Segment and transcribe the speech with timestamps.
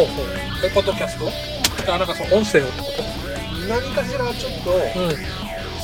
[0.00, 0.26] ほうほう。
[0.64, 1.92] えポッドキャスト？
[1.92, 2.86] あなんかその音声をってこ
[3.68, 5.16] 何かしらちょっと、とうん。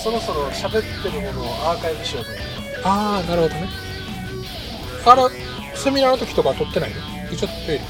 [0.03, 2.31] そろそろ喋ってるものをアーカイブしようと。
[2.31, 2.47] 思って
[2.85, 3.69] ああなるほどね。
[5.05, 5.29] あら
[5.75, 6.97] セミナーの時とか撮ってないの？
[7.31, 7.81] 一応撮って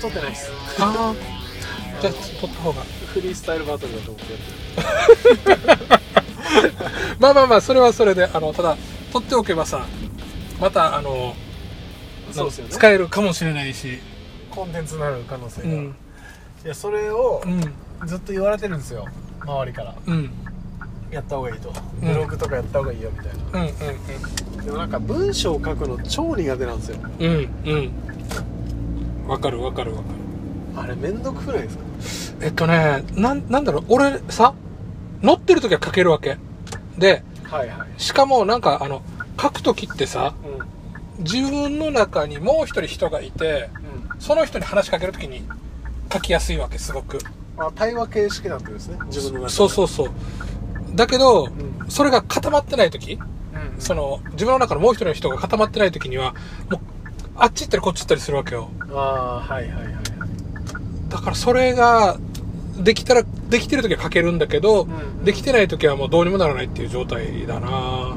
[0.00, 0.50] 撮ってないです。
[0.80, 1.14] ああ
[2.02, 2.82] じゃあ撮った方が。
[3.12, 4.32] フリースタイルバトルだと思って。
[5.50, 5.86] やってる
[7.18, 8.76] まあまあまあそれはそれであのただ
[9.12, 9.86] 撮っておけばさ
[10.60, 11.34] またあの
[12.32, 12.70] そうですよね。
[12.72, 14.00] 使えるかもしれないし
[14.56, 15.94] コンテンツになる可能性が、いうん。
[16.64, 17.60] やそれをうん。
[18.08, 19.06] ずっと言われてるんですよ。
[19.42, 19.94] 周りから。
[20.06, 20.30] うん。
[21.10, 22.08] やった方がいいと、うん。
[22.12, 23.68] ブログとかやった方がいいよみたいな。
[23.68, 26.98] うんでもなんか文章を書くの超苦手なんですよ。
[27.20, 27.50] うんうん。
[27.66, 30.08] うんわかるわかるわか
[30.76, 30.82] る。
[30.82, 31.70] あれめんどくないで
[32.02, 32.44] すか？
[32.46, 33.84] えっとねなんなんだろう。
[33.88, 34.54] 俺さ
[35.22, 36.36] 乗ってる時は書けるわけ。
[36.98, 37.88] ではいはい。
[38.00, 39.02] しかもなんかあの
[39.40, 40.34] 書く時ってさ
[41.18, 43.85] う自分の中にもう一人人がいてんうん
[44.18, 45.44] その人に話しかける時に
[46.12, 47.18] 書きやすいわけすごく。
[47.56, 49.52] まあ対話形式なんてですね自分の中で。
[49.52, 50.10] そうそうそう。
[50.94, 51.50] だけど、ん。
[51.88, 56.34] それが固まってない時うんその自分の中のもう一人の人が固まってない時には
[56.70, 56.80] もう
[57.36, 58.70] あっち行ったりこっち行ったりするわけよ。
[58.92, 59.94] ああはいはいはい。
[61.08, 62.18] だからそれが
[62.78, 68.16] できたらできてる時は書けるんだけど、うんできてない時はもうどうにもならないっていう状態だな。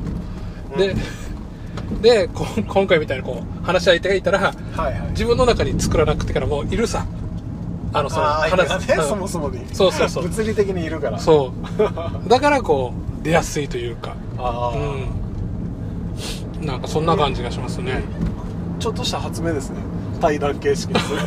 [0.77, 0.95] で、
[2.01, 5.01] でこ 今回みたいなこう話し相手がいたらはいはい。
[5.11, 7.05] 自分の中に作らなくてからもういるさ。
[7.91, 9.03] あのその話ね、うん。
[9.03, 9.65] そもそもに。
[9.73, 10.23] そうそうそう。
[10.29, 11.17] 物理的にいるから。
[11.17, 11.79] うそう。
[12.29, 14.13] だからこう出やすいというか。
[14.37, 16.65] ああ、うん。
[16.65, 18.03] なんかそんな感じがしますね、
[18.79, 19.77] ちょっとした発明ですね。
[20.19, 21.13] 対談形式にす。
[21.13, 21.19] る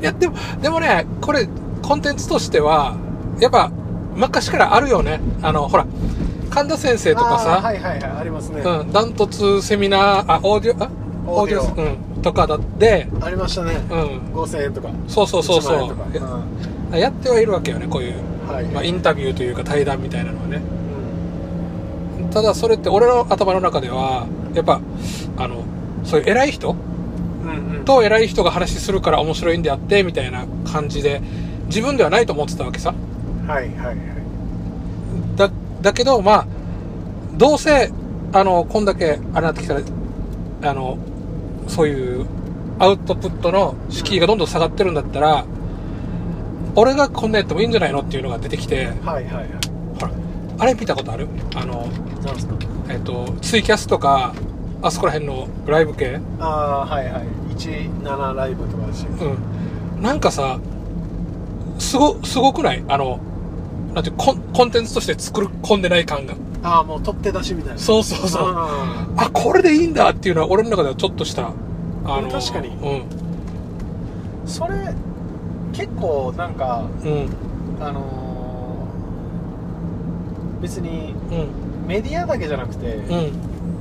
[0.00, 1.48] いやでもでもねこれ
[1.82, 2.94] コンテンツとしては
[3.40, 3.70] やっぱ
[4.14, 5.20] 昔からあるよね。
[5.42, 5.86] あのほら
[6.54, 10.90] 神田先生とかさ、はいはいはいありますね、うん、ダントツセミナーあオーディオあ
[11.26, 11.74] オーディオ。
[12.16, 14.34] うん、とかだってありましたね、うん。
[14.34, 14.90] 5000円とか。
[15.08, 15.76] そうそうそう1そう。
[15.76, 16.20] 万円と
[16.90, 20.62] か、ややってはいるわけよねこういう、うんはい、まあ、インタビューというか対談みたいなのはね。
[22.20, 22.30] うん。
[22.30, 24.80] ただそれって俺の頭の中ではやっぱ
[25.38, 25.64] あの
[26.04, 27.84] そういう偉い人うんうん。
[27.84, 31.20] と偉い人が話するから面白いんであってみたいな感じで
[31.66, 32.94] 自分ではないと思ってたわけさ。
[33.46, 34.13] はいはいはい
[35.84, 36.46] だだけどまあ
[37.36, 37.92] どうせ
[38.32, 39.80] あのこんだけあれなってきたら
[40.62, 40.98] あの
[41.68, 42.26] そういう
[42.78, 45.44] アウトプットの敷居がどんどん下がってるんだったら
[46.74, 49.46] 俺がこんなやってもいいんじゃないのっていうのが出てきてはいはいはい。
[50.00, 50.10] ほら
[50.58, 51.28] あれ見たことある？
[51.54, 51.86] あの
[52.24, 52.56] なんですか？
[52.88, 54.34] えっとツイキャスとか
[54.82, 56.18] あそこら辺のライブ系？
[56.40, 57.26] ああはいはい。
[57.56, 59.06] 17ライブとかだし。
[59.06, 60.02] うん。
[60.02, 60.58] なんかさ
[61.78, 62.82] すごすごくない？
[62.88, 63.20] あの
[63.94, 66.34] なんてコンコンテンツとして作り込んでない感が。
[66.62, 67.78] ああもう取って出しみたいな。
[67.78, 68.42] そうそうそう。
[68.42, 71.52] ああこれでいいんだっていうのは俺の中ではちょっとした
[72.04, 72.68] あの確かに。
[72.68, 72.74] うん。
[72.76, 73.04] ー
[74.46, 74.94] それ
[75.72, 77.28] 結構なんかうん。
[77.80, 81.86] あのー別にうん。
[81.86, 83.32] メディアだけじゃなくて、うん。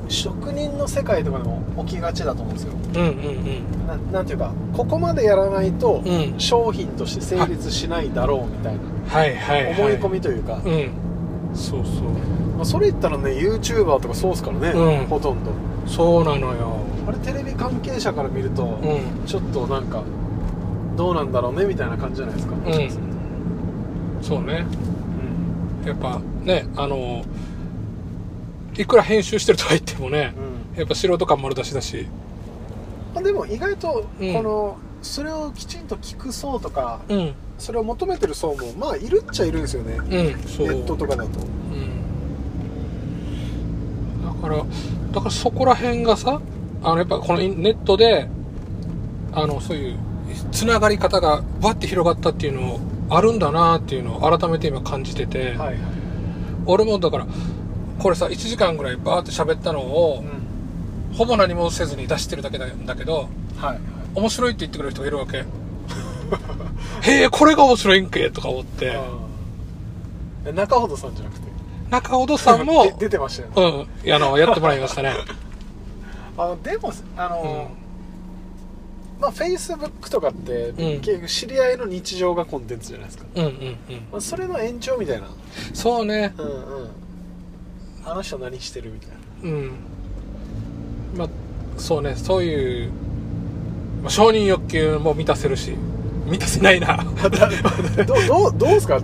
[0.10, 6.40] 職人の世界とかでも起きがちだと思うんですようんうんななんていうかここまでやらないとうん。
[6.40, 8.80] 商品として成立しないだろうみたいな。
[9.08, 10.90] はいはい、はい、思い込みというか、うん。
[11.54, 12.04] そうそう。
[12.56, 15.06] まあ、それ言ったらね YouTuber とかそうっすからね、うん。
[15.08, 15.52] ほとんど。
[15.86, 16.78] そうなのよ。
[17.08, 19.26] あれテレビ関係者から見ると、うん。
[19.26, 20.04] ちょっとなんか
[20.96, 22.54] どうなんだろうねみたいな感じじゃないですか。
[22.56, 24.22] うん。
[24.22, 24.66] そうね。
[25.84, 25.88] うん。
[25.88, 27.24] やっぱねあの
[28.78, 30.34] いくら編集してるとは言ってもね
[30.74, 30.80] うん。
[30.80, 32.08] やっぱ素人感丸出しだし
[33.14, 34.34] まあでも意外とうん。
[34.34, 37.34] この、それをきちんと聞く層とかうん。
[37.58, 41.40] それを求めてる層もまあいるっちゃいるんですよね、うんネットとかだと。
[41.40, 41.44] う
[44.22, 44.42] ん。
[44.42, 46.42] だからだからそこら辺がさ
[46.84, 48.28] あのやっぱこのネットで
[49.32, 49.98] あのそういう
[50.52, 52.80] つながり方がバッて広がったっていうの
[53.10, 55.78] あるんだなっていうのを改めて今感じてて、はいはい。
[56.66, 57.28] 俺もだから
[58.00, 60.43] これさ1時間ぐらいバーって喋ったのをうん
[61.14, 63.74] ほぼ何もせずに出してるだけなんだけどはい。
[63.74, 63.80] はい
[64.16, 65.38] 面白いって言ってくれる人がいるわけ。
[67.02, 69.00] へえこれが面白いんけとか思って。
[70.54, 71.48] 中ほさんじゃなくて？
[71.90, 73.88] 中尾戸さんもで出てましたよね。
[74.06, 74.14] うん。
[74.14, 75.14] あのやってもらいましたね。
[76.38, 77.72] あのでもあの、
[79.20, 81.02] まあフェイスブックとかって、うん。
[81.02, 83.78] 結局知り合いの日常がコンテンツじゃないですか、うんうんうん。
[84.12, 85.28] まあ、それの延長みたいな。
[85.74, 86.34] そうね。
[86.38, 86.50] うんう
[86.84, 86.90] ん。
[88.06, 89.16] あの人何してるみたいな。
[89.44, 89.72] うん
[91.18, 91.28] まあ
[91.78, 92.92] そうねそういう、
[94.02, 95.74] まあ、承認欲求も満たせるし
[96.26, 97.04] 満たせないな。
[98.08, 98.98] どうどうどうですか？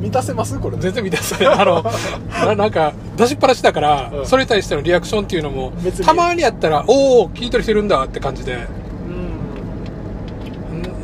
[0.00, 0.56] 満たせます？
[0.60, 0.76] これ。
[0.78, 1.54] 全然満たせない。
[1.54, 1.84] あの
[2.46, 4.26] ななんか出しっぱなしだから、うん。
[4.26, 5.72] それに対してのリアクションっていうのも
[6.06, 8.68] たまにやったらおお聞いてる人いるんだって感じで。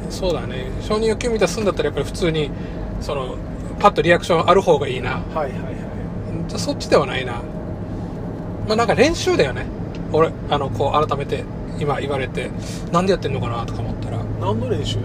[0.09, 0.71] そうだね。
[0.83, 2.51] 承認欲求満たすんだったらやっぱり普通に
[3.01, 3.35] その
[3.81, 5.11] パッとリアクションある方がいいな。
[5.11, 5.53] はいはいはい。
[6.47, 7.33] じゃあそっちではないな。
[8.69, 9.67] まあなんか練習だよね
[10.17, 11.45] 俺あのこう改めて
[11.79, 12.51] 今言われて
[12.93, 14.19] なんでやってんのかなとか思ったら。
[14.41, 14.99] 何の練習？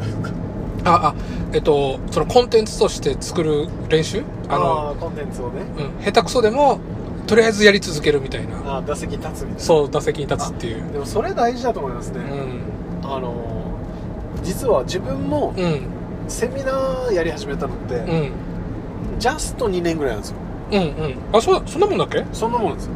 [0.84, 1.16] ああ
[1.54, 4.24] えっとそのコンテンツとして作る練習？
[4.50, 5.62] あのコンテンツをね。
[5.78, 6.80] うん、下手くそでも
[7.28, 8.78] とりあえずやり続けるみたいな。
[8.78, 9.60] あー打席に立つみたいな。
[9.60, 10.92] そう打席に立つっていう。
[10.92, 13.10] でもそれ大事だと思いますね、うん。
[13.10, 13.78] あの
[14.44, 15.82] 実は自分もうん。
[16.28, 18.32] セミナーやり始めたのって、うん。
[19.20, 20.38] ジャスト2年ぐらいなんですよ。
[20.72, 21.16] うんうん。
[21.34, 22.26] あそうそんなもんだっけ？
[22.32, 22.94] そんなもんですよ、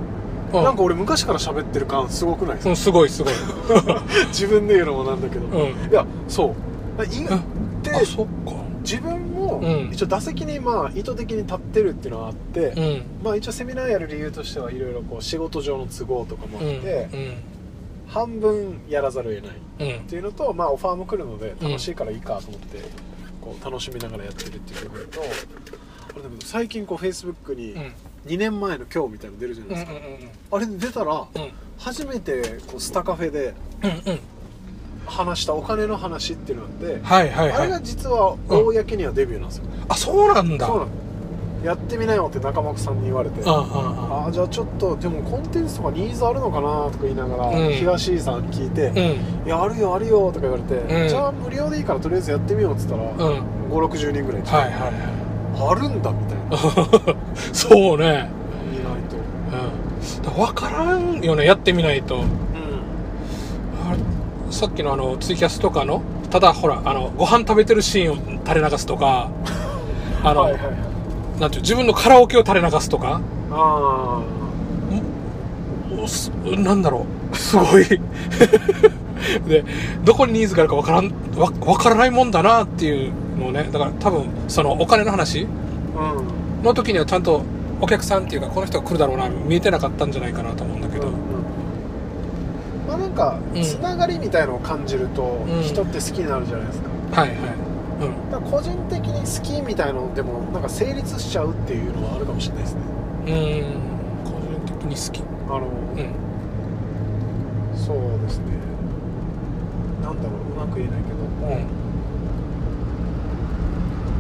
[0.54, 0.64] うん。
[0.64, 3.34] なんか俺昔から喋ってる感すごくないですか、うんすごいすごい。
[4.30, 5.92] 自分で言うのもなんだけど、うん。
[5.92, 6.56] いやそ
[7.00, 7.04] う。
[7.04, 8.54] いうんであそっか。
[8.84, 9.90] 自分もうん。
[9.92, 13.04] 一応打席にまあ意図的に立ってるっていうのはあって、うん。
[13.24, 17.34] まあ一応セミナーやる理由としてはいろいろこう仕事上の都合とかもあうんって、うん
[18.08, 19.44] 半分やらざるを得
[19.80, 20.02] ないうん。
[20.02, 22.78] っていうのと、まあ、オファーも来るので楽しいからいいかと思って、
[23.42, 25.20] こう楽しみながらやってるっていうところと
[26.10, 27.94] あれだけど最近こうフェイスブックにうん。
[28.26, 30.64] 2年前の今日みたいなの出るじゃないうんですか、うん。
[30.64, 31.52] あれ出たらうん。
[31.78, 33.54] 初めてこうスタカフェで
[33.84, 34.20] うんうん。
[35.06, 40.66] 話したお金の話っていうのがあって、はいはいあれがはい実は公にはデビューなんですよ、あそうなんだ。
[40.66, 40.92] そうなの
[41.64, 47.74] やってみなよって中間さんに言われてああじゃあちょっとでもコンテンツとかニーズあるのかなとか言いながら、うん。
[47.74, 48.94] 東井さん聞いて、う
[49.44, 49.48] ん。
[49.48, 51.08] いやあるよあるよとか言われて、うん。
[51.08, 53.18] じゃあ無料でいいからとりあえずやってみようっつったら、うん。
[53.18, 55.25] はい560人ぐらい来て、はいは
[55.58, 56.56] あるんだみたいな。
[56.56, 57.16] い
[57.54, 58.30] そうね。
[58.74, 59.18] 意外と。
[59.18, 60.24] うん。
[60.24, 62.16] だから分からんよねやってみないと。
[62.16, 62.22] うん。
[62.24, 62.26] あ
[64.52, 68.16] さっきのあのツイキャスとかのただほらあのご飯食べてるシーンを
[68.46, 69.30] 垂れ流すとか
[70.24, 70.72] あの、はいはいはい。
[71.40, 73.22] なんていう自分のカラオケを垂れ流すとか。
[73.52, 74.20] あ
[75.98, 77.38] おすなんだろう。
[77.38, 77.86] すごい
[79.48, 79.64] で
[80.04, 85.48] どこにニーズがあるかわからんわわからないもんだなっていうのをねだから多分そのお金の話
[86.64, 87.42] の時にはちゃんと
[87.82, 91.20] お客さんっていうかこの人が来るだろうな見えてなかったんじゃないかなと思うんだけど、うんうん。
[92.88, 93.62] まあなんかうん。
[93.62, 95.62] つながりみたいのを感じると、うん。
[95.62, 97.22] 人って好きになるじゃないですか。
[97.22, 97.38] はいはい。
[98.32, 102.82] だから個人的に好きみたいのでもなんか成立しちゃうっていうのはあるかもしれないですね。
[103.28, 103.34] うん。
[103.34, 103.40] うん
[104.24, 105.24] 個人的に好き。
[105.48, 106.26] あの、うん
[107.76, 108.46] そうですね
[110.06, 111.16] なんだろううまく言えないけど。
[111.16, 111.58] も、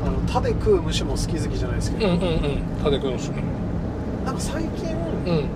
[0.03, 2.27] あの歯で食う虫も好き好きじゃないですけど、うんうんうん。
[2.27, 2.39] うん
[2.83, 3.17] タデ君の
[4.25, 4.95] なんか最近、
[5.25, 5.49] うん。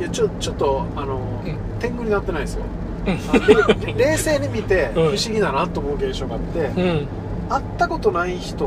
[0.00, 1.56] いやちょちょっとあの、うん。
[1.78, 2.64] 天狗になってないですよ。
[3.96, 4.92] 冷静に見てうん。
[4.94, 7.06] 不思議だなと思う現象があって、うん。
[7.48, 8.66] 会ったことない人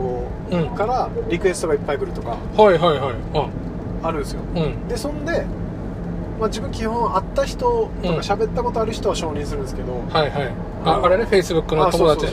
[0.51, 3.13] うんからリクエストがいっぱい来るとかはいはいはい。
[4.03, 4.11] あ。
[4.11, 4.41] るんですよ。
[4.87, 5.45] でそんで、
[6.39, 8.17] まあ、自分基本会った人とかうん。
[8.19, 10.53] 喋ったことある人は承認するんですけど、はいはい。
[10.85, 12.31] ああれねフェイスブックの友達。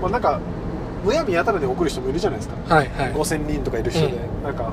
[0.00, 0.40] まあ、なんか
[1.04, 2.74] むやみやたらに送る人もいるじゃないですか。
[2.74, 3.12] はいはい。
[3.12, 4.72] 5000人とかいる人で、なんか、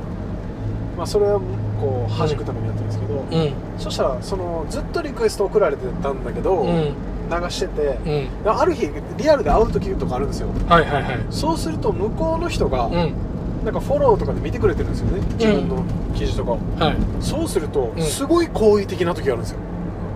[0.97, 1.39] まあ、それは
[1.79, 3.53] こう弾くためにやってるんですけど、うん。
[3.77, 6.93] そしたらそのずっとリクエスト送られてたんだけど、うん。
[7.29, 8.51] 流してて、うん。
[8.51, 10.49] ある日リアルで会う時とかあるんですよ。
[10.67, 11.19] はいはいはい。
[11.29, 13.13] そうすると向こうの人が、うん
[13.63, 15.21] なんかフォローとかで見てくれてるんですよね。
[15.37, 15.83] 自分の
[16.15, 16.97] 記事とかを、はい。
[17.19, 18.03] そうすると、うん。
[18.03, 19.59] すごい好意的な時があるんですよ。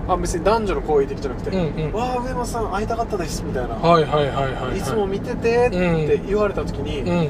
[0.07, 1.93] あ別に男女の好意的じゃなくて「うんうん。
[1.93, 4.81] わあ上間さん会いたかったです」みたいな、はいはいはいはいい。
[4.81, 7.29] つも見ててって言われた時に、う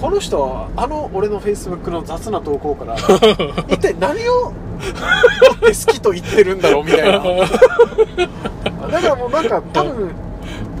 [0.00, 2.96] この人はあの俺のフェイスブックの雑な投稿から
[3.68, 7.18] 一体何を好きと言ってるんだろうみたいな。
[8.88, 10.10] だからもうなんか多分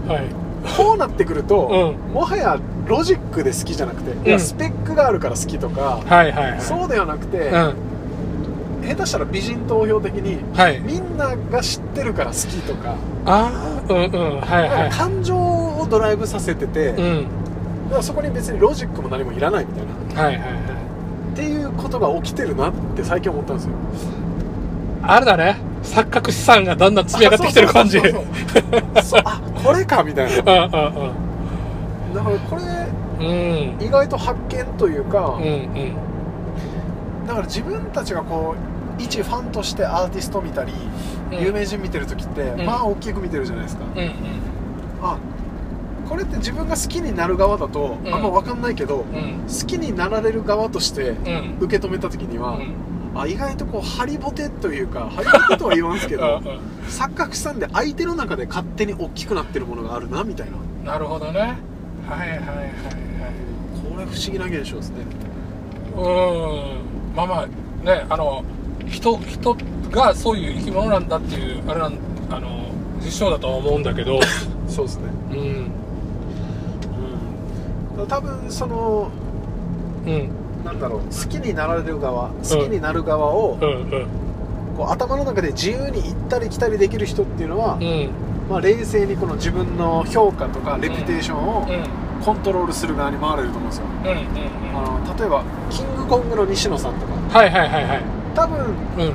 [0.06, 0.46] はい。
[0.76, 6.60] こうなってくると、うもはやロジックで好きじゃなくて、いやうんスペックがあるから好きとか、はいはいはい。
[6.60, 7.74] そうではなくて、うん。
[8.88, 10.80] 下手したら美人投票的にはい。
[10.80, 14.90] みんなが知ってるから好きとか,、ああうんうんはいはい。
[14.90, 17.26] 感情をドライブさせてて、だうん。
[17.90, 20.22] からそこに別にロジックも何もいらないみたいな。
[20.22, 20.52] はいはいはい。
[21.32, 23.72] っていうことが起きてるなって最近思ったんですよ。
[25.02, 25.56] あれだね。
[25.82, 27.98] 錯覚資産がだんだん積み上がってきてる感じ。
[29.24, 30.64] あこれかみたいな。
[30.64, 31.25] うん
[32.16, 33.78] だからこれうん。
[33.78, 35.48] うん意外と発見というか、うんう
[37.22, 37.26] ん。
[37.26, 38.54] だから自分たちがこ
[38.98, 40.72] う一ファンとしてアーティスト見たり、
[41.32, 41.44] うん。
[41.44, 42.64] 有名人見てる時って、ん。
[42.64, 44.12] まあ大きく見てるじゃないですか、うんうん。
[45.02, 45.18] あ
[46.08, 48.14] これって自分が好きになる側だと、うん。
[48.14, 49.42] あんま分かんないけど、うん。
[49.42, 51.56] 好きになられる側としてうん。
[51.60, 52.74] 受け止めた時には、うん。
[53.18, 56.42] あ意外とこうハリボテというかハリボテとは言わんですけど
[56.86, 60.48] 錯覚したんで相手の中で勝手に大きくなってるものがあるなみたい
[60.84, 60.92] な。
[60.92, 61.56] なるほどね
[62.08, 62.38] はいはいはい。
[62.38, 62.66] はい
[63.96, 64.96] これ不思議な現象ですね。
[65.96, 67.14] うーん。
[67.16, 67.46] まあまあ
[67.84, 68.44] ねあの
[68.86, 69.56] 人人
[69.90, 71.98] がそういう生き物なんだっていうあれなん
[72.30, 72.70] あの
[73.02, 74.20] 実証だとは思うんだけど。
[74.68, 75.04] そうですね。
[75.30, 75.70] うん。
[78.00, 78.06] うん。
[78.06, 79.08] 多分その
[80.06, 80.30] うん。
[80.64, 83.68] なんだろう好きになられる側好きになる側をうん。
[83.68, 84.06] うん。
[84.76, 88.10] こう頭の中で自由に行ったり来たりできる人っていうのは、うん
[88.48, 92.06] まあ、冷静にこの自分の評価とかレピュテーションをうん。
[92.24, 93.84] コントロールする側に回れると思うんですよ。
[93.86, 94.16] うんうん
[94.74, 97.38] あの例えばキングコングの西野さんとか。
[97.38, 98.02] はいはいはいはい。
[98.34, 98.58] 多分
[98.98, 99.12] うん。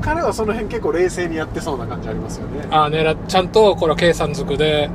[0.00, 2.66] 彼はその辺結構冷静にやってそうな感じありますよね。
[2.70, 4.90] ああねらちゃんとこれは計算づくで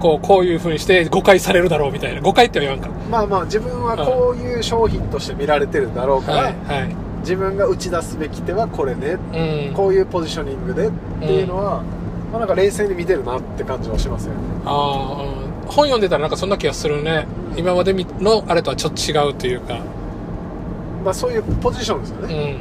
[0.00, 2.20] こうこういうふうにして誤解されるだろうみたいな。
[2.20, 2.88] 誤解っては言わんか。
[3.10, 6.96] まあまあ自分はこういう商品として見られてるだろうから、はいはい。
[7.20, 9.18] 自分が打ち出すべき手はこれね
[9.68, 9.74] うん。
[9.74, 11.82] こういうポジショニングでっていうのは、
[12.30, 14.40] まあ、なんか冷静に見てるなって感じはしますよね。
[14.64, 17.26] ああ、うん、本読んでたらなんかそんな気がするね。
[17.56, 19.78] 今までみのあれとはちょっと違うというか。
[21.04, 22.28] まあそういうポジションですようん。
[22.28, 22.56] ね、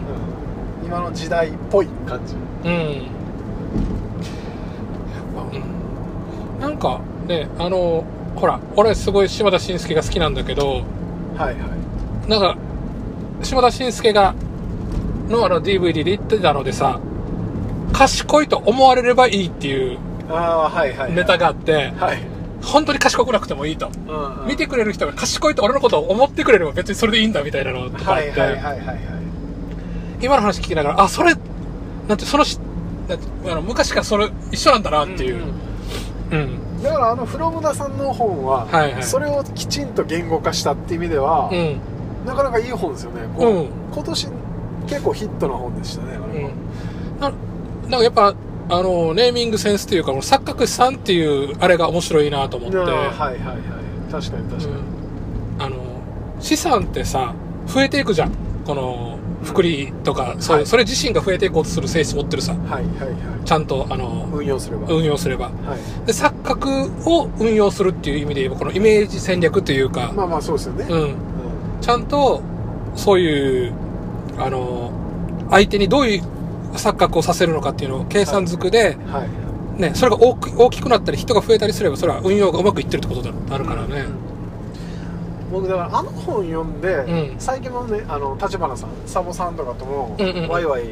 [0.82, 0.88] うん。
[0.88, 2.36] 今の時代っぽい感じ。
[2.68, 2.74] うん。
[2.74, 3.04] やっ
[5.36, 6.60] ぱうん。
[6.62, 8.04] なんかねあの
[8.36, 10.84] ほら俺すごい島田紳介が好きなんだけど。
[11.38, 12.30] はいはい。
[12.30, 12.58] なんか
[13.44, 14.34] 島田紳介が
[15.30, 17.00] のあの DVD で言ってたのでさ
[17.94, 22.20] 賢いと思われればいいっていうああはいはい、はい、ネタがあってはい、
[22.62, 23.90] 本当に賢くなくてもいいと。
[24.08, 24.48] うんうん。
[24.48, 29.00] 見てくれる人が賢いと俺のことを思ってくれれば別にそれでいいんだみたいなのとかあって、はいはいはいはいはい。
[30.22, 31.34] 今の話聞きながらあそれ
[32.08, 32.60] なんてそのし
[33.08, 35.44] なんてあの昔からそれ一緒なんだなっていう。
[36.32, 39.04] うんだからあのフロムダさんの本は、はいはい。
[39.04, 41.82] それをきちんと言語化したっていう意味では、うん。
[42.26, 43.22] なかなかいい本ですよね。
[43.36, 43.70] こううん。
[43.92, 44.28] 今年
[44.88, 47.49] 結構ヒットな本でしたねあれは、うん
[47.90, 48.36] ななんかやっぱ
[48.72, 54.12] あのネーミングセンスっていうかこの錯覚さんっていうあれが面白いなと思って、はいはいはい。
[54.12, 54.78] 確かに確かに、う
[55.58, 55.62] ん。
[55.64, 55.76] あの
[56.40, 57.34] 資産ってさ
[57.68, 58.32] 増えていくじゃん。
[58.66, 60.66] この福利とか、そうはい。
[60.68, 62.54] それ自身が増えていこうとする性質持ってるさ。
[62.54, 65.46] はいはいはちゃんとあのい運用すれば、運用すれば。
[65.46, 66.06] はい。
[66.06, 71.16] で錯覚を運用するっていう意味で言えばこのイメージ戦略というか、まあまあそうですよね、うん、うん。
[71.82, 72.42] ちゃんと
[72.96, 73.74] そういう
[74.38, 74.92] あの
[75.50, 76.24] 相手にどういう
[76.74, 79.82] 錯覚をさせるのかっていうのを計算づくで、はい。
[79.82, 84.06] ね、それが大き大きくなったり人が増えたりすればそれは運用がうまくいってるってことになるからね、
[85.52, 87.40] 僕だからあの本読んで、うん。
[87.40, 90.50] 最近もねあの立花さんサボさんとかとも、うんうんうん。
[90.50, 90.90] ワイワイ、ん。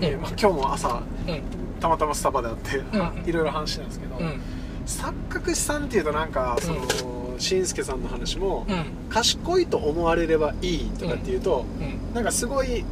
[0.00, 1.42] えまあ今日も朝うん。
[1.80, 4.40] たまたまスタバで会って、うんいろいろ話してたんですけど、うん。
[4.86, 8.84] 錯覚師さんっていうとなんかその、しんすけさんの話も、うん。
[9.10, 12.14] 賢いと思われればいいとかっていうと、うん。
[12.14, 12.84] なんかすごい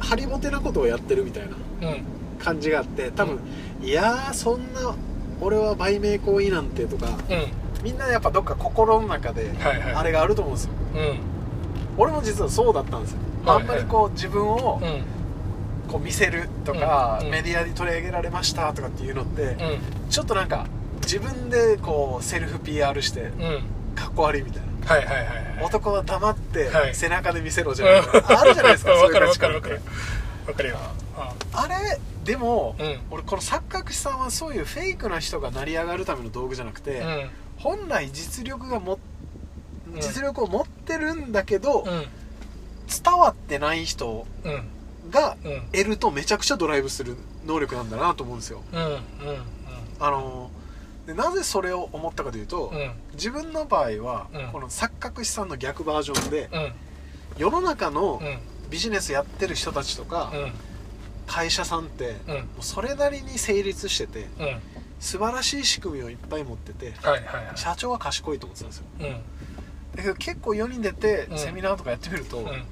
[0.00, 1.44] ハリボテなことをやってるみたい
[1.80, 2.02] なうん。
[2.38, 3.38] 感じがあって多分、
[3.82, 4.94] いやーそんな
[5.40, 7.84] 俺は売名行為なんてとかうん。
[7.84, 9.94] みんなやっぱどっか心の中ではいはい。
[9.94, 10.70] あれがあると思うんですよ。
[10.94, 11.18] うん。
[11.98, 13.62] 俺も実はそうだったんですよ、はいはい。
[13.62, 15.02] あんまりこう自分をうん。
[15.90, 17.26] こう見せるとか、うん。
[17.26, 17.32] うん。
[17.32, 19.58] メディアに取り上げられましたとかっていうのって、うん。
[20.08, 20.66] ちょっとなんか
[21.02, 23.62] 自分でこうセルフ PR してうん。
[23.94, 25.64] かっこ悪いみたいなはいはいはいはい。
[25.64, 26.94] 男は黙ってはい。
[26.94, 29.56] 背中で見せろじゃない、あるじゃないですか そういうわかる価値観って。
[29.56, 29.74] わかる。
[29.74, 29.82] わかる
[30.48, 30.78] わかるよ。
[31.16, 31.68] ああ。
[31.68, 33.00] れでも、うん。
[33.10, 37.30] 俺この錯覚師さんはそういうフェイクな人が成り上がるための道具じゃなくて、うん。
[37.58, 38.98] 本来実力がも
[39.94, 40.00] うん。
[40.00, 41.88] 実力を持ってるんだけど、うん。
[41.88, 44.64] 伝わってない人うん。
[45.10, 45.62] がうん。
[45.72, 48.62] 得るとめちゃくちゃドライブする能力なんだなと思うんですよ。
[50.02, 50.50] あの
[51.10, 52.92] でなぜそれを思ったかというと、うん。
[53.14, 54.52] 自分の場合は、うん。
[54.52, 56.72] この錯覚師さんの逆バージョンで、うん。
[57.36, 58.38] 世の中のうん。
[58.70, 60.52] ビジネスやってる人たちとか、うん。
[61.26, 62.34] 会社さんって、うん。
[62.34, 64.28] もうそれなりに成立してて
[65.00, 68.84] 素晴らしい仕組みをいっぱい持っててはいはい社長は賢いと思ってたんですよ。
[69.00, 69.06] うん。
[69.96, 71.38] だけど結構4人出てうん。
[71.38, 72.62] セミナーとかやってみると、うん。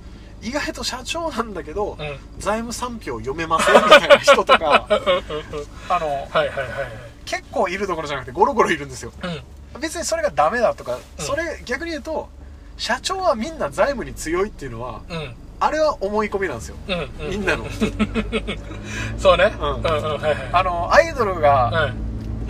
[0.41, 2.19] 意外と社長なんだけど、うん。
[2.39, 4.87] 財務産票読めませんみたいな人とか
[5.91, 9.13] あのはいはいはい結構いるところじゃなくてゴロゴロいるんですよ。
[9.21, 9.45] はい
[9.81, 11.25] 別にそれがダメだとか、うん。
[11.25, 12.31] それ逆に言うと
[12.79, 15.17] 社長はみんな財務に強いっていうのはうん。
[15.17, 16.77] うんあれは思い込みなんですよ。
[16.87, 17.31] うんうん。
[17.31, 17.65] みんなの。
[19.19, 19.53] そうね。
[19.59, 19.69] うん。
[19.71, 20.37] うんうんはいはい。
[20.53, 21.93] あのアイドルが、はい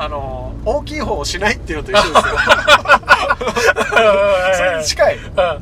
[0.01, 2.23] あの大きい方をしないっていうのと一緒ですよ。
[4.55, 5.59] それに近い、うん、だ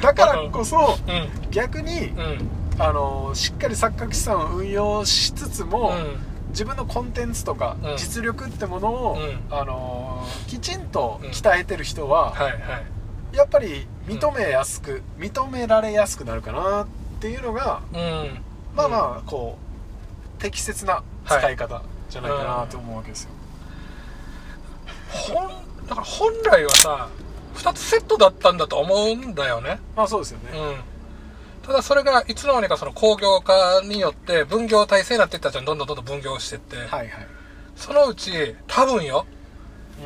[0.00, 1.28] だからこそうん。
[1.50, 2.50] 逆にうん。
[2.80, 5.92] あのしっかり錯覚資産を運用しつつも、
[6.50, 7.96] 自分のコンテンツとかうん。
[7.96, 9.40] 実力ってものを、うん。
[9.50, 12.84] あのきちんと鍛えてる人は、はいはい。
[13.34, 16.86] いやっぱり認めやすく、認められやすくなるかなっ
[17.20, 18.44] ていうのがうん。
[18.74, 19.58] まあまあこ
[20.38, 23.30] う適切な使い方じゃないかなと思うわけですよ、
[25.08, 25.48] 本
[25.88, 27.08] だから本来はさ
[27.56, 29.80] 2つセットだったんだと思うんだよね。
[29.96, 30.97] まあそうですよね、うん
[31.68, 35.66] ただそれがいつの間にかその工業化によって分業体制になっていったじゃん。
[35.66, 37.10] どんどんどんどん分業してって、はいはい。
[37.76, 39.26] そのうち多分よ。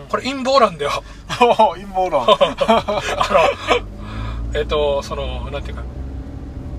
[0.09, 0.91] これ陰謀なんだよ。
[1.75, 2.25] 陰謀論。
[2.27, 2.37] あ
[4.53, 5.85] のえっとそのなんていうか。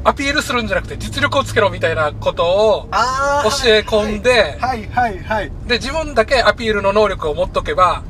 [0.05, 8.03] アピールするんじゃなくて実力をつけろみたいなことをあ教え込んではいはいはい、はいで自分だけアピールの能力を持っとけば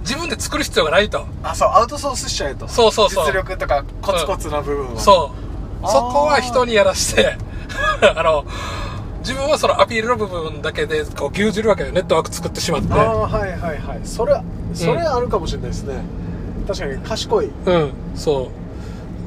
[0.00, 1.26] 自分で作る必要がないと。
[1.42, 2.68] あそうアウトソースしちゃえと。
[2.68, 3.26] そうそうそう。
[3.28, 5.42] 実力とかコツコツな部分は、そう。
[5.42, 5.47] あー
[5.82, 7.36] そこは人にやらして。
[8.16, 8.44] あの
[9.20, 11.92] 自分はそのアピールの部分だけでこう牛耳るわけよ。
[11.92, 12.92] ネットワーク作ってしまって。
[12.92, 14.00] ああはいはいはい。
[14.04, 14.40] それ
[14.72, 15.94] それあるかもしれないですね、
[16.66, 17.50] 確かに賢い。
[17.66, 17.92] うん。
[18.14, 18.50] そ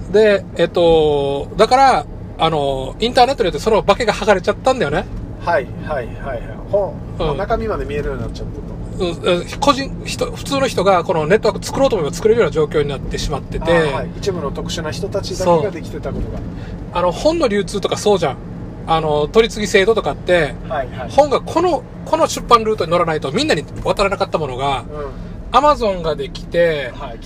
[0.09, 0.13] う。
[0.13, 2.05] でえっとだから
[2.37, 5.05] あのインターネットによってその化けが剥がれちゃったんだよね。
[5.45, 6.41] はいはいはいはい。
[6.71, 7.37] ほう、うん。
[7.37, 8.61] 中身まで見えるようになっちゃってと。
[8.61, 8.80] うんうん
[9.59, 13.71] 個人人普通の人がこのネットワーク作ろうと思えば作れるような状況になってしまってて。
[13.71, 16.39] はい、一部の特殊な人たちだけができてたことが。
[16.93, 18.37] あの本の流通とかそうじゃん。
[18.87, 21.11] あの取り次ぎ制度とかってはいはい。
[21.11, 24.85] 本がこのこの出版ルートに乗らないとみんなに渡らなかったものがう
[25.51, 27.19] アマゾンができてん、はい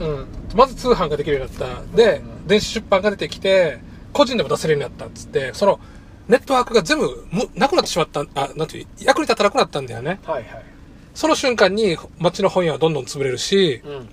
[0.00, 1.96] うん、まず通販ができるようになった。
[1.96, 2.46] で、うん。
[2.46, 3.78] 電子出版が出てきて
[4.12, 5.80] 個人でも出せるようになったっつってその
[6.28, 10.20] ネットワークが全部むなくなってしまったあなんていう役に立たなくなったんだよね。
[10.24, 10.73] はいはい
[11.14, 14.08] その瞬間に街の本屋はどんどん潰れるし、うん。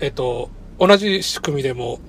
[0.00, 2.00] えっと、同じ仕組みでも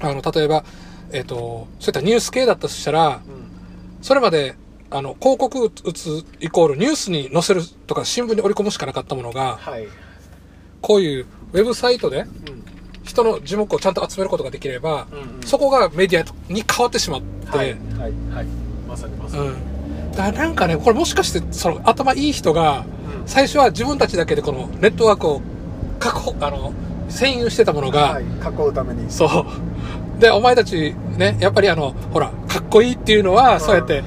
[0.00, 0.64] あの例えば、
[1.12, 4.02] えっと、そういったニュース系だったとしたらうん。
[4.02, 4.54] それまで
[4.90, 9.88] あの広告打つイコールニュースに載せるとか新聞に織り込むしかなかったものがはい。
[10.80, 12.28] こういうウェブサイトでうん。
[13.04, 15.42] 人の樹木をちゃんと集めることができれば、うんうん。
[15.42, 18.46] そこがメディアに変わってしまって、はいはいはい。
[18.86, 20.10] まさにまさに、うん。
[20.12, 22.97] だからなんかね、これもしかして、その頭いい人が、うん
[23.28, 25.42] 最初は自分たちだけでこのネットワークを
[26.00, 26.72] 確保、あの、
[27.10, 29.10] 占有してたものが、はい囲うために。
[29.10, 29.26] そ
[30.16, 30.20] う。
[30.20, 34.02] で、お前たちね、やっぱりあの、ほら、かっこいいっていうのは、そうやって、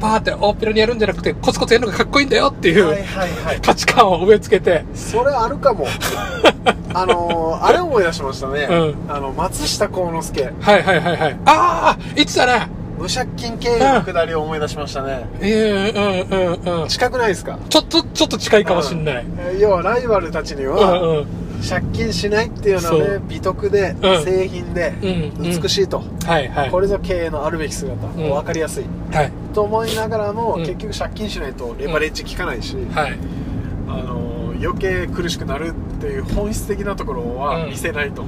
[0.00, 3.60] パーって大っぴらにやるんじゃなくて、コツコツやるのがかっこいいんだよっていう、はいはいはい。
[3.60, 5.86] 価値観を植え付けて、それあるかも。
[6.94, 10.42] あのー、あれ思い出しましたね、うあの松下幸之助。
[10.42, 11.36] はいはいはいはい。
[11.44, 15.26] ああいつだね無借金経営のくだりを思い出しましたね。
[15.40, 15.48] うん。
[15.48, 16.88] うんうんうん。
[16.88, 17.58] 近くないですか？
[17.68, 19.26] ちょっと、ちょっと近いかもしんない。
[19.38, 21.26] えー要はライバルたちにうんはうん。
[21.68, 24.24] 借金しないっていうのはね美徳でうん。
[24.24, 25.06] 製品でう
[25.40, 25.60] んうん。
[25.62, 26.02] 美しいと。
[26.26, 26.70] はいはい。
[26.70, 28.06] これぞ経営のあるべき姿。
[28.06, 28.10] ん。
[28.16, 28.84] 分かりやすい。
[29.12, 29.32] はい。
[29.54, 30.62] と思いながらもうん。
[30.62, 33.18] 結局借金しないとレバレッジ効かないしはい。
[33.88, 37.70] あのー余計苦しくなるっていう本質的なところはうん。
[37.70, 38.24] 見せないと。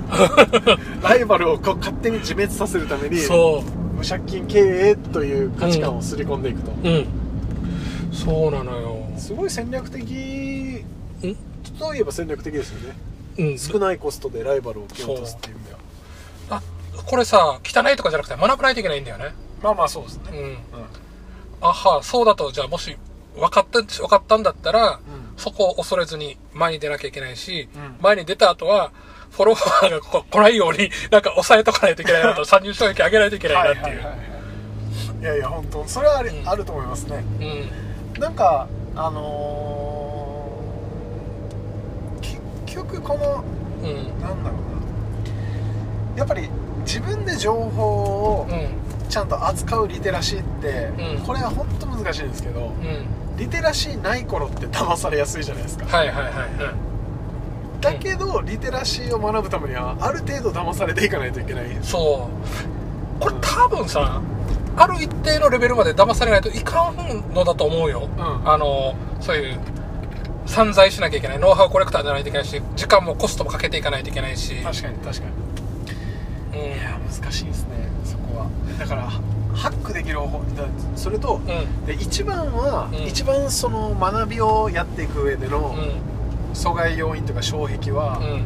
[1.03, 3.65] ライバルをこう勝手に自滅させるためにそ
[4.01, 6.75] 無借金経営という価値観を刷り込んでいくと、う。
[6.83, 7.07] うん。
[8.13, 9.07] そうなのよ。
[9.19, 11.37] すごい戦略的ん？
[11.79, 12.97] といえば戦略的ですよね
[13.39, 13.59] うん。
[13.59, 15.79] 少ないコストでライバルを蹴落とすっていう意味では
[16.49, 16.63] あ、
[17.05, 19.35] これさ、汚いとかじゃなくて学ばないといけないんだよね。
[19.63, 20.57] まあまあそうですねうん。
[21.61, 22.97] あは、そうだと、じゃあもし、
[23.37, 28.93] 分かった、分かったんだったら、うんそこを恐れずに前に出なきゃいけないし、うん前に出た後は、
[29.31, 34.01] フォロワーがこ来ないように、なんか抑えとかないといけないなと、参入障壁上げないといけないなっていう。
[35.21, 37.23] いやいや本当それはあり、うんあると思いますね
[38.17, 38.21] うん。
[38.21, 42.21] なんかあのー
[42.67, 43.45] 結局この
[43.83, 44.21] うん。
[44.21, 46.49] なんだろうなやっぱり
[46.87, 48.69] 自分で情報をうん。
[49.11, 53.37] ちゃんと扱うリテラシーって、うんこれは本当難しいんですけどうん。
[53.37, 56.45] リテラシーない頃って騙されやすいじゃないですかはいはいはいはい。
[57.81, 62.29] だけどリテラシーを学ぶためにはある程度騙されていかないといけないそ
[63.19, 63.21] う。
[63.21, 64.21] これ多分さ、
[64.77, 68.09] ある一定のレベルまで騙されないといかんのだと思うよ。
[68.17, 69.59] うんあの、そういう、
[70.47, 71.39] 散財しなきゃいけない。
[71.39, 74.57] ノウハウコレクターじゃないといけないし、時間もコストもかけていかないといけないし。
[74.63, 75.27] 確かに確か
[76.55, 76.67] にうん。
[76.67, 77.71] いや難しいですね
[78.05, 78.47] そこは
[78.79, 79.03] だから
[79.55, 80.65] ハックできる方法だ
[80.97, 81.87] それとうん。
[81.87, 86.10] で一番は、うん一番その学びをやっていく上でのうん。
[86.55, 88.45] 阻害要因とか障壁は、うん。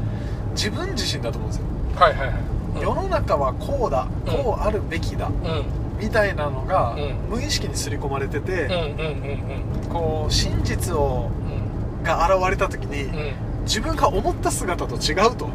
[0.55, 2.37] 自分自身だと思うんですよ、はいはいはい。
[2.83, 5.65] 世の中はこうだうんこうあるべきだ、うん。
[6.01, 8.69] みたいなのが、うん無意識に刷り込まれてて、
[9.93, 11.31] こう真実を
[11.99, 12.03] うん。
[12.05, 13.33] が現れた時に、うん。
[13.65, 15.51] 自分が思った姿と違うとうん。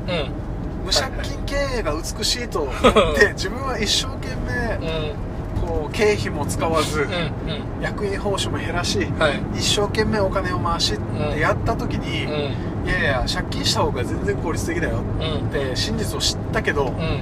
[0.85, 2.73] 無借金経営が美しいと 思っ
[3.15, 4.29] て自分は一生懸
[4.79, 5.29] 命うん。
[5.89, 7.08] う経費も使わず、
[7.82, 9.41] 役員報酬も減らしはい。
[9.60, 12.88] 一生懸命お金を回しってやった時に、うん。
[12.88, 15.49] いやいや借金した方が全然効率的だようん。
[15.49, 17.21] って真実を知ったけど、うん。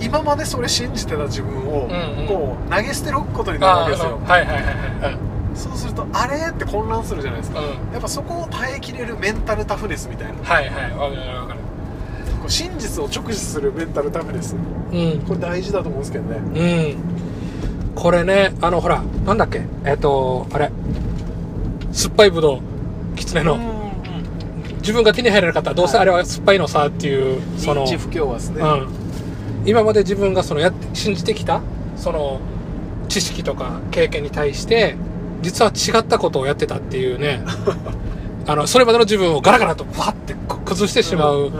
[0.00, 1.88] 今までそれ信じてた自分を、
[2.26, 4.18] こう投げ捨てることになるわけですよ。
[4.24, 5.18] はいはいはいはい。
[5.54, 6.48] そうするとあれ？
[6.50, 7.66] って混乱するじゃないですか、うん。
[7.92, 10.34] やっぱそこを耐えきれるメンタルタフネスみたいな。
[10.42, 10.90] はいはい。
[10.92, 11.60] わかるわかる
[12.48, 14.56] 真実を直視するメンタルタフネス。
[14.56, 15.20] うん。
[15.28, 16.36] これ大事だと思うんですけどね。
[16.38, 17.11] うん
[17.94, 19.62] これねあのほらなんだっけ？
[19.84, 20.70] えっ、とあれ。
[21.92, 22.60] 酸っぱいぶどう。
[23.16, 23.58] 狐の、
[24.80, 28.88] 自分が手に入らなかったらどうせあれは酸っぱいのさっていうその不協和ですね、うん、
[29.66, 31.60] 今まで自分がそのやって信じてきた
[31.96, 32.40] その
[33.08, 34.96] 知識とか経験に対して
[35.42, 37.42] 実は違ったことをやってたっていうね。
[38.46, 41.52] あのそれまでの自分をガラガラとパッてこ崩してしまう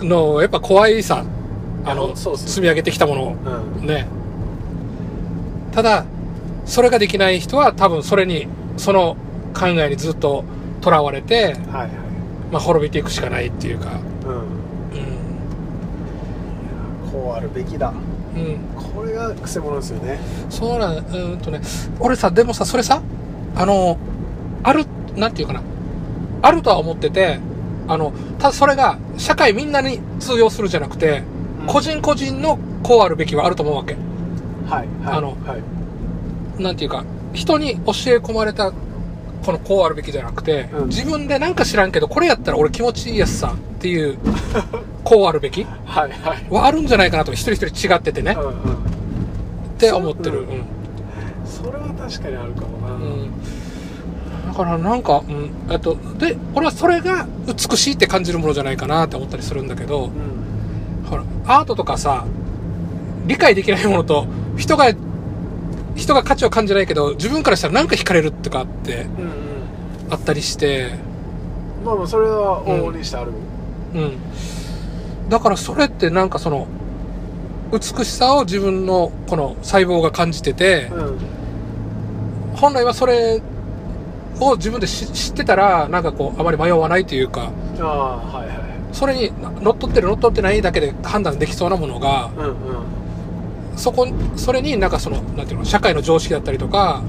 [0.00, 1.24] うんのやっぱ怖いさ。
[1.84, 3.36] あいの積み上げてきたものを。
[3.80, 3.86] うん。
[3.86, 4.08] ね
[5.76, 6.06] ただ
[6.64, 9.14] それができない人は多分それにその
[9.54, 10.42] 考えにずっと
[10.80, 11.90] とらわれて、はいはい。
[12.50, 14.00] まあ、滅びていくしかないっていうか。
[14.24, 14.38] うんう
[17.08, 17.12] ん。
[17.12, 17.92] こうあるべきだ。
[18.34, 18.58] うん。
[18.94, 20.18] これがくせ者ですよね。
[20.48, 21.60] そうなんうーんとね
[22.00, 23.02] 俺さでもさそれさ
[23.54, 23.98] あの
[24.62, 25.62] あるなんていうかな。
[26.40, 27.38] あるとは思ってて
[27.86, 31.22] あのただそれが社会みんなに通用するじゃなくて、
[31.60, 31.66] うん。
[31.66, 33.94] 個人個人のこうあるべきはあると思うわけ
[34.68, 35.16] はいはい。
[35.18, 35.56] あのは
[36.58, 36.62] い。
[36.62, 37.80] なんていうか人に教え
[38.18, 38.72] 込まれた
[39.44, 40.88] このこうあるべきじゃなくて、うん。
[40.88, 44.18] 自分でなんか知らんけどこれやったら俺気持ちいいやつさっていう
[45.04, 46.46] こうあるべきはいはい。
[46.50, 48.52] はあるんじゃないかなと一人一人違っててね、うんうん。
[48.52, 48.54] っ
[49.78, 50.46] て思ってる、
[51.52, 51.72] そううん。
[51.72, 53.30] それは確かにあるかもな、うん。
[54.48, 61.08] だからなんか、うん、えっと、で、俺はそれが美しいって感じるものじゃないかなって思ったりするんだけど、うん。
[61.08, 62.24] ほら、アートとかさ、
[63.26, 64.26] 理解できないものと、
[64.56, 64.92] 人が、
[65.94, 69.30] 人が価値を感じないけど、自分からしたらなんか惹かれるとかってうんうん。
[70.10, 70.90] あったりして、
[71.84, 73.32] まあまあそれは往々にしてある、
[73.94, 75.28] うん。
[75.28, 76.66] だからそれってなんかその、
[77.72, 81.18] 美しさを自分のこの細胞が感じてて、うん。
[82.56, 83.42] 本来はそれ
[84.40, 88.56] を自分で知知ってたら、なんかこう、あまり迷わないというか、ああはいはい。
[88.92, 92.54] それに乗っ取ってる乗っ取ってないだけで判断できそうなものが、うんうん
[93.76, 97.02] そこ、それになんかその、なんていうの、社会の常識だったりとか、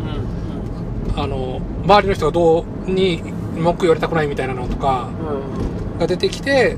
[1.14, 3.24] うんあの、周りの人がどうに
[3.56, 5.10] 文句言われたくないみたいなのとか
[6.00, 6.78] が出てきて、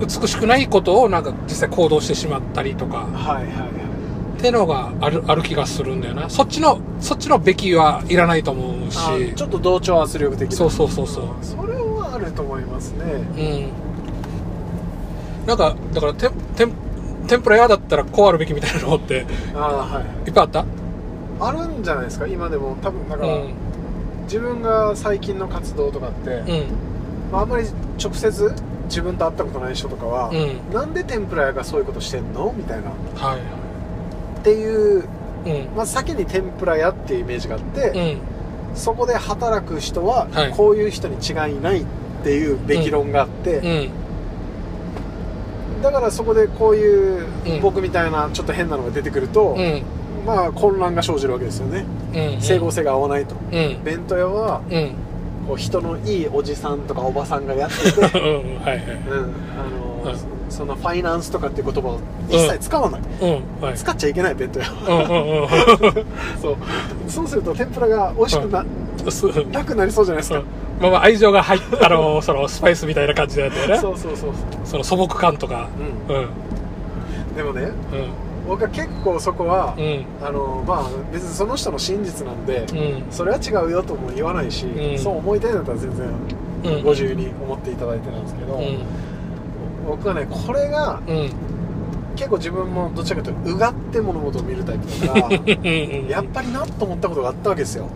[0.00, 3.88] 美しくないことをなんか実際行動してしまったりとか、はいはいはい
[4.38, 6.30] っていうのがある、ある気がするんだよな。
[6.30, 11.24] そっちの、そっちのべきはいらないと思うし、あちょっと同調圧力的なそうそうそうそう。
[11.42, 13.04] それはあると思いますね
[15.42, 15.46] うん。
[15.48, 16.72] なんか、だから、てん、てん、
[17.28, 20.64] 天ぷら屋だったらこうあるべきみたいなのって、ああはいいっぱいあった？
[21.40, 22.26] あるんじゃないですか？
[22.26, 23.52] 今でも多分だから、うん。
[24.24, 26.66] 自分が最近の活動とかって、うん。
[27.30, 27.66] まあ、あんまり
[28.02, 28.54] 直接
[28.86, 30.74] 自分と会ったことない人とかは、うん。
[30.74, 32.52] なんで天ぷら屋がそういうことしてんの？
[32.56, 33.40] みたいなはい。
[34.40, 35.04] っていう、
[35.46, 35.76] うん。
[35.76, 38.76] まあ、先に天ぷら屋っていうイメージがあって、うん。
[38.76, 41.86] そこで働く人ははいこういう人に違いないっ
[42.24, 43.90] ていうべき論があって、うん。
[45.82, 49.82] だからそこでこういううん僕みたいなちょっと変なのが出てくると、うん。
[50.26, 52.42] まあ混乱が生じるわけですよね、うん。
[52.42, 53.82] 整合性が合わないとうん。
[53.84, 54.94] 弁当屋はうん。
[55.48, 57.90] こう人のいいおじさんとかおばさんがやってて、
[60.50, 63.62] そのファイナンスとかっていう言葉を一切使わない、うん。
[63.62, 63.74] はい。
[63.74, 66.04] 使っちゃいけない弁当屋はうんうんうん。
[66.40, 66.56] そう
[67.08, 68.64] そうすると天ぷらが美味しくな,、
[68.97, 68.97] す
[69.50, 70.42] なくなりそうじゃないですか、
[70.80, 73.78] まあまあ愛情が入っあの、そのスパイスみたいな感じだったよね。
[73.78, 74.32] そうそうそう
[74.64, 75.68] その素朴感とか。
[76.08, 76.24] ううん。
[76.24, 77.72] んでもねうん。
[78.48, 80.04] 僕は結構そこは、うん。
[80.26, 83.12] あのまあ別にその人の真実なんで、うん。
[83.12, 86.06] それは違うよとも言わないし、うんそう思いたいんだったら全然
[86.64, 86.82] うん。
[86.82, 88.78] ご自由に思っていただいてなんですけど、うん。
[89.86, 91.30] 僕はねこれがうん。
[92.18, 96.08] 結構自分もどちらかというとうがって物事を見るタイプだからうん。
[96.10, 97.86] やっぱりなと思ったことがあったわけですよ。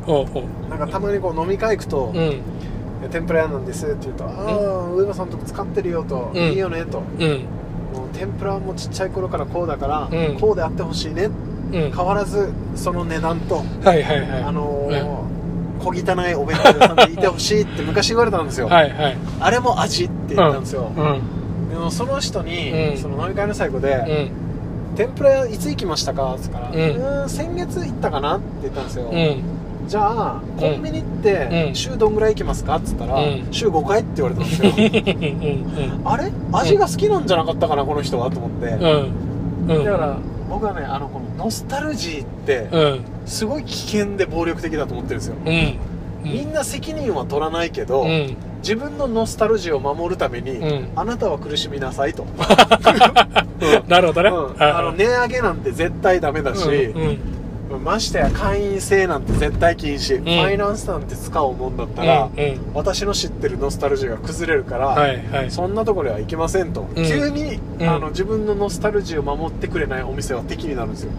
[0.71, 2.41] なんかたまにこう飲み会行くとうん。
[3.11, 7.29] 「天ぷら屋なんです」って言うと「ああ上野さんとこ使ってるよ」と「うんいいよね」とうん。
[7.93, 11.29] 「もう天ぷらもちっちゃい頃からこうだから、うんこうであってほしいね」
[11.73, 11.91] うん。
[11.91, 14.45] 変わらずその値段と、はいはいはい。
[14.47, 15.33] あのー
[15.83, 19.17] 小汚いお弁当屋さんでいてほしいって昔言われたんですよ、はいはい。
[19.41, 21.21] あれも味って言ったんですよ、うん。
[21.73, 24.95] でもその人に、うんその飲み会の最後で、うん。
[24.95, 29.43] 天ぷら屋いつ行きましたか?」って言ったから「ううんーん先月行ったかな?」って言ったんですよ、うん。
[29.89, 36.09] じゃあコンビニってうん週どんぐらい行きますか?」っつったら、うん週5回って言われたんですようん。
[36.09, 36.31] あれ？
[36.53, 38.31] 味が好きなんじゃなかったかなこの人は？
[38.31, 38.67] と思って。
[38.71, 40.17] だから
[40.51, 45.75] 僕はねあのこのノスタルジーってうんすごい危険で暴力的だと思ってるんですよ、うん
[46.23, 50.89] みんな責任は取らないけど、うん自分のノスタルジーを守るために、うん。
[50.97, 52.25] あなたは苦しみなさいと、
[53.89, 54.63] なるほどね、うん。
[54.63, 57.32] あの値上げなんて絶対ダメだし、うんうん
[57.79, 60.25] ましてや会員制なんて絶対禁止、ん。
[60.25, 62.61] ファイナンスなんて使うもんだったら、うんうん。
[62.75, 65.51] 私の知ってるノスタルジーが崩れるから、はいはい。
[65.51, 67.05] そんなところではいけませんと、うん。
[67.05, 67.89] 急に、うん。
[67.89, 71.11] あの自分のノスタルジーを守ってくれないお店は敵になるんですよ、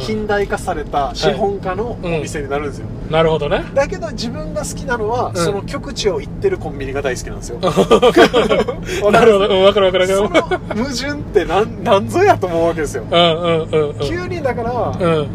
[0.00, 2.20] 近代化された資本家のおうん。
[2.22, 3.64] 店になるんですよ、なるほどね。
[3.74, 5.36] だけど自分が好きなのは、ん。
[5.36, 7.58] その極地を行ってるコンビニが大好きなんですよ。
[9.10, 9.48] なるほど。
[9.48, 10.06] うんわかるわかる。
[10.06, 10.50] その矛
[10.90, 13.04] 盾ってなんなんぞやと思うわけですよ。
[13.10, 13.98] うんうんうんうん。
[14.00, 15.28] 急にだから、うん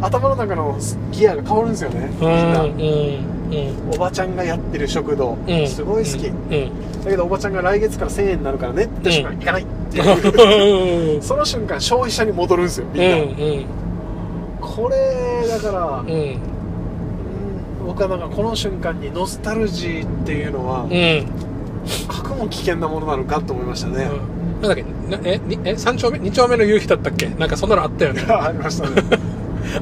[0.00, 0.78] 頭の中の
[1.12, 2.10] ギアが変わるんですよね。
[2.20, 2.70] みうんんな、うん。
[2.70, 5.66] うんおばちゃんがやってる食堂、うん。
[5.66, 6.70] すごい好き、うん
[7.04, 8.84] だけどおばちゃんが来月から1000円になるからね。
[8.84, 11.14] って瞬間、行かないっていう。
[11.16, 11.22] うん。
[11.22, 13.66] その瞬間消費者に戻るんですよみうんんな、ん。
[14.60, 16.04] これだから、
[17.86, 21.26] 僕はなんかこの瞬間にノスタルジーっていうのは、うん。
[22.08, 24.04] 核も危険なものなのかと思いましたね、
[24.62, 24.82] なんだっけ？
[24.82, 25.74] なえにえ？
[25.76, 26.18] 三丁目？
[26.18, 27.26] 二丁目の夕日だったっけ？
[27.30, 28.22] なんかそんなのあったよね。
[28.28, 29.02] ありましたね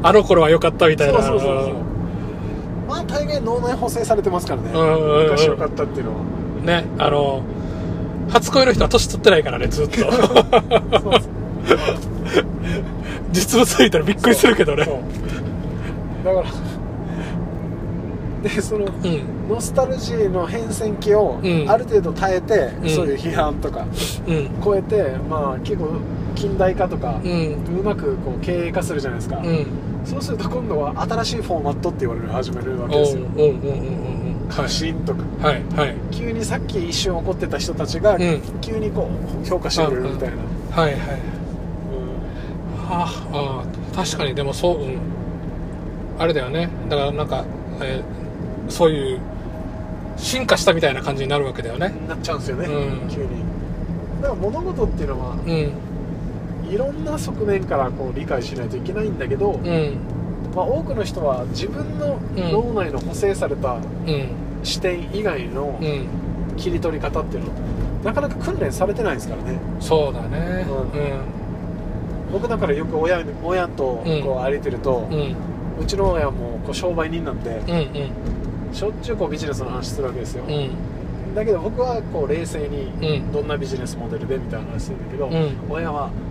[0.03, 1.23] あの頃は良かったみたいな。
[1.23, 1.75] そうそうそうそう。
[2.89, 6.19] まあ大概脳内補正されてますからね、昔良かったっていうのは。
[6.65, 7.43] ねあの
[8.31, 9.97] 初恋の人は年取ってないからねずっと。
[13.31, 14.85] 実物見たらびっくりするけどね。
[16.25, 16.47] だから
[18.43, 19.23] でそのうん。
[19.49, 21.71] ノスタルジーの変遷期をうん。
[21.71, 22.91] ある程度耐えて、うん。
[22.91, 23.87] そういう批判とか
[24.27, 24.51] うん。
[24.63, 25.89] 超えてまあ結構
[26.39, 29.67] 近代化とか、ううんまくこう経営化するじゃないですか、うん。
[30.05, 33.23] そうすると今度は新しいフォーマットって言われる始めるわけですよ。
[33.23, 33.59] おうおうおうおう
[34.49, 35.23] 革新とか。
[35.47, 35.97] はいはい。
[36.11, 38.41] 急にさっき一瞬怒ってた人たちが、うん。
[38.61, 39.09] 急にこ
[39.43, 40.37] う評価してくれるみたいな、
[40.83, 41.01] はいはい。
[41.01, 41.09] うん
[42.89, 44.99] はああー確かにでもそう、うん、
[46.19, 46.69] あれだよね。
[46.89, 47.45] だからなんか、
[47.83, 48.19] えー
[48.71, 49.21] そういう
[50.19, 51.95] 進化したみたいな感じになるわけだよね。
[52.07, 53.09] なっちゃうんですよね、うん。
[53.09, 53.29] 急に。
[54.21, 55.73] だから物事っていうのはうん
[56.71, 59.97] いろんな側面からこう理解しないといけないんだけど、うん。
[60.55, 63.79] まあ、多くの人は自分の脳内の補正されたう
[64.11, 64.29] ん。
[64.63, 66.07] 視点以外のうん。
[66.57, 67.53] 切り取り方っていうの
[68.03, 69.59] なかなか訓練されてないですからね。
[69.81, 70.67] そうだね。
[72.33, 74.23] 僕だからよく親に親とうん。
[74.23, 75.19] こう歩いてると、うん。
[75.19, 75.37] うん
[75.81, 77.75] うちの親もこう商売人なんでうん
[78.69, 78.75] うん。
[78.75, 81.35] しょっちゅうこうビジネスの話するわけですよ、うん。
[81.37, 83.33] だけど僕はこう冷静にうん。
[83.33, 85.57] どんなビジネスモデルでみたいな話するんだけど、うん。
[85.71, 86.11] 親は「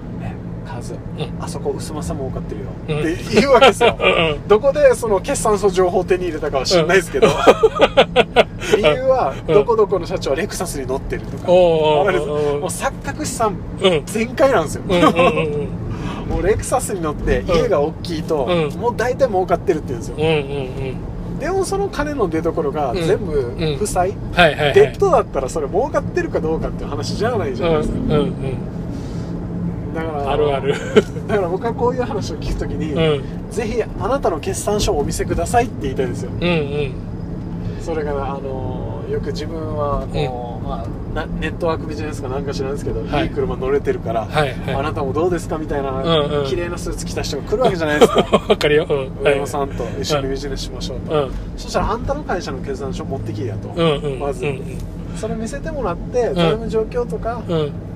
[0.68, 0.98] えカズ、ん。
[1.40, 3.00] あそこ薄まさ儲かってるよ」うん。
[3.00, 3.98] って言うわけですよ。
[4.48, 7.28] どこでその決算書情報を手に入れたかは知らないですけど、
[8.76, 12.08] 理由はうんどこどこの社長はレクサスに乗ってるとか、もう
[12.66, 14.02] 錯覚資産うん。
[14.06, 14.84] 全開なんですよ、
[16.30, 18.80] もうレクサスに乗って家が大きいと、うん。
[18.80, 20.18] もう大体儲かってるって言うんですよ、
[21.40, 23.04] でもその金の出所がうん。
[23.06, 23.78] 全部うん。
[23.78, 27.96] 負債、デッドだったらそれ儲かってるかどうかっていう話じゃないじゃないですか、
[29.98, 30.74] だからあるある。
[31.28, 33.50] だから僕はこういう話を聞くときに、うん。
[33.52, 36.32] ぜひあなたの決算書をお見せくださいって言いたいんですよ。
[36.32, 36.94] うんうん。
[37.82, 43.24] それからあのよく自分はこう、まあ、なネットワークビジネスかなんか知らないですけど、はい。
[43.24, 46.46] い、い車乗れてるから、はいはあなたもどうですかみたいな、うんうん。
[46.46, 48.20] 綺麗なスーツ着た人が来るわけじゃないですか。
[48.20, 48.86] い わかるよ。
[48.90, 49.24] うん。
[49.24, 51.32] 上山さんと一緒にビジネスしましょうと、うん。
[51.58, 54.20] そしたらあんたの会社の決算書持ってきいやと、うんうん。
[54.20, 54.62] まず、うん
[55.18, 57.42] それ見せてもらって財務状況とか、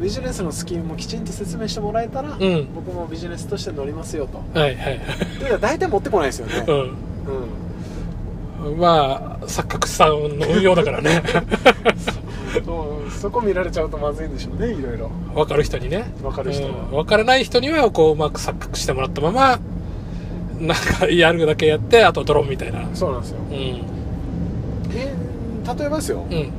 [0.01, 2.67] ビジネスのスキームもきちんと説明してもらえたら、うん。
[2.73, 4.59] 僕もビジネスとして乗りますよと。
[4.59, 4.99] はいはい。
[5.39, 8.75] で大体持ってこないですよね、ううん。
[8.75, 11.21] んまあ錯覚資産の運用だからね。
[12.65, 15.09] そうそこ見られちゃうとまずいんでしょうねいろいろ。
[15.33, 16.11] 分かる人にね。
[16.21, 16.91] 分かる人は、うん。
[16.91, 19.59] 分からない人にはこううまく錯覚してもらったまま
[20.59, 22.87] なんかやるだけやってあとドローンみたいな。
[22.93, 23.39] そうなんですよ。
[23.49, 23.55] うん。
[23.55, 23.81] え
[25.77, 26.51] 例えばですよ、うん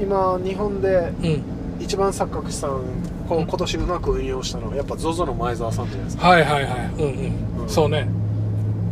[0.00, 1.42] 今日本でうん。
[1.80, 2.80] 一番錯覚資産
[3.28, 6.28] こう今年うまく運用したのはやっぱ ZOZO の前澤さんじゃないですか。
[6.28, 6.72] はいはいはい。
[6.94, 7.04] うんう
[7.60, 7.68] ん、うん。
[7.68, 8.08] そうね。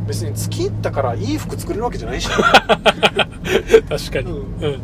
[0.07, 2.29] 別に月行ったからいい服作れるわけじゃないし。
[2.31, 4.31] 確かに。
[4.31, 4.81] ううん、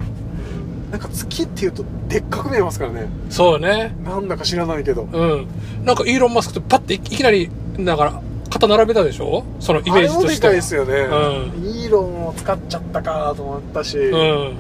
[0.91, 3.09] なんか月っていうとでっかく見えますからね。
[3.31, 3.95] そうね。
[4.05, 5.07] なんだか知らないけど。
[5.13, 5.47] うん。
[5.85, 9.45] なんかイーロン・マスクってパッていいきなりだから肩並べたでしょ？
[9.61, 14.53] そのイメージとしてあれもでかいですよね、うイーロンを使っちゃったかと思ったし、うん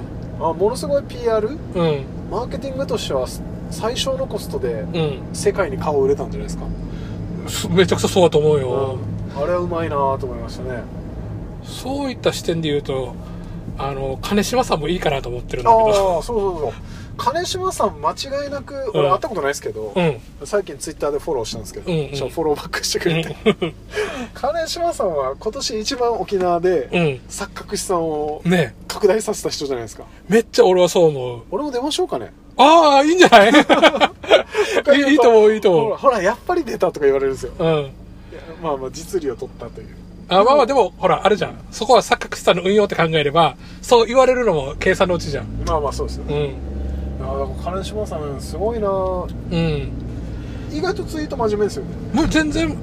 [0.42, 1.56] あものすごい PR うん。
[2.30, 3.26] マーケティングとしては
[3.70, 5.18] 最小のコストでうん。
[5.32, 6.64] 世界に顔を売れたんじゃないですか、
[7.48, 8.98] すめちゃくちゃそうだと思うよ、
[9.36, 10.82] あれはうまいなと思いましたね。
[11.64, 13.14] そういった視点で言うと
[13.78, 16.16] あの金島さんもいいかなと思ってるんだけど。
[16.16, 16.72] ああそうそうそう
[17.22, 20.20] 金島さん間違いなくうん俺会ったことないですけど、うん。
[20.44, 23.36] 最近ツイッターでフォローしたんですけど、うんうんフォローバックしてくれて、
[24.34, 27.00] 金島さんは今年一番沖縄でうん。
[27.28, 31.42] 錯覚資産をね拡大させた人じゃないですかめっちゃ俺はそう思う。
[31.52, 33.50] 俺も出ましょうかねああ、いいんじゃない？
[35.12, 37.64] いいと思う、いいと思ほらほらやっぱり出たとか言われるんですよう。
[37.64, 37.90] うん。
[38.62, 39.88] まあまあ実利を取ったという
[40.28, 41.58] あまあまあ、でも、ほら、あれじゃん。
[41.70, 45.46] そこは錯覚したの運用って考えれば、そう言われるのも計算のうちじゃん。
[45.66, 46.71] まあまあそうですよね、うん。
[47.22, 48.88] いやだから金島さんすごいな。
[48.88, 49.92] うん。
[50.72, 51.90] 意外とツイート真面目ですよね。
[52.12, 52.76] もう全然、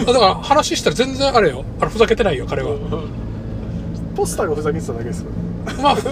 [0.00, 1.64] あだから話したら全然あれよ。
[1.80, 2.70] あの、ふざけてないよ、彼は。
[4.14, 5.30] ポスターがふざけてただけですよ
[5.82, 6.02] まあ、ふ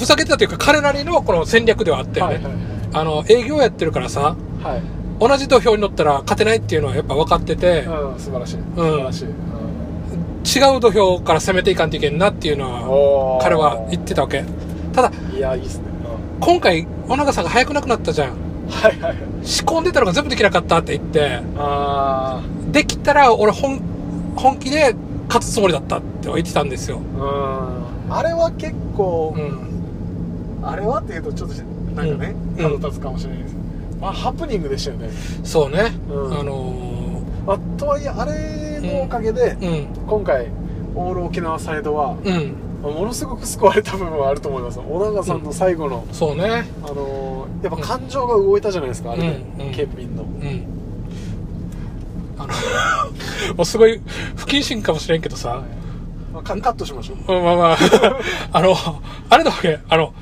[0.00, 2.34] ふざけてたというか、彼なりのこの戦略ではあったよね。
[2.34, 2.52] はいはい
[2.94, 4.82] あの、営業やってるからさ、はい。
[5.18, 8.56] 同じ土俵に乗ったら勝てないっていうのはやっぱ分かってて、うん素晴らしい。
[8.76, 14.44] 素晴らしい、違う土俵から攻めていかんといけんなっていうのは、彼は言ってたわけ。
[14.92, 15.84] ただ、いやいいっすね、
[16.44, 18.36] 今回、小長さんが早くなくなったじゃん。
[18.68, 19.16] はいはいはい。
[19.42, 23.80] 仕込んでたのが全部できなかったって言って、あできたら俺本、
[24.36, 24.94] 本気で
[25.28, 27.00] 勝つつもりだったって言ってたんですよ。
[27.18, 28.14] あうん。
[28.14, 30.68] あれは結構、うん。
[30.68, 31.54] あれはっていうとちょっと
[31.94, 32.78] なんかねうん。
[32.78, 33.56] 角立つかもしれないです、
[33.98, 35.08] まあハプニングでしたよね、
[35.44, 35.94] そうね。
[36.10, 36.40] うん。
[36.40, 40.48] あのまあ、とはいえあれのおかげで、ー、うん、今回
[40.94, 42.40] オール沖縄サイドは、うん、まあ
[42.90, 44.78] ものすごく救われた部分はあると思います。
[44.78, 46.66] 小長さんの最後の、そうね。
[46.82, 49.74] あのーやっぱ感情が動いたじゃないですか、あれで、うんうん。
[49.74, 50.22] 県民の。
[50.24, 50.66] うん。
[52.38, 52.48] あの、
[53.56, 54.00] もうすごい
[54.36, 55.62] 不謹慎かもしれんけどさ、
[56.32, 57.32] まあ、カカットしましょう。
[57.34, 57.76] うんまあまあ、
[58.52, 58.74] あの、
[59.30, 60.12] あれだわけ、あの、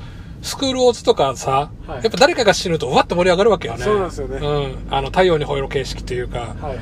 [0.41, 2.03] スクールオーツとかさ、はい。
[2.03, 3.83] やっぱ誰かが死ぬとわって盛り上がるわけよね。
[3.83, 4.37] そうなんですよね。
[4.37, 4.75] うん。
[4.89, 6.39] あの、太陽に吠えろ形式というか。
[6.39, 6.73] はいは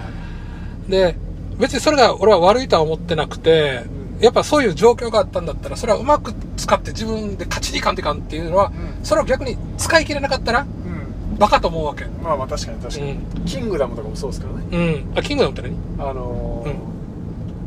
[0.88, 0.92] い。
[0.92, 1.18] で、
[1.58, 8.70] 別にそれが俺は悪いとは思ってなくて、うんやっぱそういう状況があったんだったら、それはうまく使って自分で勝ちにいかんといかんっていうのは、う
[9.02, 12.06] んそれを逆に使い切れなかったら、うんバカと思うわけ。
[12.24, 15.18] まあまあ確かに確かに、うキングダムとかもそうですからねうん。
[15.18, 16.10] あ、キングダムって何？
[16.10, 16.92] あのー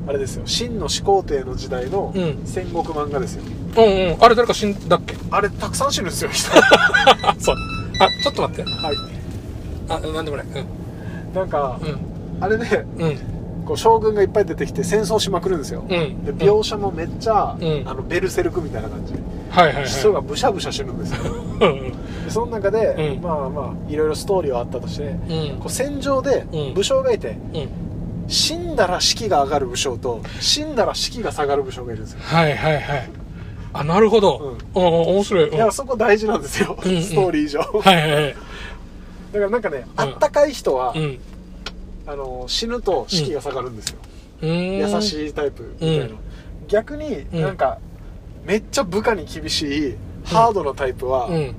[0.07, 4.23] あれですよ秦の始皇帝の時代のうん戦国漫画ですよ、うんうん。
[4.23, 5.17] あれ誰か死んだっけ？
[5.31, 6.51] あれたくさん死ぬんですよ人
[7.27, 7.57] あ、 そう。
[7.99, 8.63] あ、ちょっと待って。
[8.71, 8.97] はい
[9.89, 10.47] あ、なんでもない。
[10.47, 11.35] うん。
[11.35, 11.99] なんか、うん。
[12.45, 13.19] あれでうん。
[13.65, 16.25] こう将軍がいっぱい出てきて戦争しまくるんですよ、うん。
[16.25, 19.19] で描写もめっちゃ、うんあのベルセルクみたいな感じで
[19.51, 19.85] はいはいはい。
[19.87, 21.23] 人がブシャブシャ死ぬんですよ
[22.29, 25.59] その中で、うんまあまあいろいろストーリーはあったとして、うん。
[25.59, 27.69] こう戦場でうん武将がいて、うん。
[28.29, 33.11] 死んだら士気が上がる武将と死んだら士気が下がる武将がいるんですよはいはいはい。
[33.75, 34.57] あ、なるほど。
[34.75, 35.49] うん、面白い。
[35.49, 38.35] うんいやそこ大事なんですよ、うんうんストーリー上はいはいはい。
[39.33, 41.19] だからなんかね、うんあったかい人は、うん。
[42.07, 43.99] あの死ぬと士気が下がるんですよ、
[44.43, 44.95] うーん。
[44.95, 46.19] 優しいタイプみたいな、うん。
[46.69, 47.41] 逆にうん。
[47.43, 47.79] なんか、
[48.45, 51.55] めっちゃ部下に厳しいハードなタイプは、うん。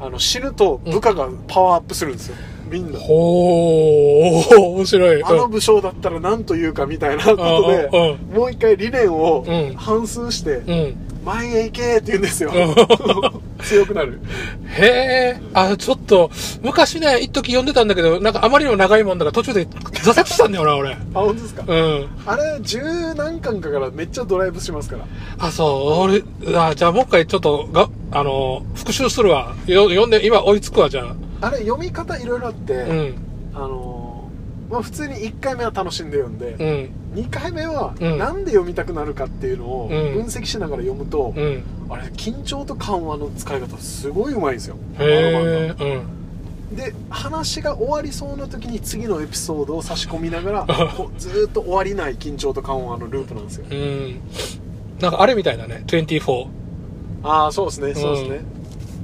[0.00, 2.36] あの死ぬと部下がパワーアップするんですよ。
[2.70, 2.98] みんな。
[2.98, 5.24] ほー、面白い。
[5.24, 8.36] あの武将だったら何と言うかみたいなことで、うん。
[8.36, 9.74] もう一回理念をうん。
[9.76, 10.96] 反数して、うん。
[11.24, 14.20] 前へ行けって言うんですようん 強くなる
[14.68, 16.30] へえ、あ、ちょっと、
[16.62, 20.92] 昔ね、一時読んでたんだけど、なんかあまりにも長いもんだから途中で挫折したんだよな、俺。
[20.92, 22.08] あ本当ですか、うん。
[22.24, 22.80] あれ十
[23.14, 25.04] 何巻かからめっちゃドライブしますから
[25.38, 25.64] あ、そ
[26.06, 26.22] う、俺、
[26.56, 29.54] あ、じゃあもう一回ちょっと、が、あの、復習するわ。
[29.66, 31.46] よ読んで、今追いつくわ、じゃあ。
[31.46, 33.14] あれ読み方いろいろあって、うん。
[33.54, 34.10] あのー
[34.70, 36.90] まあ普通に1回目は楽しんで読んで、うん。
[37.14, 41.62] 2回目はうんなんで読みたくなるかっていうのをうん分析しながら読むと、うん。
[41.88, 44.76] あれ緊張と緩和の使い方すごいうまいんですよ。
[44.96, 46.20] あの漫画
[46.76, 54.20] で話が終わりそうな時に次のエピソードを差し込みながらこうずーっと終わりない緊張と緩和のループなんですようん。
[55.00, 56.46] なんかあれみたいだね、24。
[57.24, 58.40] ああそうですねそうですね、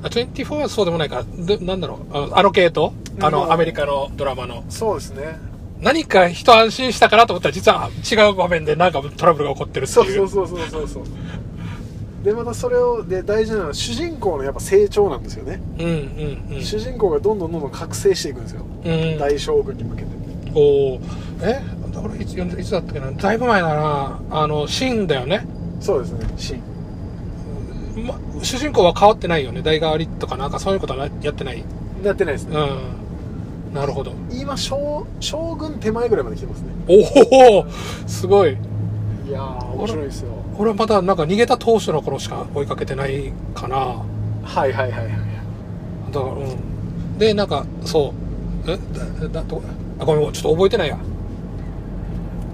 [0.04, 1.24] あ、24はそうでもないか。
[1.24, 2.32] で、なんだろう。
[2.32, 2.92] あの系統？
[3.20, 4.62] あの、うんアメリカのドラマの。
[4.68, 5.38] そうですね
[5.80, 10.28] 何か一安心したかなと思ったら、実は違う場面でなんかトラブルが起こってるってそういう。
[10.28, 11.04] そうそうそうそうそう
[12.24, 15.90] でまたそれをで大事なのは主人公のやっぱ成長なんですよね、うんう
[16.52, 16.62] んうん。
[16.62, 19.18] 主人公がどんどんどんどん覚醒していくんですよ、うん。
[19.18, 20.08] 大将軍に向けて
[20.52, 21.00] おー
[21.42, 21.62] え？
[22.02, 23.12] 俺いついつだったっけな？
[23.12, 24.20] だいぶ前だな。
[24.30, 25.46] あの、シーンだよね。
[25.80, 29.62] そうですねシーンま、主人公は変わってないよね。
[29.62, 31.62] 代替わりとかなんかそういうことはなやってない？
[32.02, 32.78] やってないですね、うん。
[33.76, 34.12] なるほど。
[34.32, 37.66] 今将将軍手前ぐらいまで来てますねおお
[38.06, 38.56] すごい。
[39.28, 43.76] いやー面白いですよ俺はまだなんか逃げた当初の頃しか追いかけてないかな。
[44.44, 45.10] はいはいはいはい
[46.12, 47.18] だから、うん。
[47.18, 48.14] で、なんか、そ
[48.66, 48.70] う。
[48.70, 49.62] えだ、だ、どこ
[49.98, 50.96] あ、ごめん、ちょっと覚えてないや。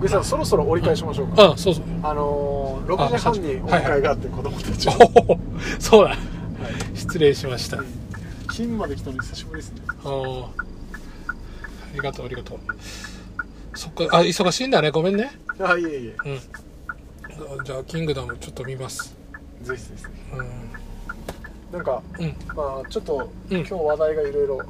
[0.00, 1.84] グリさんそろそろ折り返しましょうかあ、そうそう。
[2.02, 4.92] あのー、6時半にお迎えがあって子供たちを、
[5.28, 5.38] おお
[5.78, 6.16] そうだ。
[6.94, 7.78] 失礼しました。
[8.52, 10.48] 金まで来たの久しぶりですねあーあ
[11.92, 12.58] りがとうありがとう。
[13.74, 14.90] そっかあ忙しいんだね。
[14.90, 15.32] ごめんね。
[15.60, 16.16] あいえいえ。
[16.24, 17.64] うん。
[17.64, 19.16] じゃあキングダムちょっと見ます。
[19.62, 20.04] ぜひぜひ。
[20.36, 22.36] うなんかんうん。
[22.54, 23.58] まあちょっと、うん。
[23.58, 24.56] 今日話題がいろいろ。
[24.56, 24.60] ん。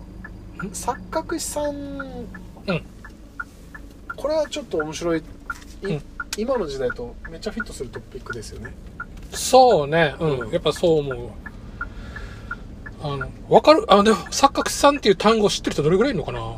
[0.72, 2.82] 錯覚師さん、うん。
[4.16, 5.22] これはちょっと面白い、い
[5.82, 6.02] うん。
[6.38, 8.72] 今の時代とめっちゃフィットするトピックですよね。
[9.32, 10.14] そうね。
[10.20, 10.50] うん、うん。
[10.50, 11.32] やっぱそう思うわ。
[13.04, 13.84] あのわかる？
[13.88, 16.56] あでも錯覚さんっていう単語知ってる人どれぐらいいるのかな？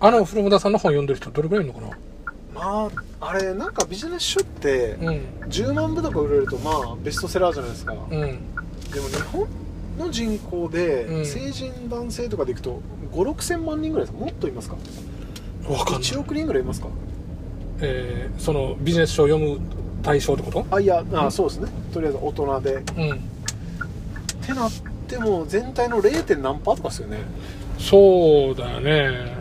[0.00, 1.96] あの古村さんの本読んでる人どれぐらいいるのか
[2.54, 2.88] ま
[3.20, 5.18] ああれなんかビジネス書ってなうん。
[5.48, 8.10] 10万部とか売れるとまあベストセラーじゃないですか、うん。
[8.10, 8.32] でも
[9.08, 9.48] 日本
[9.98, 11.26] の人口で、うん。
[11.26, 12.80] 成人男性とかでいくと
[13.12, 14.24] 5 6 0万人ぐらいですか？
[14.24, 14.76] もっといますか？
[15.68, 16.02] わかんない。
[16.02, 16.88] 1億人ぐらいいますか？
[17.80, 19.60] えーそのビジネス書を読む
[20.02, 20.66] 対象ってこと？
[20.70, 21.70] あいやあ、うんそうですね。
[21.92, 22.74] とりあえず大人で。
[22.76, 22.84] っうん。
[24.46, 24.72] てなっ
[25.08, 26.22] ても全体の 0.
[26.22, 27.18] 点何パーとかですよね。
[27.78, 29.37] そうだよね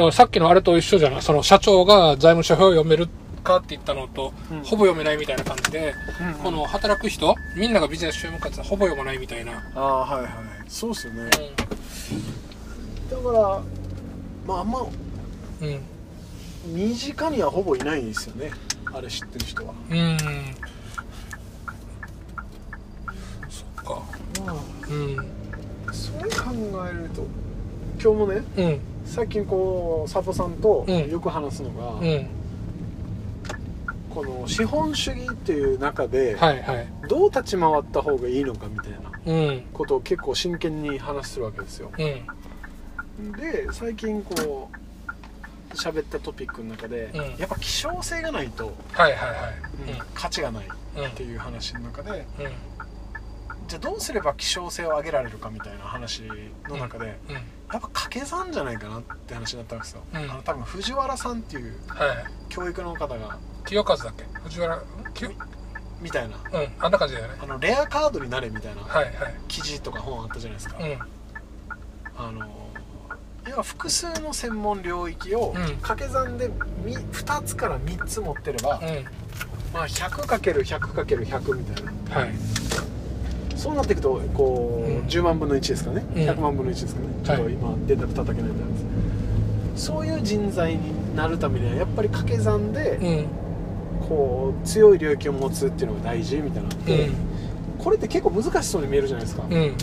[0.00, 1.22] だからさっきのあれと一緒じゃない？
[1.22, 3.08] その社長が財務諸表を読める
[3.44, 4.62] かって言ったのと、うん。
[4.62, 10.30] ほぼ読めないみたいな感じで、うんこの働く人みんながビジネス書読むかってほぼ読まないみたいな、ああはいはい。
[10.68, 11.22] そうっすよね。
[11.24, 13.62] うだから
[14.46, 14.88] まああんまん
[15.60, 15.80] うん。
[16.74, 18.50] 身近にはほぼいないですよね。
[18.92, 19.74] あれ知ってる人は。
[19.90, 20.16] うん。
[23.48, 24.02] そっか。
[24.88, 25.16] うん。
[25.92, 27.26] それ考えると
[28.02, 28.80] 今日もねうん
[29.10, 31.10] 最近こうサポさんとうん。
[31.10, 32.26] よく話すのが、うん。
[34.08, 36.86] この資本主義っていう中ではいはい。
[37.08, 39.62] どう立ち回った方がいいのかみたいなうん。
[39.72, 41.90] ことを結構真剣に話するわけですよ。
[41.98, 43.32] うん。
[43.32, 47.36] で最近こう喋ったトピックの中で、うん。
[47.36, 50.02] やっぱ希少性がないと、はいはいはい。
[50.14, 52.46] 価値がないうんっていう話の中でうん。
[53.66, 56.22] じゃあどうすれば希少性を上げられるかみたいな話
[56.68, 57.36] の中で、うん
[57.72, 60.30] やっぱ掛け算じゃないかなって話になったんですよ、うん。
[60.30, 62.08] あの多分藤原さんっていうはい。
[62.48, 64.24] 教育の方が清和だっけ？
[64.42, 64.82] 藤原
[65.14, 65.30] 清？
[66.00, 66.36] みたいな。
[66.36, 67.34] うんあんな感じだよね。
[67.40, 69.14] あのレアカードになれみたいなはいはい。
[69.48, 70.98] 記事とか本あったじゃないですか、うん。
[72.16, 72.48] あの
[73.48, 75.76] 要は複数の専門領域をうん。
[75.76, 76.50] 掛け算で
[76.84, 79.04] み2つから3つ持ってれば、うん。
[79.72, 82.16] まあ、100×100×100 みたいな。
[82.16, 82.34] はい
[83.60, 85.06] そうなっていくとこう、うん。
[85.06, 86.22] 10万分の1ですかね、うん。
[86.22, 87.08] 100万分の1ですかね。
[87.22, 89.84] ちょっと今電卓叩けないみたいです。
[89.84, 94.08] そういう人材になるためにはやっぱり掛け算でうん。
[94.08, 97.10] こう強い領域を持つっていうのが大事みたいなのうで、ん。
[97.78, 99.54] これって結構難しそうに見えるじゃないですか、うん。
[99.54, 99.74] うん。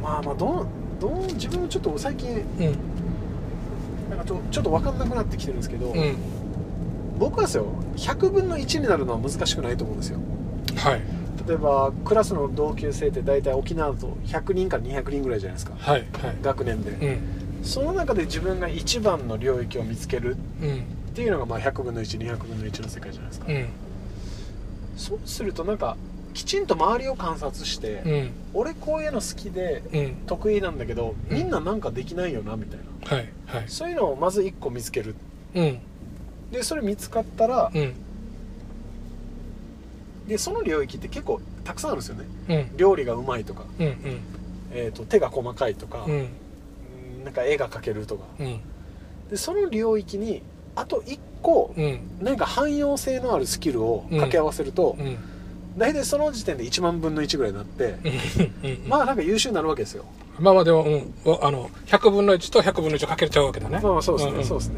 [0.00, 0.66] まあまあどう
[1.00, 2.38] どう自分もちょっと最近うん。
[4.08, 6.16] なんかちょちょっと分かんなくなってきてるんですけど、うん。
[7.18, 10.20] 僕はですよ100分の1になるのは難しくないと思うんですよ。
[10.76, 11.17] はい
[11.48, 15.72] 例えばクラスの同級生って大体沖縄だと100人から200人ぐらいじゃないですか。
[15.78, 16.36] はいはい。
[16.42, 17.10] 学年で、う
[17.62, 17.64] ん。
[17.64, 20.80] その中で自分が一番の領域を見つけるうんっ
[21.14, 23.66] ていうのがまあ100分の1200分の1の世界じゃないですか、うん。
[24.96, 25.96] そうするとなんか
[26.34, 28.30] きちんと周りを観察して、うん。
[28.52, 30.16] 俺こういうの好きでうん。
[30.26, 31.36] 得意なんだけどうん。
[31.36, 32.78] みんななんかできないよなみたい
[33.08, 33.16] な。
[33.16, 33.64] はいはい。
[33.68, 35.14] そういうのをまず1個見つける。
[35.54, 35.78] うん。
[36.52, 37.94] でそれ見つかったらうん
[40.28, 42.24] でその領域って結構たくさんあるんですよね。
[42.70, 42.76] うん。
[42.76, 43.96] 料理がうまいとか、うん
[44.70, 46.12] えー、と手が細かいとか、うん。
[46.12, 46.28] うんうん
[47.24, 48.24] なんか絵が描けるとか。
[48.38, 48.60] うん。
[49.28, 50.42] でその領域に
[50.76, 52.00] あと1個うん。
[52.20, 55.16] 何か汎用性のあるスキルを掛け合わせると、うん。
[55.76, 57.96] 大体その時点で1万分の1ぐらいになって、
[58.62, 58.88] うん。
[58.88, 60.04] まあなんか優秀になるわけですよ。
[60.38, 63.80] まあまあでも、うん、わあの100分の1と100分の1をかけちゃうわけだね。
[63.82, 64.44] まあまあそうですね、んん。
[64.44, 64.76] そうですね。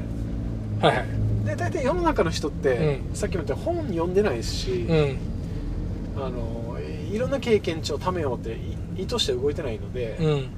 [0.81, 1.07] はいはい。
[1.45, 5.19] で大体世の中の人って、うさっきも言った本読んでないですし、うん
[6.27, 6.79] あの
[7.13, 8.53] いろんな経験値をためようって
[8.99, 10.49] い意図して動いてないので、うん。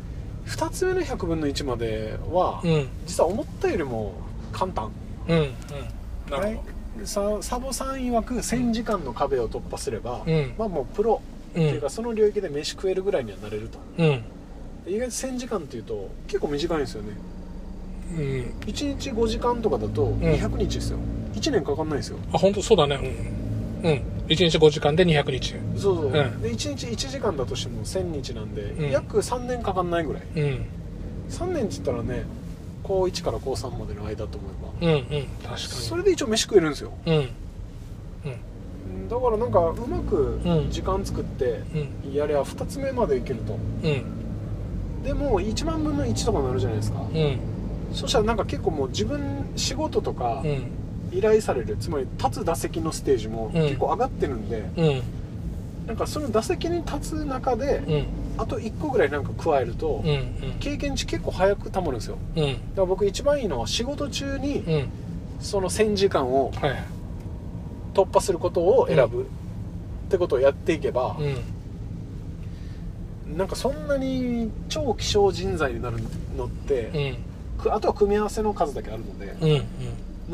[0.47, 2.89] 2つ目の100分の1までは、うん。
[3.07, 4.15] 実は思ったよりも
[4.53, 4.91] 簡単。
[5.29, 5.51] うんうん。
[6.31, 6.63] なるほ
[7.05, 10.25] さサボさん曰く1000時間の壁を突破すれば、
[10.59, 11.23] まあもうプロ。
[11.55, 13.79] うっていうんかその領域で飯食えるぐらいにはなれると。
[13.99, 14.25] うん。
[14.87, 17.11] 意外と1000時間っていうと結構短いんですよね。
[18.11, 18.19] うん。
[18.67, 20.99] 1日5時間とかだと200日ですよ、
[21.35, 22.19] 1年かかんないですよ。
[22.33, 22.97] あ本当そうだね。
[23.37, 23.42] うん
[23.83, 24.03] うん。
[24.29, 25.55] 1日5時間で200日。
[25.77, 26.13] そうそう、ん。
[26.13, 26.21] で
[26.51, 28.91] 1日1時間だとしても1000日なんで、うん。
[28.91, 30.23] 約3年かかんないぐらい。
[30.37, 30.67] うん。
[31.29, 32.25] 3年って言ったらね
[32.83, 34.49] 高1から高3までの間と思
[34.81, 34.89] えば。
[34.89, 35.27] うんうん。
[35.43, 35.59] 確かに。
[35.59, 36.93] それで一応飯食えるんですよ。
[37.07, 37.15] うん。
[37.15, 39.09] うん。
[39.09, 40.71] だからなんかうまくうん。
[40.71, 41.63] 時間作って
[42.05, 42.15] うん。
[42.15, 43.55] やりゃ2つ目までいけると。
[43.55, 44.05] うん。
[45.03, 47.39] でも1万分の1とかになるじゃないですか、うん。
[47.93, 50.63] そしたらなんか結構もう自分仕事とかうん
[51.13, 53.63] 依頼されるつまり立つ打席のステージもうん。
[53.63, 55.03] 結構上がってるんで、うん。
[55.87, 58.07] なんかその打席に立つ中でうん。
[58.39, 60.55] あと1個ぐらいなんか加えると、うんうん。
[60.61, 62.19] 経験値結構早くたまるんですよ。
[62.37, 62.45] うん。
[62.45, 64.89] だから僕一番いいのは仕事中にうん。
[65.41, 66.83] その1000時間をはい。
[67.95, 69.25] 突破することを選ぶっ
[70.09, 71.23] てことをやっていけばう、
[73.33, 73.37] ん。
[73.37, 75.99] なんかそんなに超希少人材になる
[76.37, 77.17] のって、
[77.71, 79.63] あとは組み合わせの数だけあるのでうんうん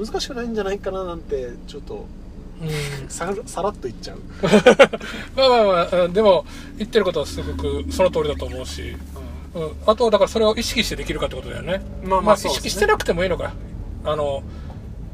[0.05, 2.07] 難しくないんじゃないかななんてちょっと
[2.61, 3.09] うん。
[3.09, 4.19] ささらっと言っちゃう、
[5.37, 6.45] まあまあまあうんでも
[6.77, 8.97] 言ってることはすごくその通りだと思うし、
[9.55, 11.83] うん、あとはだからそれを意識してできるかってことだよね。
[12.05, 12.43] まあまあね。
[12.45, 13.53] 意識してなくてもいいのか。
[14.05, 14.43] あの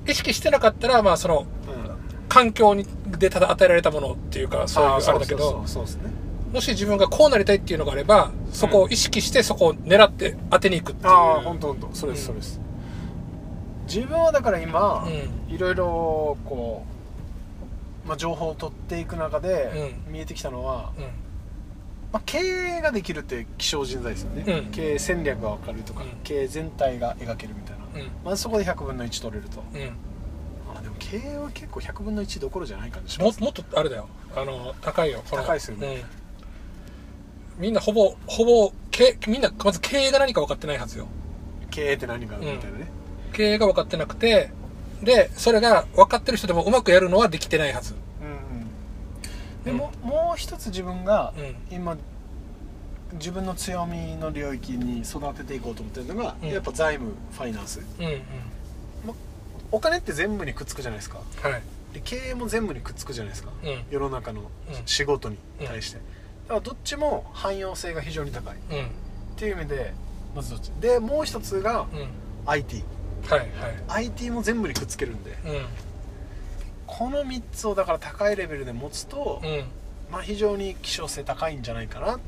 [0.07, 1.95] 意識してなかったらまあそのうん。
[2.29, 2.87] 環境に
[3.19, 6.11] でただ与えられたものっていうかそういうあーれだけどそうですね。
[6.53, 11.13] もし自分がこうなりたいっていうのがあればそこを意識してそこを狙って当てに行くっていう。
[11.13, 11.89] ああ本当本当。
[11.93, 12.27] それですうん。
[12.27, 12.61] それです、
[13.87, 16.85] 自分はだから今、ういろいろこ
[18.05, 21.05] う、まあ、情報を取っていく中でう見えてきたのは、うん。
[22.13, 24.71] まあ、経営ができるって希少人材ですよね、うん。
[24.71, 26.11] 経営戦略が分かるとか、うん。
[26.23, 28.11] 経営全体が描けるみたいな、うん。
[28.25, 29.61] まずそこで100分の1取れると。
[29.61, 30.77] うん。
[30.77, 33.41] あでも経営は結構100分の1どころじゃない感じします。
[33.41, 34.09] ももっとあれだよ。
[34.37, 35.23] あの高いよ。
[35.31, 36.05] 高いですよね。
[37.59, 37.63] うん。
[37.63, 41.07] みんなほぼほぼ経みんなまず経営が何か分かってないはずよ。
[41.71, 42.87] 経営って何かみたいなね、
[43.35, 44.51] 経営が分かってなくて
[45.03, 47.95] でそれが分かってる人でもうまくやるのはできてないはず。
[48.23, 49.65] うんうん。
[49.65, 51.77] でも、もう一つ自分がうん。
[51.77, 51.97] 今
[53.15, 56.49] 自分の強みの領域に育てていこうと思ってるのが、うん。
[56.49, 57.81] やっぱ財務ファイナンス。
[57.99, 58.23] うんうん。
[59.71, 61.19] お金って全部にくっつくじゃないですか。
[61.43, 61.63] はい。
[61.93, 63.85] で経営も全部にくっつくじゃないですか、うん。
[63.91, 64.43] 世の中の
[64.87, 66.03] 仕事に対して、だ
[66.49, 68.55] からどっちも汎用性が非常に高い。
[68.55, 69.37] っうん。
[69.37, 69.93] ていう意味で
[70.35, 70.69] まずどっち。
[70.81, 72.09] でもう一つがうん。
[72.47, 72.85] IT
[73.29, 73.49] はいはい。
[74.07, 75.31] IT も全部にくっつけるんで。
[75.45, 75.67] うん。
[76.87, 79.65] この3つをだから高いレベルで持つと、うん。
[80.11, 82.15] まあ、非常に希少性高いんじゃないかな。
[82.15, 82.21] うん。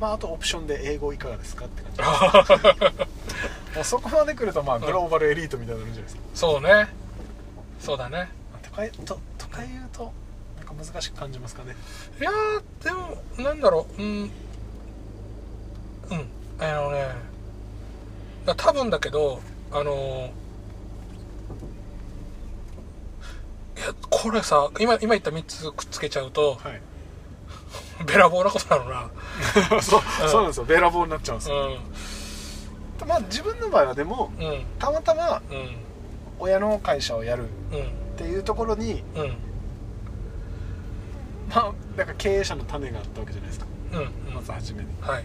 [0.00, 3.06] まあ、あとオプションで英語いかがですかって感じ。
[3.76, 6.88] もうそこまで来るとまあグローバルエリートみたいになるんじゃないですか、そうね。
[7.78, 8.30] そうだね。
[8.62, 10.12] 都会と都会言うと
[10.56, 11.76] なんか難しく感じますかね。
[12.18, 14.02] いやーでもなんだろう。
[14.02, 14.30] うん。
[16.10, 16.28] うん。
[16.58, 17.08] あのね
[18.46, 19.40] だ多分だけど
[19.72, 20.30] あのー
[23.76, 26.80] いやこれさ今今言った3つくっつけちゃうとはい。
[28.06, 29.10] べらぼうなことなのな。
[29.82, 30.28] そう,、うん。
[30.30, 30.64] そうなんですよ。
[30.64, 31.78] べらぼうになっちゃうんですうよ、ん
[33.06, 34.64] まあ自分の場合はでもうん。
[34.78, 35.76] たまたまうん。
[36.38, 38.16] 親の会社をやるっうん。
[38.16, 39.36] ていうところにうん。
[41.50, 43.66] まあなんか経営者の種があったわけじゃないですか。
[43.92, 43.98] うん。
[44.00, 44.34] うん。
[44.34, 44.88] まず初めに。
[45.02, 45.24] はい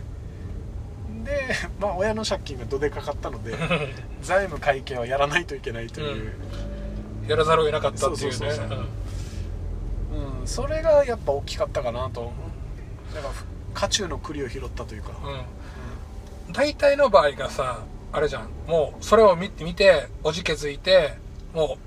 [1.24, 3.56] でまあ親の借金がどでかかったので
[4.22, 6.34] 財務会計はやらないといけないという、
[7.28, 8.32] やらざるを得なかったっていうね。
[8.34, 8.80] そうそうそうそう。
[10.42, 10.48] うん。
[10.48, 12.32] それがやっぱ大きかったかなと。
[13.14, 13.34] だから
[13.74, 15.30] 渦中の栗を拾ったというか、うん。
[15.34, 15.36] う
[16.50, 16.54] ん。
[16.54, 18.50] 大体の場合がさあれじゃん。
[18.68, 21.14] もうそれを見て見ておじけづいて
[21.54, 21.78] も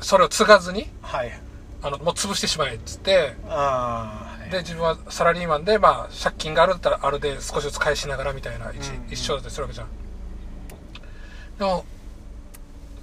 [0.00, 1.40] うそれを継がずにはい。
[1.80, 9.12] あのもう潰してしまえっつってああ、はい、で自分はサラリーマンでまあ借金があるったらあるで少しずつ返しながらみたいな一,、うんうん。
[9.12, 9.88] 一生だったりするわけじゃん。
[11.58, 11.84] でも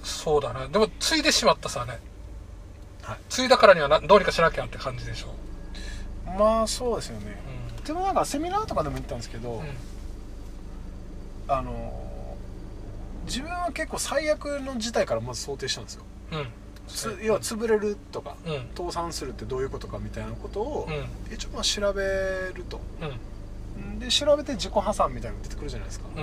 [0.02, 0.68] そうだな。
[0.68, 1.98] でも継いでしまったさね、
[3.02, 3.18] はい。
[3.28, 5.34] 継いだからにはなどうにかしなきゃって感じでしょ
[6.38, 7.36] まあそうですよね。
[7.82, 9.64] うでもなんかセミナーとかでも言ったんですけど、んうん。
[11.48, 12.06] あの
[13.26, 16.04] 自分は結構最悪の事態からまず想定したんですよ。
[16.32, 16.46] うん
[16.88, 18.68] つ要は潰れるとかうん。
[18.76, 21.34] 倒産するってどういうことかみたいなことをうん。
[21.34, 22.02] 一応まあ調べ
[22.54, 22.80] ると。
[23.76, 23.98] うん。
[23.98, 26.06] で調べて自己破産みたいなのが出てくるじゃないですか。
[26.16, 26.20] う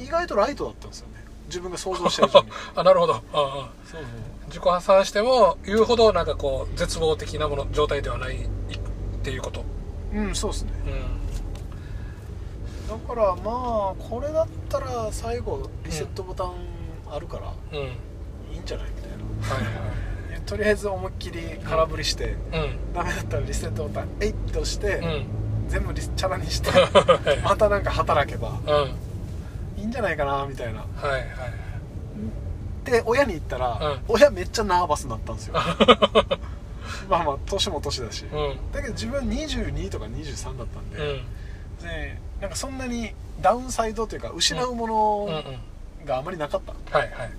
[0.00, 0.02] ん。
[0.04, 1.14] 意外とライトだったんですよね。
[1.46, 2.46] 自分が想像した以上に。
[2.76, 3.14] あなるほど。
[3.14, 4.02] ああそう
[4.48, 8.48] 自己破産しても言うほどなんかこう絶望的なもの状態ではないっ
[9.22, 9.60] ていうこと。
[9.60, 10.72] そううんそうですね。
[12.90, 12.98] うん。
[13.00, 16.52] だからまあこれだったら最後リセットボタン
[17.10, 17.78] あるからうん。
[18.52, 18.86] いいんじゃない？
[19.42, 19.70] はいは
[20.30, 22.94] いやとりあえず思いっきり空振りして、うん。
[22.94, 25.26] ダメだったらリセットボタンえいって押して、うん。
[25.68, 27.38] 全部リスチャラにしてはい。
[27.42, 29.80] またなんか働けばうん。
[29.80, 30.80] いいんじゃないかなみたいな。
[30.80, 31.22] はいはい
[32.84, 34.00] で親に言ったら、うん。
[34.08, 35.54] 親めっちゃナーバスになったんですよ。
[37.10, 38.72] まあまあ年も年だし、うん。
[38.72, 41.84] だけど自分22とか23だったんで、うん。
[41.84, 43.12] でなんかそんなに
[43.42, 45.54] ダウンサイドというか失うもうんうんの
[46.06, 46.60] があまりなかっ
[46.90, 47.30] た、はいはい。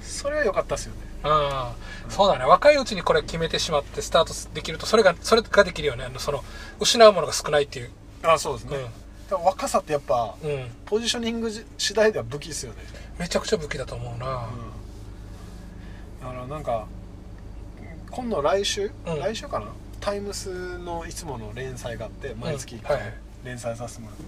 [0.00, 2.44] それは良かったですよねああそうだね。
[2.44, 6.04] 若いうちにこれ決めてしまってスタートできるとそれがそれができるよね。
[6.04, 6.44] あのその
[6.78, 7.90] 失うものが少ないっていう。
[8.22, 8.76] あそうですね、
[9.30, 12.78] だから若さってやっぱうん、うん、ポジショニング次第では武器ですよね、
[13.18, 14.18] めちゃくちゃ武器だと思うな。
[14.18, 14.20] うん、
[16.20, 16.86] だからなんか
[18.10, 19.20] 今度来週、うん。
[19.20, 19.66] 来週かな？
[20.00, 23.14] タイムスのいつもの連載があって毎月はいはい。
[23.44, 24.22] 連載させてもらって、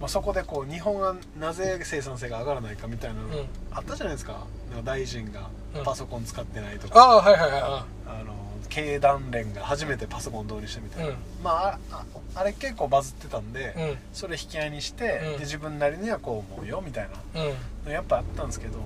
[0.00, 3.46] まあ、そこでこう日本がなぜ生産性が上がらないかみたいなのうん。
[3.70, 4.46] あったじゃないですか。
[4.70, 5.40] なんか大臣が。
[5.40, 5.46] うん
[5.84, 7.60] パソコン使ってないとあか、あはいはいはい。
[7.62, 8.34] ああの
[8.68, 11.16] 経団連が初めてパソコン導入したみたいな、うん。
[11.42, 12.04] まあああ
[12.34, 13.98] あれ結構バズってたんで、うん。
[14.12, 15.32] それ引き合いにして、うん。
[15.34, 17.42] で自分なりにはこう思うよみたいな。
[17.42, 17.54] うん。
[17.86, 18.84] のやっぱあったんですけど、うん。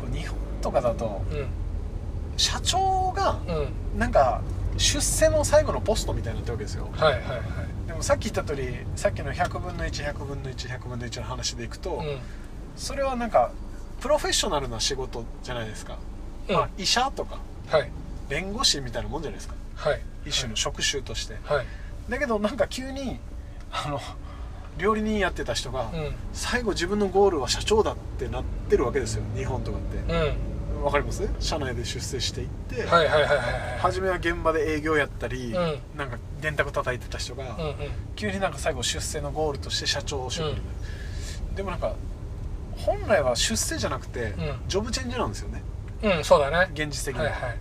[0.00, 1.46] こう日本とかだとうん。
[2.36, 3.98] 社長がうん。
[3.98, 4.42] なんか
[4.76, 6.88] 出世の最後のポストみたいになってるわけですよ。
[6.92, 7.40] はいはいはい。
[7.86, 12.18] でもさっき言った通りさっきの100分の1100分の1100分の1の話でいくと、うん。
[12.76, 13.52] それはなんか
[14.04, 15.96] プロフェッショナルな仕事じゃないですか、
[16.50, 16.54] うん。
[16.56, 17.38] まあ、医者とか
[17.68, 17.90] はい。
[18.28, 19.54] 弁護士みたいなもんじゃないですか。
[19.76, 20.02] はい。
[20.26, 21.66] 一種の職種として、はい。
[22.10, 23.18] だけどなんか急に
[23.72, 23.98] あの
[24.76, 26.14] 料理人やってた人が、うん。
[26.34, 29.22] 最後自分のゴールは社長だってなってるわけですよ。
[29.34, 29.96] 日本とかって。
[30.76, 30.84] うん。
[30.84, 31.26] わかります？
[31.40, 33.78] 社内で出世していって、はいはいはいはいはい。
[33.78, 35.78] 初めは現場で営業やったり、うん。
[35.96, 37.74] なんか電卓叩いてた人が、うんうん。
[38.16, 40.62] 急になんか最後出世のゴールとして社長職になる、
[41.56, 41.94] でもなんか
[42.84, 44.34] 本来は出世じゃなくて、ん。
[44.68, 45.62] ジョブチェンジなんですよね。
[46.02, 46.70] うんそうだね。
[46.74, 47.24] 現実的に。
[47.24, 47.58] は、はいはい。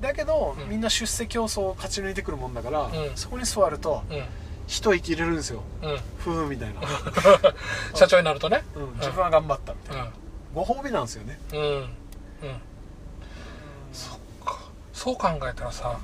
[0.00, 0.68] だけど、うん。
[0.68, 2.92] みんな出世競争を勝ち抜いてくるもんだから、ん。
[3.14, 4.24] そこに座るとうん。
[4.66, 5.62] 一息入れるんですよ。
[5.82, 5.98] うん。
[6.18, 6.80] ふうみたいな、
[7.94, 8.64] 社長になるとね。
[8.74, 8.94] うん。
[8.94, 10.08] 自分は頑張ったみたいな、う
[10.54, 11.38] ご褒美なんですよね。
[11.52, 11.62] んうん。
[11.62, 11.88] うん。
[13.92, 14.58] そっか。
[14.92, 15.98] そう考えたらさ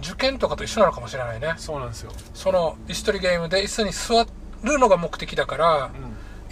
[0.00, 1.54] 受験とかと一緒なのかもしれないね。
[1.56, 4.26] そうなんですよ、その椅子取りゲームで椅子に座
[4.62, 5.90] るのが目的だから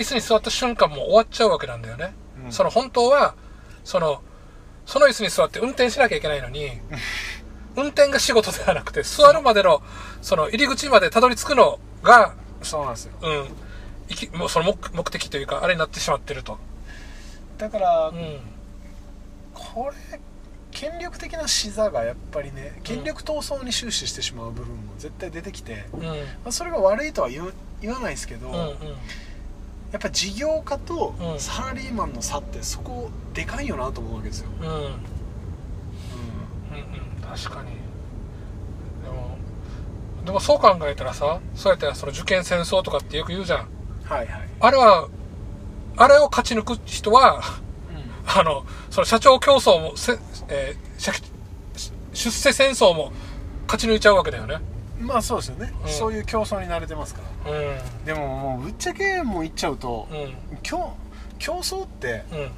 [0.01, 2.15] 椅子に座った瞬間もう終わっちゃうわけなんだよね、
[2.47, 2.53] うん。
[2.53, 3.35] その本当は
[3.85, 4.23] その
[4.87, 6.71] その椅子に座って運転しなきゃいけないのに
[7.77, 9.83] 運転が仕事ではなくて座るまでの
[10.23, 13.13] その入り口までたどり着くのがそうなんですよ。
[13.21, 13.49] うん。
[14.09, 16.59] いきもうその目目的というかあれになってしまってると。
[17.59, 18.41] だから、うん。
[19.55, 20.21] これ
[20.71, 26.03] 権力的な視座がやっぱりね権力闘争に終始してしまう部分も絶対出てきて、うん。
[26.03, 26.15] ま
[26.47, 28.77] あ、それが悪いとは言わないですけど、うんうん
[29.93, 31.41] やっぱ事業家とうん。
[31.41, 34.67] サラリーマンの差ってそこでかいよなと思うわけですよ、うん。
[34.67, 34.75] うん。
[34.75, 34.93] うんう
[37.23, 37.71] 確かに。
[39.05, 39.37] でも
[40.25, 43.61] でもそう考えたらさそうやってその受験戦争とかってよく言うじゃん。
[43.61, 43.63] ん、
[44.05, 45.09] はいはい、あれは
[45.97, 47.43] あれを勝ち抜く人は
[48.27, 50.19] あのその社長競争もせ、
[50.49, 51.13] えー社
[52.13, 53.13] 出世戦争も
[53.67, 54.59] 勝ち抜いちゃうわけだよね。
[54.99, 55.91] まあそうですよね、うん。
[55.91, 58.05] そういう競争に慣れてますからうん。
[58.05, 60.59] でももうぶっちゃけもう言っちゃうと、うん。
[60.63, 60.93] 競
[61.39, 62.51] 競争ってうん。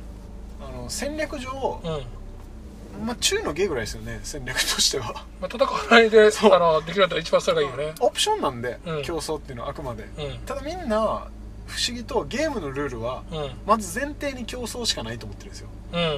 [0.67, 3.07] あの戦略上、うん。
[3.07, 5.25] まあ中の芸ぐらいですよね戦略としては。
[5.41, 6.59] まあ、戦わないであそう。
[6.59, 7.95] のできるんだったら一番それがいいよね。
[8.01, 9.03] オプションなんで、うん。
[9.03, 10.05] 競争っていうのはあくまで。
[10.05, 10.39] うん。
[10.47, 11.29] ただみんな
[11.67, 13.39] 不思議とゲームのルールはうん。
[13.39, 15.69] うんまず前提に競争しかないと思ってるんですよ。
[15.93, 16.11] うんうん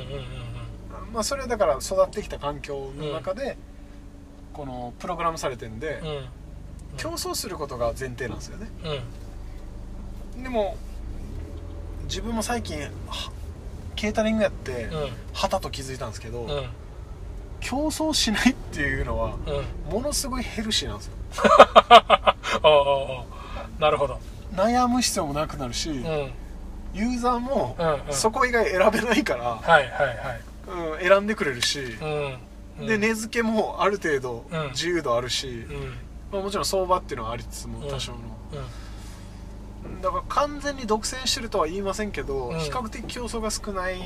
[1.13, 3.57] まあそれはだから育ってきた環境の中で、
[4.53, 6.25] このプログラムされてるんで、うんうん
[6.97, 8.69] 競争することが前提なんですよね。
[10.37, 10.43] うん。
[10.43, 10.77] でも
[12.05, 12.91] 自分も最近は
[13.97, 15.09] ケータリングやってうん。
[15.33, 16.67] はたと気づいたんですけど、うん。
[17.61, 19.37] 競争しないっていうのは
[19.89, 19.93] うん。
[19.93, 21.13] ものすごいヘルシーなんですよ。
[23.79, 24.19] なるほど。
[24.55, 26.07] 悩む必要もなくなるし、うん。
[26.07, 26.31] うん
[26.95, 27.77] ユーザーも
[28.09, 30.41] うんそこ以外選べないから、はいはいはい。
[31.01, 32.39] うん、選んでくれるし、うん。
[32.81, 32.87] うん。
[32.87, 34.71] で値付けもある程度うん。
[34.71, 35.93] 自由度あるし、うん
[36.35, 37.89] まあ、もちろん相場っていうのはありつつもうん。
[37.89, 38.19] 多少の、
[39.85, 40.01] うん。
[40.03, 42.59] だから完全に独占してるとは言いませんけど、うん。
[42.59, 43.99] 比較的競争が少ない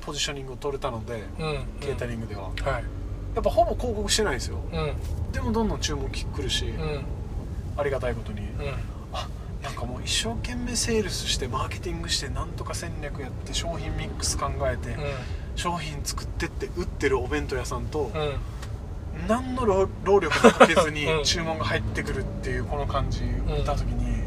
[0.00, 1.66] ポジショニングを取れたので、うん。
[1.80, 2.44] ケータリングでは。
[2.44, 2.84] はい。
[3.34, 4.58] やっぱほぼ広告してないんですよ。
[4.72, 5.32] うん。
[5.32, 7.04] でもどんどん注文来るし、うん。
[7.76, 8.48] ありがたいことに、うん。
[9.12, 9.28] あ
[9.62, 14.96] なんかもう一生懸命セールスしてマーケティングしてなんとか戦略やって商品ミックス考えて、
[15.56, 18.10] 商品作ってって売ってるお弁当屋さんと、
[19.28, 21.24] 何の労労力もかけずにうん。
[21.24, 23.24] 注文が入ってくるっていうこの感じを
[23.56, 24.24] 見た時に、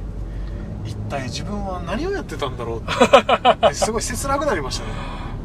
[0.86, 4.92] 一体自分は何をやってたんだろうって すごい切なくなりましたね。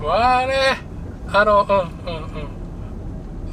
[0.06, 0.80] わあね。
[1.28, 2.22] あのうんうん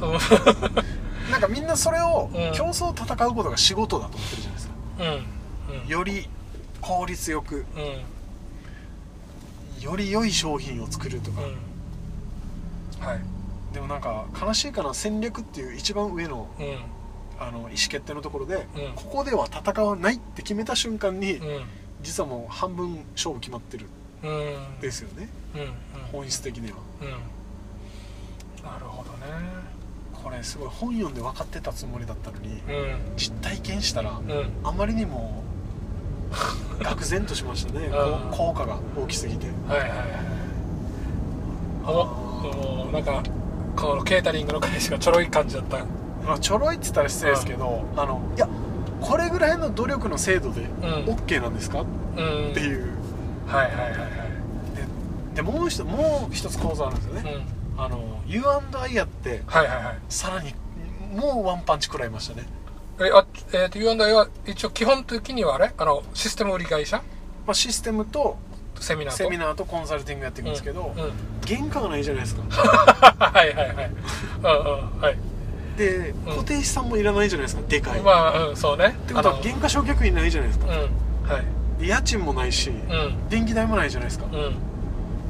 [0.02, 0.12] うん。
[0.12, 0.18] うん
[1.30, 2.52] なんかみんなそれをうん。
[2.52, 4.74] 競争戦うことが仕事だと思ってるじゃないですか。
[5.82, 5.88] うん。
[5.88, 6.28] より
[6.80, 7.78] 効率よくう
[9.80, 9.82] ん。
[9.82, 13.06] より良い商品を作るとか、うん。
[13.06, 13.20] はい
[13.72, 16.78] でもなんか悲しいかな戦略っていう一番上のうん。
[17.42, 18.92] あの意思決定のところで、うん。
[18.94, 21.64] ここでは戦わないって決めた瞬間に、うん。
[22.02, 23.86] 実はもう半分勝負決まってる。
[24.22, 24.80] うん。
[24.80, 25.28] ですよね。
[26.12, 26.76] 本質的には。
[27.00, 28.62] うん。
[28.62, 29.26] なるほどね。
[30.22, 32.60] これすごい本読んで分かってたつもりだったのに、うん。
[33.16, 34.50] 実体験したらうん。
[34.62, 35.42] あまりにも
[36.80, 37.88] 愕然としましたね。
[38.32, 39.46] 効果が大きすぎて。
[39.66, 39.98] はいはいはい。
[41.86, 43.22] あのなんか
[43.80, 45.78] このケータリングの会社がちょろい感じだった。
[46.24, 48.48] まあ、ちょろいって言ったら失礼ですけど、あのいや
[49.00, 50.66] これぐらいの努力の精度でん。
[51.06, 52.50] OK なんですか、うん。
[52.50, 52.90] っていう。
[53.46, 55.34] はいはいはいはい。
[55.34, 57.44] でもう一つもう一つ講座あるんですよね、
[57.76, 57.82] うん。
[57.82, 59.98] あの U&I やってはいはいはい。
[60.08, 60.54] さらに
[61.16, 62.46] もうワンパンチ食らいましたね。
[63.00, 65.72] えあえー、と U&I は一応基本的にはあれ？
[65.76, 66.98] あのシステム売り会社？
[67.46, 68.36] まあ、システムと
[68.80, 69.16] セミナーと。
[69.18, 71.12] セミナーとコンサルティングやっていくんですけど、うんうん。
[71.46, 72.42] 原価がないじゃないですか。
[72.50, 73.90] はいはいはい。
[74.42, 75.16] うんうんはい。
[75.76, 76.36] で、うん。
[76.36, 78.96] 固定資産もいらないじゃないですかでかい、っまあうんそうね。
[79.06, 81.30] てことは原価償却費ないじゃないですか、うん。
[81.30, 81.44] はい。
[81.80, 83.28] で家賃もないし、うん。
[83.28, 84.40] 電気代もないじゃないですか、うん。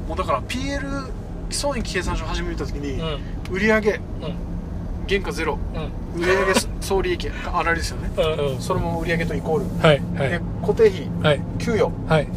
[0.07, 1.09] もうだから PL
[1.49, 3.55] 損益計算書始めた時に、うん。
[3.55, 3.81] 売上うん。
[5.09, 5.57] 原価ゼロ。
[6.15, 6.21] うん。
[6.21, 6.35] 売上
[6.79, 8.09] 総利益あられですよね。
[8.17, 8.61] うんうん。
[8.61, 11.41] それも売上とイコール、はいはでい固定費はい。
[11.59, 11.91] 給与。
[12.07, 12.27] はい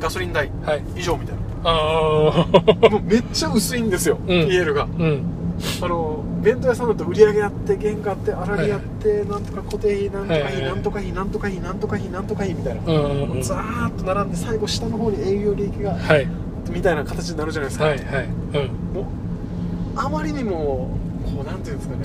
[0.00, 0.82] ガソリン代はい。
[0.96, 4.84] 以上みたいああな もうめっちゃ薄いんですよ、PL が。
[4.84, 5.22] うん。
[5.82, 13.42] あの弁当屋さんだと売上やって原価あって粗利やって、なんとか固定費なんとか費、なんとか費なんとか費なんとか費なんとか費みたいな、うんうんうん。
[13.42, 16.28] ザーッと並んで最後下の方に営業利益がはい。
[16.70, 18.28] みたいな形になるじゃないですか、はいはい。
[18.54, 18.94] うん。
[18.94, 19.04] もう
[19.96, 20.90] あまりにも
[21.24, 22.02] こうなんていうんですかね。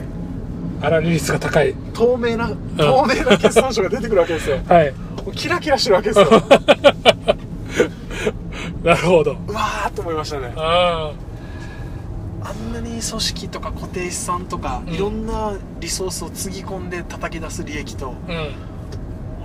[0.82, 1.76] 粗利率が高い。
[1.94, 4.58] 透明な透明な決算書が出てくるわけですよ。
[4.68, 4.94] はい。
[5.36, 6.28] キラキラしてるわけですよ
[8.84, 9.38] なるほど。
[9.48, 10.54] うわーっと思いましたね。
[10.58, 11.14] あ
[12.42, 14.94] あんなに組織とか固定資産とか、うん。
[14.94, 18.50] いろんなリソースをつぎ込んで叩き出す利益とあうん。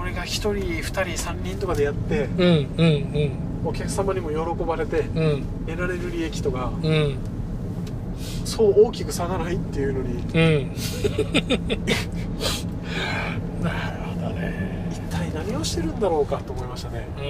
[0.00, 3.30] 俺が1人2人3人とかでやってうんうん
[3.64, 5.18] お客様にも喜ばれてうん。
[5.18, 7.16] うん得られる利益とかうん。
[8.44, 10.20] そう大きく差がないっていうのにうん。
[13.62, 13.76] なる
[14.14, 14.88] ほどね。
[14.90, 17.24] 一体何をしてるんだろうかと思いましたねうん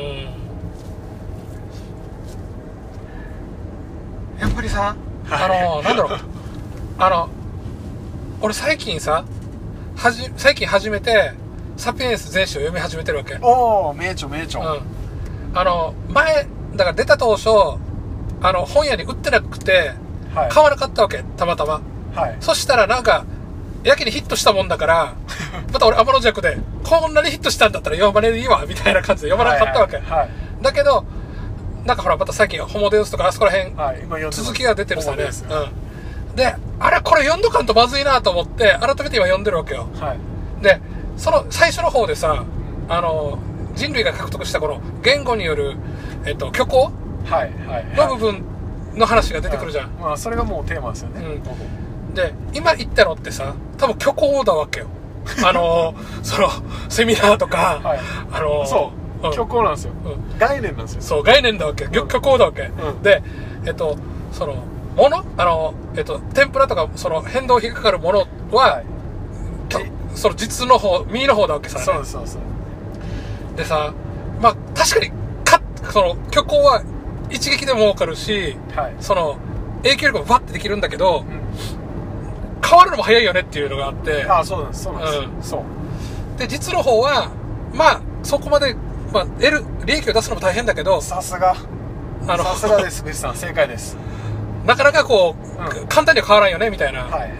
[4.40, 4.96] やっぱりさ
[5.30, 6.18] あのなんだろう。
[6.98, 7.28] あの
[8.40, 9.24] 俺最近さ
[9.96, 11.32] はじ最近初めて
[11.76, 13.34] 「サピエンス全史」を読み始めてるわけ。
[13.34, 14.60] うんおお名著名著、
[15.54, 17.48] あの前だから出た当初
[18.40, 19.92] あの本屋に売ってなくて
[20.34, 20.48] はい。
[20.50, 21.80] 買わなかったわけたまたま。
[22.14, 22.36] はい。
[22.40, 23.24] そしたらなんか
[23.84, 25.14] やけにヒットしたもんだから
[25.72, 30.30] また俺天の弱でこんなにヒットしたんだったら読まれるいいわみたいな感じで読まなかったわけ、はいはい。
[30.62, 31.04] だけど
[31.84, 35.14] なんかほらまた最近ホモデウスとかあそこら辺はい、はい今続きが出てるさ。
[35.16, 36.36] ねうん。
[36.36, 39.88] であれこれ読んどかんとまずいなと思って改めて今読んでるわけよ。
[39.94, 40.62] はい。
[40.62, 40.80] で
[41.16, 42.44] その最初の方でさ
[42.88, 43.38] あの
[43.74, 45.76] 人類が獲得したこの言語による、
[46.26, 46.90] えっと、虚構
[47.96, 48.42] の部分
[48.94, 52.14] の話が出てくるじゃん、まあそれがもうテーマですよね、うん。
[52.14, 54.88] で今言ったのってさ多分虚構だわけよ。
[55.44, 56.48] あの その
[56.88, 58.00] セミナーとか、はい。
[58.32, 60.38] あのそう、ん虚構なんですよ、うん。
[60.38, 61.02] 概念なんですよ。
[61.02, 61.86] そう概念だわけ。
[61.86, 61.92] ん。
[61.92, 63.02] 虚構だわけ、うん。
[63.02, 63.22] で
[63.66, 63.96] えっと
[64.32, 64.64] その
[64.96, 68.82] ものあのえっと天ぷらとかその変動費がかかるものは、
[70.14, 72.38] その実の方右の方だわけさ、そうですそうです。
[73.56, 73.94] でさ
[74.40, 75.10] まあ確かに
[75.44, 75.60] か
[75.90, 76.82] その虚構は
[77.30, 79.36] 一撃でも儲かるしはい、その
[79.82, 81.26] 影響力もバッてできるんだけどうん、
[82.66, 84.24] 変わるのも早いよねっていうのがあって。
[84.24, 84.84] ああそうなんです。
[84.84, 85.42] そうなんです、うん。
[85.42, 85.64] そ
[86.36, 86.38] う。
[86.38, 87.30] で実の方は
[87.74, 88.74] まあそこまで、
[89.12, 91.56] まあ、得る利益を出すのも大変だけどさすが。
[92.26, 93.36] あのさすがです ベスさん。
[93.36, 93.96] 正解です。
[94.66, 95.86] なかなかこう、うん。
[95.86, 97.32] 簡単には変わらんよねみたいな、はい。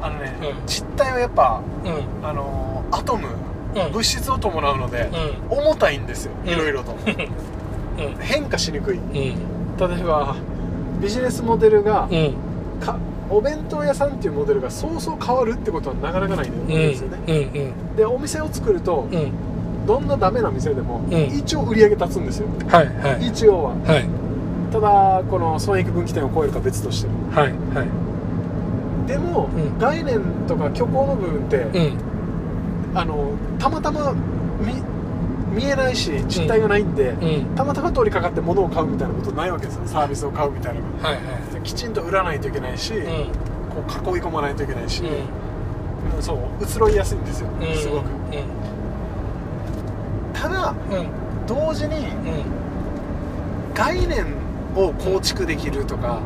[0.00, 0.66] あのね、うん。
[0.66, 1.92] 実態はやっぱうん。
[1.92, 3.28] うんあのーアトム、
[3.74, 3.92] うん。
[3.92, 5.10] 物質を伴うので、
[5.50, 6.50] う重たいんですようん。
[6.50, 8.16] いろいろと、 うん。
[8.20, 8.98] 変化しにくい。
[8.98, 9.12] うん。
[9.12, 10.36] 例えば
[11.00, 12.34] ビジネスモデルが、うん。
[12.80, 12.96] か
[13.30, 17.32] お弁当屋さんっていうモデルがそうそう変わるってことはなかなかないんうんですよね、う
[17.92, 17.96] ん。
[17.96, 19.32] でお店を作ると、うんうん
[19.88, 21.10] どんなダメな店でも、ん。
[21.10, 22.48] 一応売り上げ立つんですよ。
[22.68, 23.26] はいはい。
[23.26, 23.70] 一応は。
[23.70, 24.04] はい。
[24.70, 27.08] ただこの損益分岐点を超えるか別として。
[27.08, 29.08] もはいはい。
[29.08, 29.78] でも、ん。
[29.78, 31.98] 概念とか虚構の部分って、うん。
[32.94, 34.12] あのたまたま
[34.60, 34.74] 見
[35.56, 37.54] 見えないし実体がないんで、うん。
[37.56, 39.86] たまたま通りかかって物を買うみたいなことないわけですよ。
[39.86, 41.54] サービスを買うみたいなはいはい。
[41.54, 43.04] できちんと売らないといけないし、うん。
[43.86, 45.02] こう囲い込まないといけないし、
[46.20, 47.74] そう移ろいやすいんですよ、うん。
[47.74, 48.04] すごく
[50.40, 50.96] ただうん。
[50.96, 51.06] うん
[51.48, 53.74] 同時にうん。
[53.74, 54.26] 概念
[54.76, 56.20] を構築できるとかは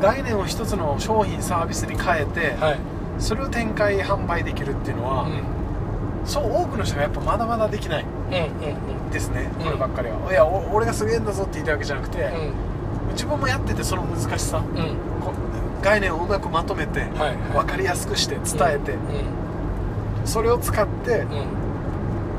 [0.00, 0.02] い。
[0.02, 2.78] 概念を一つの商品サービスに変えて、はい。
[3.18, 6.26] それを展開販売できるっていうのは、うん。
[6.26, 8.04] そう多くの人がやっぱまだまだできない。
[9.12, 9.64] ですね、うん。
[9.64, 13.12] こればっかりは、いやお俺がすげえんだぞって言いたいわけじゃなくて、うん。
[13.12, 14.62] 自分もやっててその難しさ
[15.82, 18.96] 概念をうまくまとめて、は分かりやすくして伝えて、う
[20.24, 20.26] ん。
[20.26, 21.28] それを使ってうん。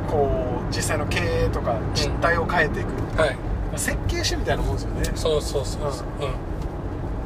[0.10, 3.38] こう実際の経営とか実態を変えていく、はい。
[3.76, 5.04] 設計士みたいなもんですよね。
[5.16, 6.08] そうそうそうそう。
[6.22, 6.34] うん。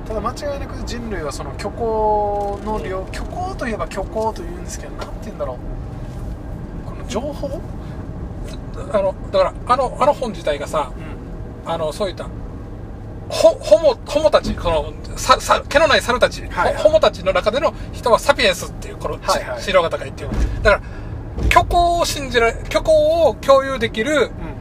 [0.07, 5.57] ただ間違いなく人類はその虚構の量、虚構といえば虚構というんですけどなんて言うんだろ
[6.85, 6.89] う。
[6.89, 7.61] この情報？
[8.91, 10.91] あのだからあのあの本自体がさ
[11.65, 11.71] うん。
[11.71, 12.27] あのそういった
[13.29, 16.75] ホホモホモたちこのささ毛のない猿たち、はいはい。
[16.75, 19.73] ホホモたちの中での人はサピエンスっていうこの、はいはい。
[19.73, 20.29] が言ってる。
[20.63, 20.81] だから
[21.49, 24.51] 虚構を信じられ虚構を共有できるうん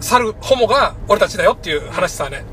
[0.00, 2.44] 猿ホモが俺たちだよっていう話さね。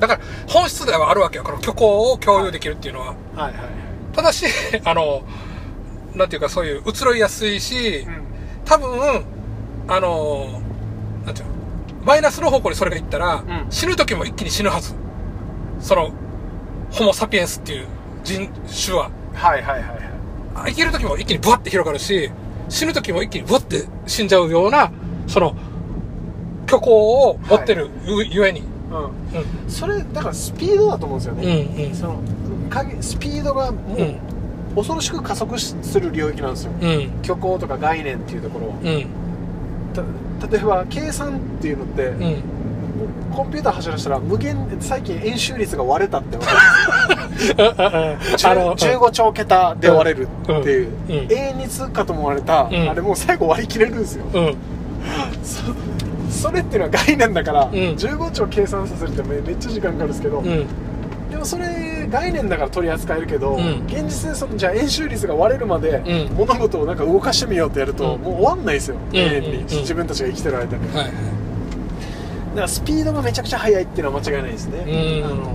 [0.00, 1.44] だから本質ではあるわけよ。
[1.44, 3.06] この虚構を共有できるっていうのは。
[3.08, 3.54] はいはいはい。
[4.14, 4.46] ただし
[4.84, 5.22] あの
[6.14, 8.22] なんていうかそういう移ろいやすいし、うん。
[8.64, 9.24] 多分
[9.88, 10.60] あの
[11.24, 11.52] なんていうの
[12.04, 13.66] マイナスの方向にそれがいったら、ん。
[13.70, 14.94] 死ぬ時も一気に死ぬはず。
[15.80, 16.10] その
[16.92, 17.86] ホモ・サピエンスっていう
[18.24, 18.48] 人
[18.86, 19.10] 種は。
[19.34, 19.88] はいはいはいはい。
[19.88, 20.15] あ
[20.66, 22.30] 生きる時も一気にブワッて広がるし
[22.68, 24.90] 死ぬ時も一気にブワッて死んじゃうような
[25.26, 25.56] その
[26.66, 28.60] 虚構を持ってるゆ,、ゆえに。
[28.60, 29.04] うん。
[29.04, 29.70] うん。
[29.70, 31.94] それだからスピードだと思うんですようんね、うん。
[31.94, 32.20] その
[32.70, 34.18] 影スピードがもううん。
[34.74, 36.72] 恐ろしく加速する領域なんですよ。
[36.80, 37.10] うん。
[37.22, 38.74] 虚構とか概念っていうところは。
[38.82, 39.06] うん。
[39.94, 40.02] た
[40.48, 42.42] 例えば計算っていうのって、うん
[43.34, 46.58] コンピューター走らせたら無限最近円周率が割れたって分かる
[47.36, 51.32] あの15兆桁で割れるっていう、うんうん。
[51.32, 52.66] 永遠に通過と思われた、ん。
[52.66, 54.24] あれもう最後割り切れるんですよ。
[54.32, 54.56] うん。
[55.42, 55.62] そ
[56.48, 57.70] それっていうのは概念だから、ん。
[57.70, 60.66] 15兆計算させるってめめっちゃ時間かかるんですけど、うん。
[61.30, 63.84] でもそれ概念だから取り扱えるけど、うん。
[63.86, 66.36] 現実でそのじゃあ円周率が割れるまで、うん。
[66.36, 68.22] 物事をなんか動かしてみようってやると、うん。
[68.22, 69.16] もう終わんないですよ、うん。
[69.16, 69.66] 永遠に、うん。
[69.66, 71.10] 自分たちが生きてる間に、だはい
[72.56, 75.26] からスピードがめちゃくちゃ速いっていうのは間違いないですね、うん。
[75.26, 75.52] あの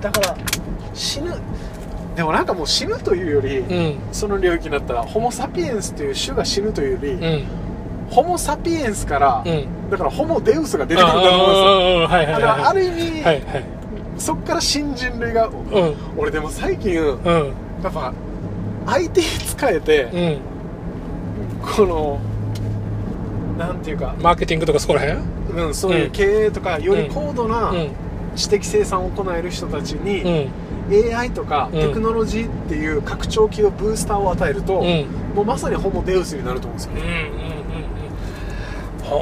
[0.00, 0.36] だから
[0.94, 1.34] 死ぬ。
[2.16, 3.98] でもなんかもう死ぬというより、うん。
[4.12, 7.44] その領域になったらホモ・サピエンスという種が死ぬというより、うん。
[8.10, 9.90] ホモ・サピエンスから、うん。
[9.90, 11.46] だからホモ・デウスが出てくると思うんですよ。
[11.46, 13.64] ああはいはいだからあはいる意味、はいはい。
[14.18, 15.94] そっから新人類がうん。
[16.16, 17.16] 俺でも最近やうん。
[17.16, 17.20] っ
[17.82, 18.12] ぱ
[18.86, 21.70] IT 使えて、うん。
[21.76, 22.18] この
[23.56, 25.20] なんていうか、マーケティングとかそこら辺？
[25.50, 27.90] うん、そういう経営とかより高度なうん。
[28.36, 30.48] 知的生産を行える人たちうに、ん
[31.14, 31.80] AI とかうん。
[31.80, 35.06] テクノロジーっていう拡張器をブースターを与えると、うん。
[35.34, 37.10] もうまさにホモ・デウスになると思うんですようんうんう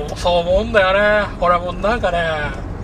[0.05, 0.17] んうん。
[0.17, 1.27] そう思うんだよね。
[1.41, 2.19] 俺はもうなんかね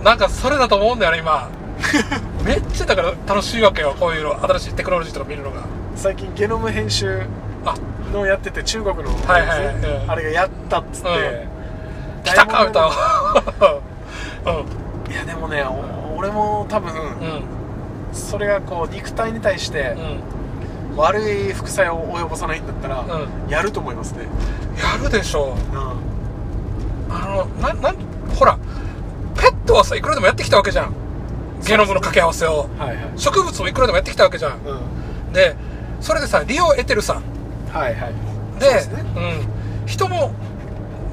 [0.03, 1.49] なんかそれだと思うんだよね今。
[2.45, 4.43] めっちゃだから楽しいわけよこういうの。
[4.43, 5.61] 新しいテクノロジーとか見るのが。
[5.95, 7.21] 最近ゲノム編集
[7.65, 7.75] あ
[8.13, 9.75] のやってて中国の、はいはいはい。
[9.75, 10.11] うん。
[10.11, 11.54] あれがやったっつって、うん
[12.25, 12.91] 来たか歌を。
[14.45, 17.43] ういやでもねお俺も多分、んうん
[18.13, 20.97] それがこう肉体に対してうん。
[20.97, 21.19] 悪
[21.49, 24.27] い副作用を及ぼさないんだったら、うやると思いますね、
[24.81, 25.75] やるでしょう。
[25.75, 27.13] ん。
[27.13, 27.95] あのななん
[28.33, 28.57] ほら
[29.35, 30.93] ペットはさいくらでもやってきたわけじゃん。
[31.65, 32.69] ゲノムの掛け合わせを。
[32.79, 32.97] はいはい。
[33.17, 34.51] 植物もいくらでもやってきたわけじゃん。
[34.53, 35.33] うん。
[35.33, 35.57] で
[35.99, 37.21] それでさ利を得てるさ。
[37.73, 38.13] はいはい。
[38.59, 39.03] でそうですね。
[39.15, 40.31] うん、人も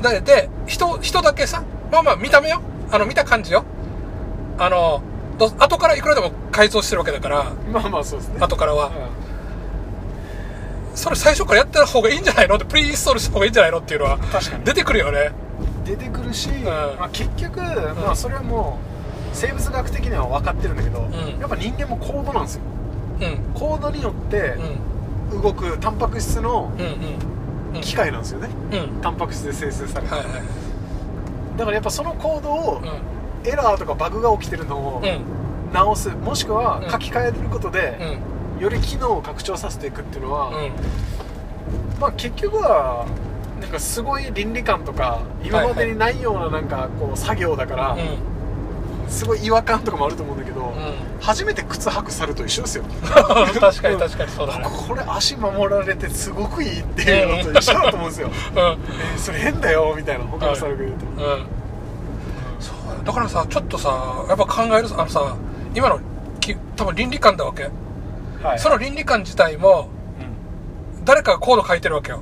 [0.03, 2.61] でで人人だけさまあまあ見た目よ。
[2.91, 3.65] あの見た感じよ。
[4.59, 5.03] あの
[5.39, 7.53] ど後からいくらでも改造してるわけだから。
[7.73, 8.37] まあまあそうですね。
[8.41, 8.91] 後からは、う
[10.95, 12.57] それ最初からやった方がいいんじゃないの？
[12.57, 13.79] ってプリインストールした方がいいんじゃないの？
[13.79, 14.65] っていうのは確かに。
[14.65, 15.31] 出てくるよね。
[15.31, 16.65] ん出てくるし、ん。
[16.65, 18.79] まあ、結局、まあ、それはも
[19.33, 21.13] う生物学的には分かってるんだけど、ん。
[21.41, 22.63] やっぱ人間もコードなんですよ。
[23.23, 23.55] うん。
[23.55, 24.57] コードによって
[25.33, 25.43] うん。
[25.43, 27.32] 動くタンパク質のうんうん
[27.81, 28.79] 機械なんですよね、うん。
[28.79, 30.33] うんタンパク質で生成される、はいはい。
[31.59, 35.21] だからやっぱそのコードを、うエラーとかバグが起きてるのをんうん。
[35.73, 36.11] 直す。
[36.11, 36.91] もしくはうん。
[36.91, 37.99] 書き換えることで、
[38.59, 38.63] うん。
[38.63, 40.73] より機能を拡張させていくっていうのは、うん。
[42.01, 43.07] まあ結局は
[43.61, 47.97] なんかすごい倫理観とか今までにないようななんかこう作業だから、
[49.13, 50.95] すごい違和感とかもあると思うんだけど、うん。
[51.21, 52.85] 初めて靴履く猿と一緒ですよ。
[53.05, 54.65] 確かに確かにそうだね。
[54.89, 58.59] これ足守られてすごくいいっていうのと一緒だと思うんですよ、うん。
[58.59, 61.47] えーそれ変だよみたいな他の猿が言うと、うん。
[62.59, 65.37] そうだからさちょっとさやっぱ考えるあのさ
[65.75, 66.01] 今の
[66.41, 67.71] き多分倫理観だわけ、
[68.43, 68.59] はい。
[68.59, 69.91] その倫理観自体も
[70.97, 71.05] うん。
[71.05, 72.21] 誰かがコード書いてるわけよ。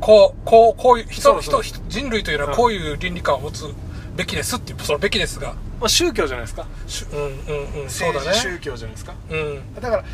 [0.00, 3.72] こうこうこういう人人人類というのはこういう倫理観を持つ
[4.16, 6.66] べきですっていうそのべきですがまあ、宗教じゃないですか。
[6.86, 9.14] しうんうんうんそうだ政治宗ね教じゃないですか。
[9.28, 9.74] うん。
[9.74, 10.04] だから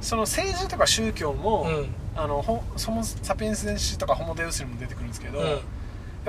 [0.00, 1.94] その政治とか宗教も、うん。
[2.16, 5.46] あのホそのサピエンス電子とかホモデウスにも出てくるんですけど、うん。
[5.46, 5.58] やっ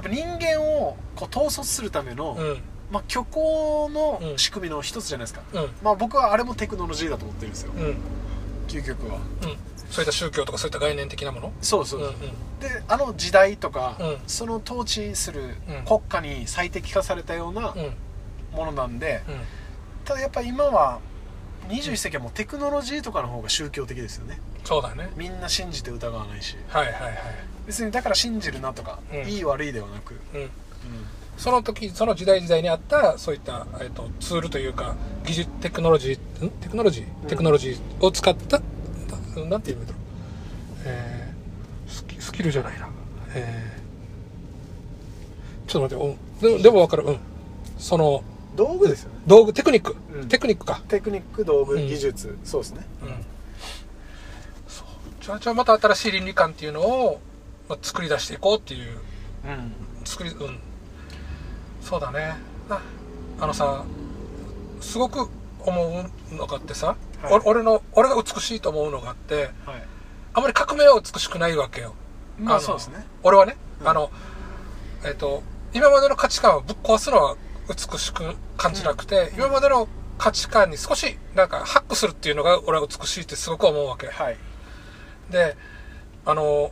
[0.02, 2.62] ぱ人間をこう統率するための、うん。
[2.90, 4.38] まあ、虚構のうん。
[4.38, 5.70] 仕組みの一つじゃないですか、うん。
[5.84, 7.74] まあ、僕はあれもテクノロジーだと思ってるんですよ。
[8.68, 9.20] 究極は。
[9.92, 11.54] そういった宗教とかそういった概念的なもの？
[11.62, 12.00] そうそう。
[12.00, 12.14] う、んうん。
[12.60, 14.18] であの時代とか、うん。
[14.26, 15.86] その統治するうん。
[15.86, 17.94] 国家に最適化されたようなうん
[18.56, 19.22] ものなんで、
[20.06, 21.00] ただやっぱ今は
[21.68, 24.40] 21世紀はもうテクノロジーとかの方が宗教的ですよね。
[24.64, 25.10] そうだね。
[25.16, 26.56] みんな信じて疑わないし。
[26.68, 27.14] はいはいはい。
[27.68, 29.30] 別にだから信じるなとか、うん。
[29.30, 30.50] いい悪いではなく、うん。
[31.38, 34.96] その時その時代時代にあったそういった、えっとツールというか
[35.26, 36.50] 技術テクノロジーん？
[36.50, 37.06] テクノロジー？
[37.24, 37.28] うん。
[37.28, 40.02] テクノロジーを使った、ななんて言うんだろう、
[40.86, 42.88] えースキスキルじゃないな。
[43.34, 43.86] えー
[45.68, 47.04] ちょっと待って、うん、でもでも分かる。
[47.04, 47.20] うん。
[47.80, 48.24] その
[48.56, 49.20] 道具ですよね。
[49.28, 50.28] 道具テクニック、うん。
[50.28, 50.82] テクニックか。
[50.88, 51.88] テクニック道具、うん。
[51.88, 52.86] 技術そうですね。
[53.04, 53.10] うん。
[54.68, 54.88] そう。
[55.20, 57.20] じゃあじゃあまた新しい倫理観っていうのを、
[57.68, 58.98] まあ、作り出していこうっていう。
[59.46, 59.72] うん。
[60.06, 60.60] 作りうん。
[61.82, 62.36] そうだね。
[62.70, 62.82] な
[63.40, 63.84] あのさ
[64.82, 65.30] すごく
[65.60, 67.34] 思うのがあってさ、はい。
[67.34, 69.36] お俺の俺が美しいと思うのがあって
[69.66, 69.84] はい。
[70.34, 71.96] あまり革命は美しくないわけよ。
[72.40, 73.06] まあのそうですね。
[73.24, 73.88] 俺はね、うん。
[73.88, 74.12] あの
[75.06, 75.44] えっ、と
[75.74, 77.36] 今までの価値観をぶっ壊すのは
[77.68, 79.88] 美しく感じなくて、今までの
[80.18, 84.08] 価値観に少しなんかハックするっていうのが俺は美しいってすごく思うわけ。
[84.08, 84.38] はい。
[85.30, 85.58] で
[86.26, 86.72] あの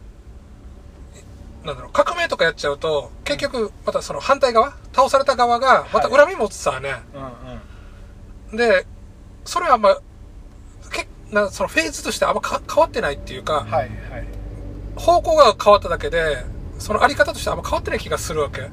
[1.63, 8.57] なんだろう革命とかやっちゃうと結局またその反対側倒された側がまた恨み持つさね、うんうん。
[8.57, 8.85] で
[9.45, 9.97] それはあんま
[10.91, 13.89] けなそのフェーズとしてあんまか変わってないっていうか、はいはい。
[14.95, 16.37] 方向が変わっただけで
[16.79, 18.61] そのあり方としてあんま変わってない気がするわけ。
[18.61, 18.69] うん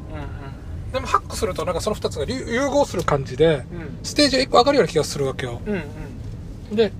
[0.92, 3.98] でもハックするとなんかその2つが融融合する感じでうん。
[4.02, 5.60] ステージが1個上がるような気がするわけよ。
[5.64, 6.92] うんうんで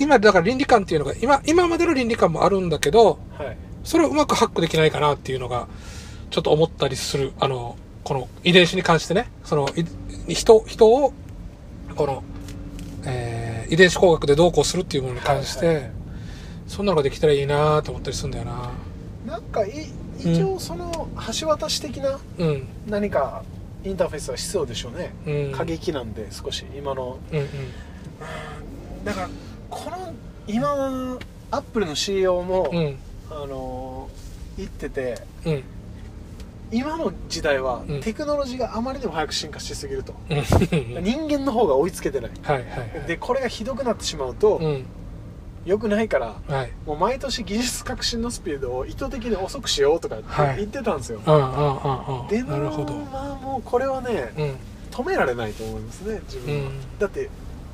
[0.00, 3.56] 今だから倫理観っていうのが今今までの倫理観もあるんだけどはい。
[3.84, 5.66] それをうまくハックできないかなっていうのが
[6.30, 9.30] ちょっと思ったりするあのこの遺伝子に関してね。
[9.44, 9.68] その
[10.26, 11.12] い人人を
[11.96, 12.22] この、
[13.04, 15.92] えー遺伝子工学でどうこうするっていうものに関して、はいはいはい。
[16.68, 18.70] そんなのができたらいいなと思ったりするんだよな。
[19.26, 19.88] なんかい
[20.18, 21.08] 一応その
[21.40, 22.68] 橋渡し的なうん。
[22.86, 23.42] 何か
[23.84, 25.52] インターフェースは必要でしょうね、うん。
[25.52, 27.18] 過激なんで少し今の。
[27.32, 27.46] うんうん。
[29.04, 29.28] だから
[29.70, 30.12] この
[30.46, 31.18] 今
[31.50, 32.96] アップルの CEO も、うん。
[33.30, 34.08] あの
[34.56, 35.62] 言っててうん。
[36.70, 38.00] 今の時代はうん。
[38.00, 41.04] テクノロジーがあまりにも早く進化しすぎると、うん。
[41.04, 42.30] 人間の方が追いつけてない。
[42.42, 43.06] はいはいはい。
[43.06, 44.84] でこれがひどくなってしまうと、うん
[45.68, 46.72] 良くないからはい。
[46.86, 50.56] もう毎年技術革新のスピードを意図的に遅くしようとかはい。
[50.56, 52.94] 言ってたんですよ、あああああでもなるほど。
[52.94, 54.56] まあもうこれはねうん。
[54.90, 56.98] 止められないと思いますね自分は、うん。
[56.98, 57.28] だって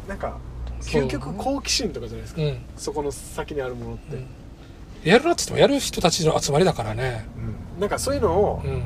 [0.09, 0.39] なんか
[0.83, 2.59] 究極好奇心とかじゃないですか、うん。
[2.77, 4.27] そこの先にあるものって、うん。
[5.05, 7.27] やるなっつってもやる人たちの集まりだからね。
[7.77, 7.81] うん。
[7.81, 8.83] なんかそういうのをうん。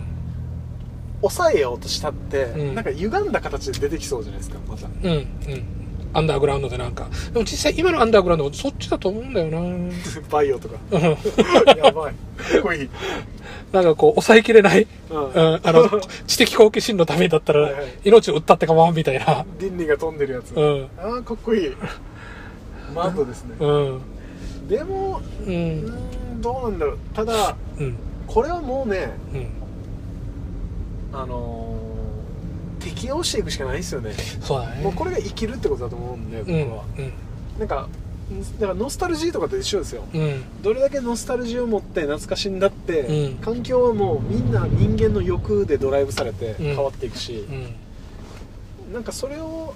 [1.21, 2.75] 抑えようとしたって、うん。
[2.75, 4.87] なんか歪んだ形で出てきそうじゃないですかまた。
[4.87, 5.13] うん。
[5.13, 5.78] うん
[6.15, 7.09] アンダーグラウンドでなんか。
[7.33, 9.61] でも実際今のアンダーグラウンドそっちだと思うんだよな。
[10.31, 10.77] バイオとか。
[10.91, 12.13] う んやばい。
[12.13, 12.89] かっこいい、
[13.73, 15.25] なんかこう抑えきれない、うん。
[15.25, 17.71] うん、あの知的好奇心のためだったら
[18.05, 19.45] 命を売ったって構わんみたいな。
[19.59, 20.89] 倫理が飛んでるやつ、うん。
[20.99, 21.73] ああかっこいい。
[22.95, 24.01] マッドですね、うん。
[24.69, 26.99] でもうんどうなんだろう。
[27.15, 27.97] ただうん。
[28.27, 29.49] これはもうねうん。
[31.13, 31.88] あのー
[32.91, 34.13] 適応していくしかないですよね。
[34.41, 34.83] そうだね。
[34.83, 36.71] もうこれが生きるってことだと思うんで僕うん。
[36.71, 36.85] は、
[37.59, 37.89] なんか
[38.61, 40.05] だからノスタルジーとかと一緒ですよ。
[40.13, 40.21] うん。
[40.21, 43.37] うんどれだけノスタルジーを持って懐かしんだって、うん。
[43.37, 46.65] 環境はもうみんな人間の欲でドライブされてうん。
[46.67, 47.47] 変わっていくし、
[48.87, 48.93] うん。
[48.93, 49.75] なんかそれを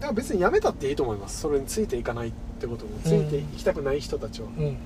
[0.00, 1.40] だから別にやめたっていいと思います。
[1.40, 2.90] それについていかないってことも。
[3.04, 4.64] ついていきたくない人たちは、うん。
[4.64, 4.76] うん。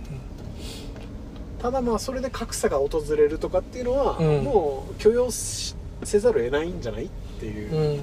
[1.59, 4.45] ただまあそれで格差が訪れるとかっていうのは、うん。
[4.45, 5.75] もう許容し
[6.05, 7.05] せざるを得ないんじゃない？
[7.07, 8.01] っていう、うん。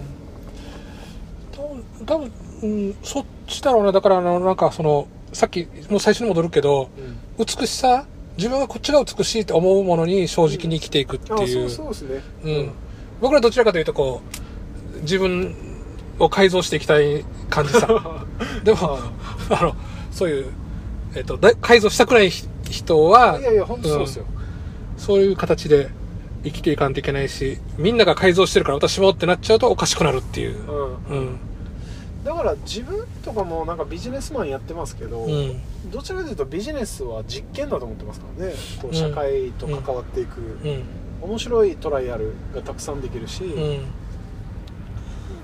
[1.52, 2.32] 多分多分、
[2.64, 3.92] うん、そっちだろうね。
[3.92, 6.90] だからあのなんかそのさっきもう最初に戻るけど
[7.38, 7.46] うん。
[7.46, 8.06] 美しさ？
[8.38, 12.22] 自分がこっちが美しいって思うものに正直に生きていくってあいう,、そうそうですね。
[12.44, 12.72] うん、
[13.20, 14.22] 僕らどちらかというとこ
[14.96, 15.56] う自分
[16.20, 17.88] を改造していきたい感じさ。
[18.64, 19.00] でも
[19.50, 19.76] あの
[20.12, 20.46] そういう、
[21.16, 24.26] えっとだ改造したくないひ人はいやいや本当そうですよ、
[24.98, 25.90] そういう形で
[26.44, 30.58] 生きていかんといけないしみんなが改造してるから私もってなっちゃうとおかしくなるっていう。
[30.70, 31.18] うん。
[31.18, 31.40] うん。
[32.24, 35.62] だから自分とかもなんかビジネスマンやってますけど、うん。
[35.90, 38.54] どちらかというとビジネスは実験だと思ってますからね。
[38.82, 38.96] こううん。
[38.96, 40.84] 社会と関わっていく、うん。
[41.22, 43.60] 面白いトライアルがたくさんできるし、う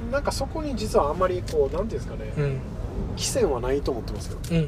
[0.10, 0.12] ん。
[0.12, 2.60] なんかそこに実はあんまりこうなんていうんですかね、うん。
[3.12, 4.38] 規制はないと思ってますよ。
[4.52, 4.66] うんうん。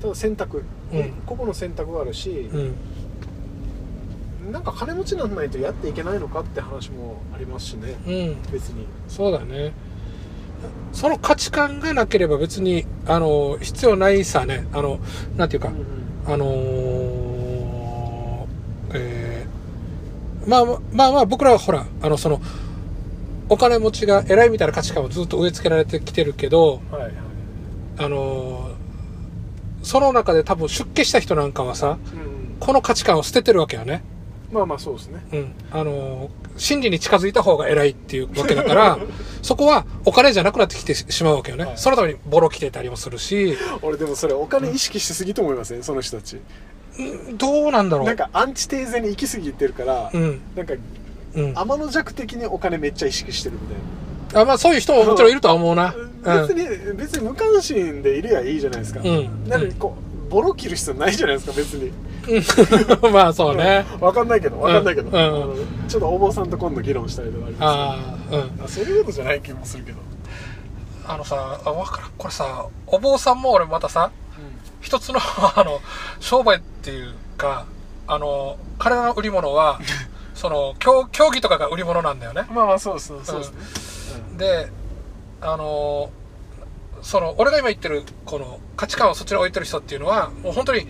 [0.00, 1.10] ただ選択、うん。
[1.26, 2.74] ここの選択があるし、うん
[4.52, 7.94] なんか金持ちにならないとやっていけないのかって話もありますしね。
[8.06, 8.42] うん。
[8.52, 8.86] 別に。
[9.08, 9.72] そうだね。
[10.92, 14.66] その価値観がなければ別にあの必要ないさね。
[14.72, 14.98] あの
[15.36, 18.46] なんていうか、うんあのー
[18.94, 22.40] えーまあまあまあまあ僕らはほらあのその
[23.48, 27.12] お金持ちが偉いみたいな価値観をずっと植え付けられてきてるけど、はいはい。
[27.98, 28.70] あのー
[29.82, 32.56] その中で多分出家した人なんかはさ、うん。
[32.60, 34.02] この価値観を捨ててるわけよね。
[34.52, 35.54] まあまあそうですねうん。
[35.70, 38.98] あのー真理に近づいた方が偉いっていうわけだから、
[39.40, 41.64] そこはお金じゃなくなってきてしまうわけよね。
[41.64, 46.36] はいそのためにボロ着てたりもするし、俺でもそれお金意識しすぎと思いません、その人たち
[47.38, 48.06] どうなんだろう。
[48.06, 50.40] なんかアンチテーゼに行き過ぎてるから、うん。
[50.54, 50.74] なんか
[51.34, 51.54] うん。
[51.56, 53.76] 天の弱的にお金めっちゃ意識してるみたい
[54.34, 55.94] なあまあそういう人ももちろんいるとは思うな。
[55.96, 56.48] うん。
[56.48, 59.00] 別に、別に無関心でいるやいいじゃないですか。
[59.02, 61.86] うんなのにこう、ボロ切る必要ないじゃないですか、別に。
[61.88, 63.84] うん まあそうね。
[64.00, 65.54] わかんないけど、わかんないけど、うんあの
[65.88, 67.92] ちょっとお坊さんと今度議論したいとかありまあ
[68.32, 68.68] あ、うん。
[68.68, 69.98] そういうことじゃない気もするけど。
[71.06, 72.10] あのさ、あ、わからん。
[72.16, 74.12] これさ、お坊さんも俺またさ、
[74.80, 75.18] 一つの、
[75.56, 75.80] あの、
[76.20, 77.66] 商売っていうか、
[78.06, 79.80] あの、彼らの売り物は、
[80.34, 82.46] その、競競技とかが売り物なんだよね。
[82.50, 84.38] まあまあそうそうそうですね。
[84.38, 84.70] で、
[85.40, 86.10] あの、
[87.02, 90.86] その、俺が今言ってる、この、価値観をそっちに置いてる人っていうのは、もう本当に、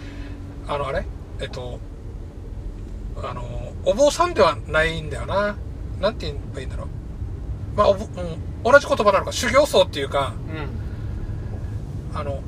[0.69, 1.05] あの、あれ？
[1.41, 1.79] えっと、
[3.23, 5.57] あの、お坊さんではないんだよな。
[6.01, 6.87] なんて言えばいいんだろう。
[7.77, 10.35] まあ、おぼうん、同じ言葉なのか、修行僧っていうか、
[12.13, 12.19] うん。
[12.19, 12.41] あの、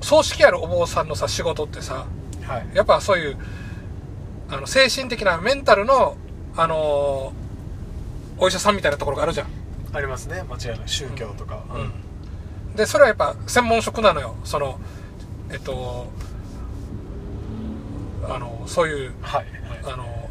[0.00, 2.06] 葬式あるお坊さんのさ、仕事ってさ、
[2.40, 2.46] うん。
[2.46, 2.66] はい。
[2.74, 3.38] やっぱそういう、
[4.50, 6.16] あの、精神的なメンタルの、
[6.56, 7.32] あの
[8.38, 9.46] お医者さんみたいなところがあるじゃん。
[9.92, 10.88] ありますね、間違いない。
[10.88, 11.62] 宗教とか。
[11.74, 11.92] うん。
[12.74, 14.36] で、それはやっぱ専門職なのよ。
[14.44, 14.78] その、
[15.50, 16.06] えっと、
[18.28, 19.46] あの、そういう、はい。
[19.84, 20.28] あの、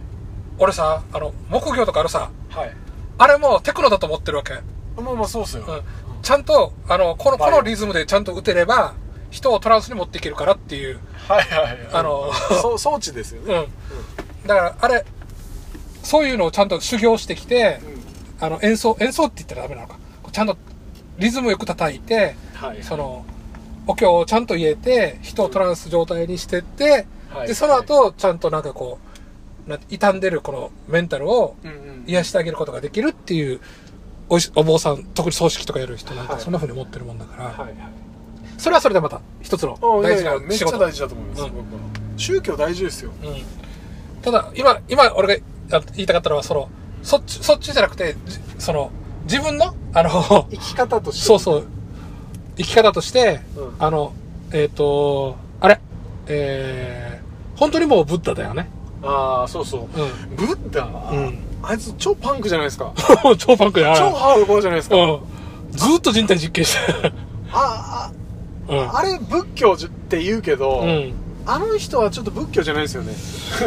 [0.58, 2.68] 俺さ、あの、木魚とかあるさ、はい。
[2.68, 2.76] はい。
[3.18, 4.54] あれもテクノだと思ってるわけ。
[5.02, 5.66] まあまあそうっすよ。
[5.68, 5.82] うん。
[6.22, 8.94] ちゃんと、あの、この、このリズムでちゃんと打てれば、
[9.32, 11.78] 人をトランスに持っていけるからっていう、はいはいはい。
[11.94, 12.32] あの
[12.62, 13.68] そう装置ですよね。
[14.44, 14.48] うん。
[14.48, 15.06] だから、あれ、
[16.04, 17.80] そういうのをちゃんと修行してきて、
[18.40, 18.46] うん。
[18.46, 19.98] あの、演奏、演奏って言ったらダメなのか。
[20.32, 20.58] ちゃんと
[21.20, 22.84] リズムよく叩いて、はい。
[22.84, 23.26] その、
[23.88, 29.00] お経をちゃんと言えて、人をトランス状態にしてって、はいで、その後、ちゃんとなんかこ
[29.68, 32.04] う、な傷んでるこのメンタルをうんうん。
[32.08, 33.60] 癒してあげることができるっていう、
[34.30, 37.74] おいしお坊さん、特に葬式とかやる人なんかはいそんな風に思ってるもんだから、はいはい。
[38.58, 40.76] それはそれでまた一つのあい大事やいやめっちな仕事。
[40.78, 41.50] ゃ大事だと思います、うん
[42.18, 44.22] 宗教大事ですようん。
[44.22, 45.34] ただ、今、今俺が
[45.70, 46.70] や言いたかったのは、その、
[47.02, 48.92] そっち、そっちじゃなくて、じその、
[49.30, 51.26] 自分の、あの、生き方として？
[51.28, 51.68] そうそう、
[52.58, 53.76] 生き方として、うん。
[53.78, 54.14] あの、
[54.52, 55.80] えっ、と、あれ、
[56.26, 58.72] えー、本当にもうブッダだよね。
[59.04, 59.82] ああそうそう。
[59.82, 60.36] うん。
[60.36, 61.38] ブッダ、うん。
[61.62, 62.92] あいつ超パンクじゃないですか。
[63.38, 65.20] 超パンクや超ハードコアじゃないですか、うん。
[65.72, 67.12] ずーっと人体実験して。
[67.54, 68.12] あ
[68.68, 68.80] うん。
[68.80, 71.14] ああれ仏教じって言うけど、うん。
[71.46, 73.14] あの人はちょっと仏教じゃないですよね。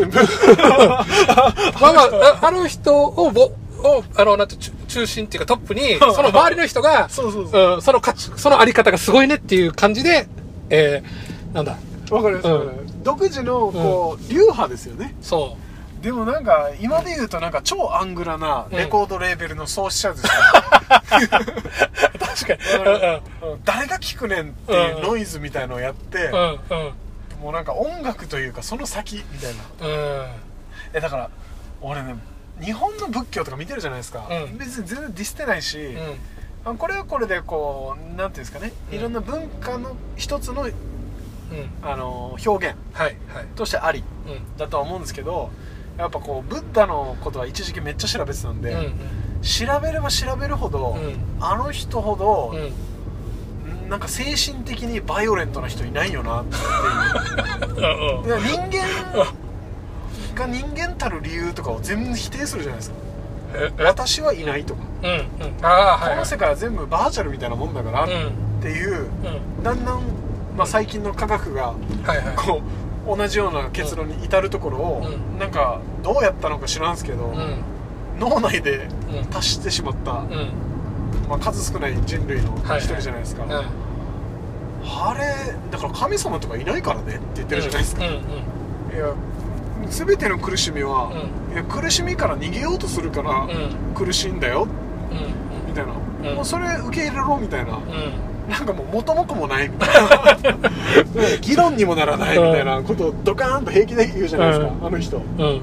[1.81, 3.53] まあまあ、ああの人をぼ、
[3.83, 7.75] を、あの、なんて、中中心っていうかトップに、 その周りの人が、そうそうそう。
[7.77, 10.29] うん、その価値、そのあり方がすごいねっていう感じで、
[10.71, 11.77] えー、なんだ、
[12.11, 13.03] わかります、うん。
[13.03, 15.15] 独自のこう、流派ですよね。
[15.23, 15.57] そ
[16.03, 20.59] でもなんか今で言うとなんか超アングラなレコードレーベルの創始者ですよ、う。
[20.59, 22.59] 確かに。
[23.45, 26.93] うん誰が聞くねんっていうノイズみたいのをやって、うん、うん、うん。
[27.41, 29.87] もうなんか音楽というかその先みたいな。
[29.87, 29.91] う
[30.27, 30.27] ん。
[30.95, 31.31] えだから
[31.81, 32.17] 俺ね
[32.65, 36.73] 日本の仏教とか見てるじゃないですか、うん別に全然ディスってないし、うん。
[36.73, 40.73] あこれはこれでこうなんていうんですかね、うんいろんな文化の一つのうん。
[41.83, 43.47] あの表現はい、はい。
[43.57, 44.57] としてありうん。
[44.57, 45.51] だとは思うんですけど
[45.99, 48.93] やっぱこうブッダのことは一時期めっちゃ調べてたんで、うん。
[49.43, 51.15] 調べれば調べるほど、うん
[51.45, 52.57] あの人ほどう、
[53.87, 53.89] ん。
[53.91, 59.27] なんか精神的にバイオレントな人いないよなっていう 人間
[60.35, 62.97] が人間たる理由とかを全部否定するじゃないですか
[63.55, 63.83] え、え？
[63.85, 65.11] 私はいないとか、うん。
[65.11, 65.21] うん。
[65.65, 66.25] ああ、はい、はいこの。
[66.25, 68.61] 世界は全部バーチャルみたいなもんだからっうん。
[68.63, 69.07] ていう、
[69.59, 69.63] うん。
[69.63, 70.01] だんだん、
[70.57, 71.75] まあ、最近の科学がは
[72.07, 72.37] い、はい。
[72.37, 72.61] こ
[73.13, 77.57] う同じような結論に至るところを、うんなんかどうやったのか知らんすけど、うん。
[78.19, 79.25] 脳内でうん。
[79.27, 80.53] 達してしまった、うん。
[81.29, 83.51] まあ、数少ない人類のはい一人じゃないですか、うん。
[83.51, 88.05] あれだから神様とかいないからねって言ってるじゃないですか。
[88.05, 89.15] いや
[89.93, 91.13] 全ての苦しみは、
[91.51, 93.95] ういや苦しみから逃げようとするからうん。
[93.95, 94.67] 苦しいんだよ。
[95.11, 95.69] うん。
[95.69, 95.93] みたいな、
[96.31, 96.37] うん。
[96.37, 98.51] もうそれ受け入れろみたいな、うん。
[98.51, 101.37] なんかもう元も子もないみたいな。
[101.43, 104.87] 議論にもならないみたいなことをドカーンと平気で言うじゃないですか、うん。
[104.87, 105.19] あの人。
[105.19, 105.23] うん。
[105.45, 105.63] え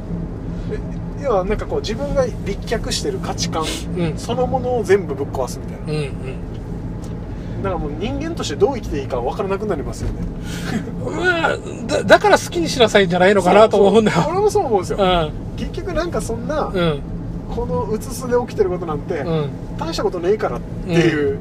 [1.24, 3.66] 要はなんかこう自分が立脚してる価値観
[3.98, 4.14] うん。
[4.18, 6.10] そのものを全部ぶっ壊すみたいな
[7.60, 7.64] うん。
[7.64, 10.22] からもう人間としてどう生きていいか分からなくなりますよね。
[11.04, 11.58] まあ、
[11.88, 14.26] だだから好きにしなさいんじゃないのかなと思うんだよ。
[14.30, 14.98] 俺もそう思うんですよ。
[15.00, 15.32] うん。
[15.58, 17.00] 結局なんかそんな、うん。
[17.56, 19.50] このうつすで起きてることなんて、うん。
[19.78, 21.40] 大したことねえからっていう、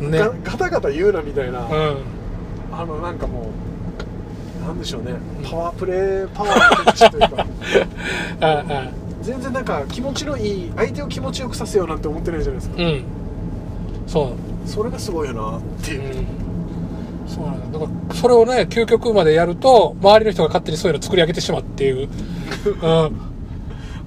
[0.00, 0.18] ね。
[0.18, 1.96] がガタガタ言うなみたいな、うん。
[2.72, 3.50] あのなんかも
[4.62, 5.14] うなんでしょうね。
[5.48, 7.46] パワープレーパワーの手口というか。
[9.22, 12.82] 全然なんか気持ちのいい相手を気持ちよくさせようなんて思ってないじゃないですか。
[12.82, 13.04] うん。
[14.08, 16.18] そうそれがすごいよなっていう。
[16.18, 16.26] う、ん。
[17.26, 17.78] そうなんだ。
[17.78, 22.08] だからそれをね究極までやると周りの人が勝手にそういうの作り上げてしまうっていう。
[22.66, 23.32] うん。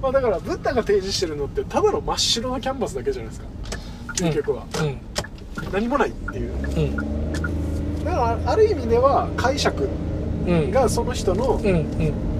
[0.02, 3.46] まあ、だからブッダが提示してるのってただの真っ白なキャンバスだけじゃないですか。
[4.14, 4.98] 究極は、うん。
[5.72, 6.52] 何もないっていう。
[6.52, 6.96] うん。
[8.04, 9.88] だからある意味では解釈
[10.46, 10.70] うん。
[10.70, 11.60] がその人の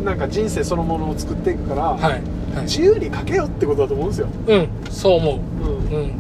[0.05, 2.23] なんか人生そのものを作っていくから、はいはい。
[2.63, 4.69] 自由に書けよってことだと思うんですよ、うん。
[4.91, 5.35] そう思う。
[5.35, 5.99] うん。
[5.99, 6.13] うん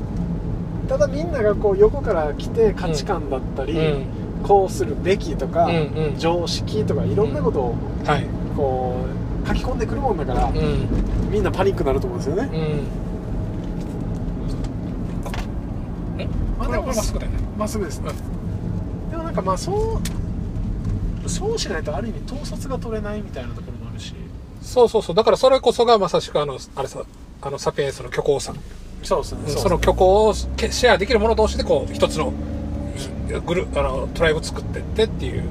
[0.89, 4.07] ただみんながこう横から来て価値観だったり、うん。
[4.43, 6.19] こうするべきとか、うんうん。
[6.19, 8.27] 常識とかいろんなことをはい。
[8.57, 9.05] こ
[9.45, 10.89] う書き込んでくるもんだから、うん。
[11.31, 12.49] みんなパニックになると思うんですよね、
[16.17, 16.21] うん。
[16.21, 16.29] え？
[16.59, 17.39] これはこれまっすぐだよね。
[17.59, 18.01] まっすぐです。
[18.01, 18.11] ね、
[19.11, 20.01] でもなんかまあそ
[21.25, 24.15] うそうしないとある意味統率が取れないみたいなところもあるし。
[24.63, 25.17] そうそうそう。
[25.17, 27.03] だからそれこそがまさしくあのあれさ
[27.43, 28.55] あのサピエンスの虚構さ
[29.07, 29.41] そうですね。
[29.47, 32.33] うんその虚構をけシェアできる者同士でこう一つの
[33.47, 35.45] グルあのトライブ作ってってっていう。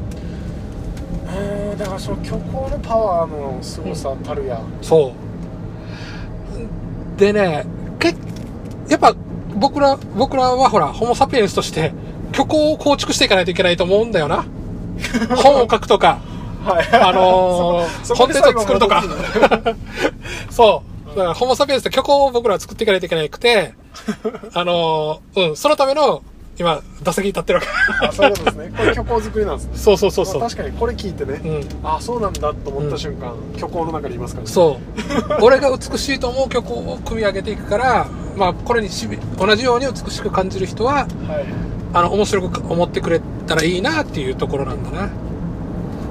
[1.72, 5.14] うんだからその虚構のパワーの凄さたるや、そ
[7.16, 7.20] う。
[7.20, 7.66] でね
[7.98, 8.14] け
[8.90, 9.16] やっぱ
[9.56, 11.94] 僕ら僕らはほらホモ・サピエンスとして
[12.34, 14.46] 虚構を構築していかないといけないと思うんだよな。
[15.38, 16.20] 本を書くとか。
[16.66, 16.88] はい。
[16.92, 19.04] あのー、コンテンツを作るとか。
[20.50, 20.95] そう。
[21.16, 23.74] だから、ホモ・サピエンスって虚構を僕らは作っていかないといけなくて、
[24.54, 26.22] あのー、うん、そのための、
[26.58, 27.66] 今、打席に立ってるわ
[28.02, 29.78] あそういうことですねこれ虚構作りなんですねけ。
[29.78, 30.50] そうそうそうそうまあ。
[30.50, 31.88] 確かにこれ聞いてね、うん。
[31.90, 34.80] あそうなんだと思った瞬間、虚構の中にいますからねそ
[35.40, 35.44] う。
[35.44, 41.06] 俺が美しいと思う虚構を組み上げていくから、まあ、これにしび、同じように美しく感じる人は、はい
[41.94, 45.10] あの、面白く思ってくれたらいいなっていうところなんだな。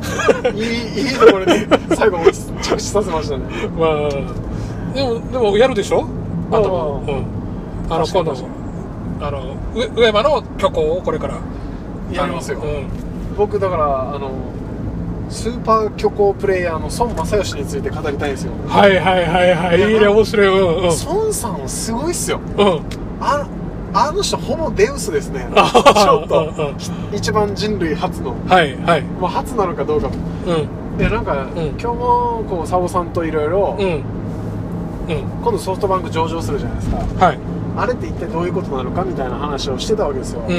[0.54, 2.18] いいいいところに最後
[2.62, 3.44] 着地させましたね
[3.78, 3.90] まあ、
[4.94, 6.06] でも、でもやるでしょ？
[6.50, 7.24] あと、うん。
[7.92, 8.32] あの、今度
[9.20, 11.38] あの、上上間の虚構をこれから。
[12.12, 12.62] やりますよ。
[13.36, 14.30] 僕だからあの
[15.28, 19.92] スーパー虚構プレイヤーの孫正義について語りたいんですよはいはいはいはい。
[19.92, 20.46] いいね、面白い。
[20.46, 20.90] うんうん。
[21.08, 22.80] 孫さんすごいっすようん。
[23.20, 23.48] あ
[23.94, 29.02] あの人ホモデウスですねあちょっと一番人類初のはいはい。
[29.02, 30.14] まあ初なのかどうかも
[30.46, 31.00] うん。
[31.00, 33.76] いやなんか、ん今日もこう佐尾さんといろいろ。
[35.12, 37.38] 今度ソフトバンク上場するじゃないですかはい。
[37.76, 40.56] あれって一体どういうことなのかみたいな話をしてたわけですよ、うん。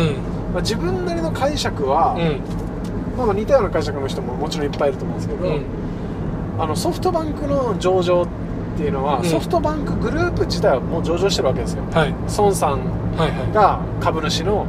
[0.54, 3.18] まあ、自分なりの解釈は、うん。
[3.18, 5.66] まあ、まあ似たような解釈の人ももちろんいっぱいいると思うんですけど、うん。
[6.60, 8.28] あのソフトバンクの上場っ
[8.78, 12.14] ていうのは、うんソフトバンクグループ自体はもう上場してるわけですよはい。
[12.38, 12.80] 孫さん
[13.54, 14.68] が株主の。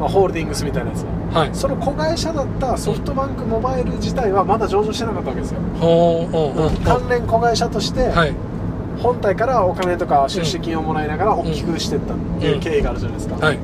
[0.00, 1.50] まあ、ホールディングスみたいなやつはい。
[1.52, 5.60] その子会社だったソフトバンクモバイル自体はまだ上場してなかったわけですよ。
[6.84, 8.34] 関連子会社としてはい。
[8.98, 13.58] 本体からお金とか出資金をもらいながら大きくしていったっていう経緯があるじゃないですか、はい。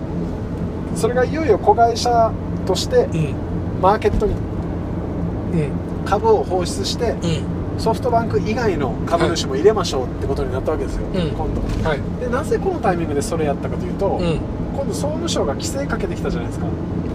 [0.96, 2.32] それがいよいよ子会社
[2.66, 3.34] としてうん。
[3.80, 6.04] マーケットにうん。
[6.04, 7.60] 株を放出してうん。
[7.80, 12.00] ソフトバンク以外の株主も入れましょうってことになったわけですよ、うん今度はい。
[12.20, 14.40] でなぜこのタイミングでそれやったかというと、うん。
[14.76, 16.66] 今度総務省が規制かけてきたじゃないですか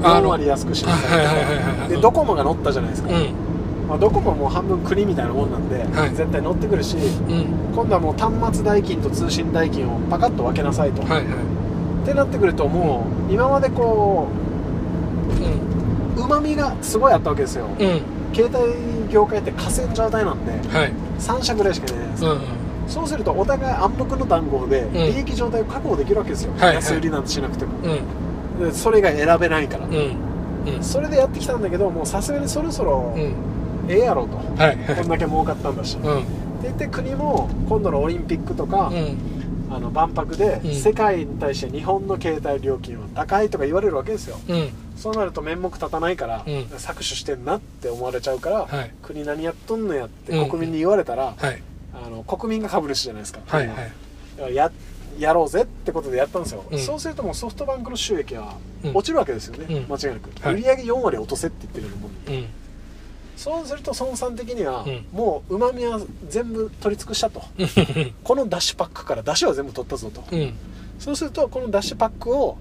[0.01, 3.33] 4あの割安くしなさはいはいはいはいはいいでドコモが乗ったじゃないですか、うん。
[3.87, 7.73] まあ、ドコモはもう半分国みたいなもんなんで、はい絶対乗ってくるしうん。
[7.73, 11.23] 今度はもう端末代金と通信代金をパカッと分けなさいと、はいはい。
[12.03, 14.27] ってなってくるともう今までこ
[15.29, 16.21] うん。
[16.21, 18.01] ううまみがすごいあったわけですよ、うん。
[18.33, 20.93] 携帯業界って河川状態なんではい。
[21.19, 22.41] 3社ぐらいしかいないですか、うん。
[22.87, 27.73] そうするとお互い暗黙の談合でん利益状態を確保できるわけですよ、はいはい安売りなんてしなくても
[28.59, 28.65] うん。
[28.65, 29.93] でそれ以外選べないから、うん。
[30.75, 30.83] うん。
[30.83, 33.33] それでやってきたんだけどもうさすがにそろそろうん。
[33.87, 34.43] ええやろと、は
[34.73, 34.77] い。
[34.77, 35.07] はいこん。
[35.07, 36.25] だけ儲かったんだし、ってうん。
[36.63, 39.17] 言って国も今度のオリンピックとか、うん。
[39.67, 40.75] あの万博でうん。
[40.75, 44.37] 世界に対して日本の携帯料金は高いとか言われるわけですよ。
[44.47, 44.69] うん。
[44.95, 46.53] そうなると面目立たないから、うん。
[46.77, 48.91] 搾取してんなって思われちゃうから、はい。
[49.01, 50.49] 国何やっとんのやってうん。
[50.49, 51.61] 国民に言われたら、はい。
[51.93, 54.49] あの国民が株主じゃないですか、はいは。
[54.49, 54.55] い。
[54.55, 54.71] や
[55.17, 56.79] やろうぜってことでやったんですよ、うん。
[56.79, 58.91] そうするともうソフトバンクの収益はうん。
[58.95, 59.85] 落ちるわけですよね、うん。
[59.87, 60.55] 間違いなく、はい。
[60.55, 62.33] 売上4割落とせって言ってるようなもんで。
[62.35, 62.45] うん。
[63.35, 65.99] そうすると孫さん的には、うんもううまみは
[66.29, 67.43] 全部取り尽くしたと
[68.23, 70.53] このダッシュパックからダッシュは全部取ったぞと、うん。
[70.99, 72.57] そうするとこのダッシュパックを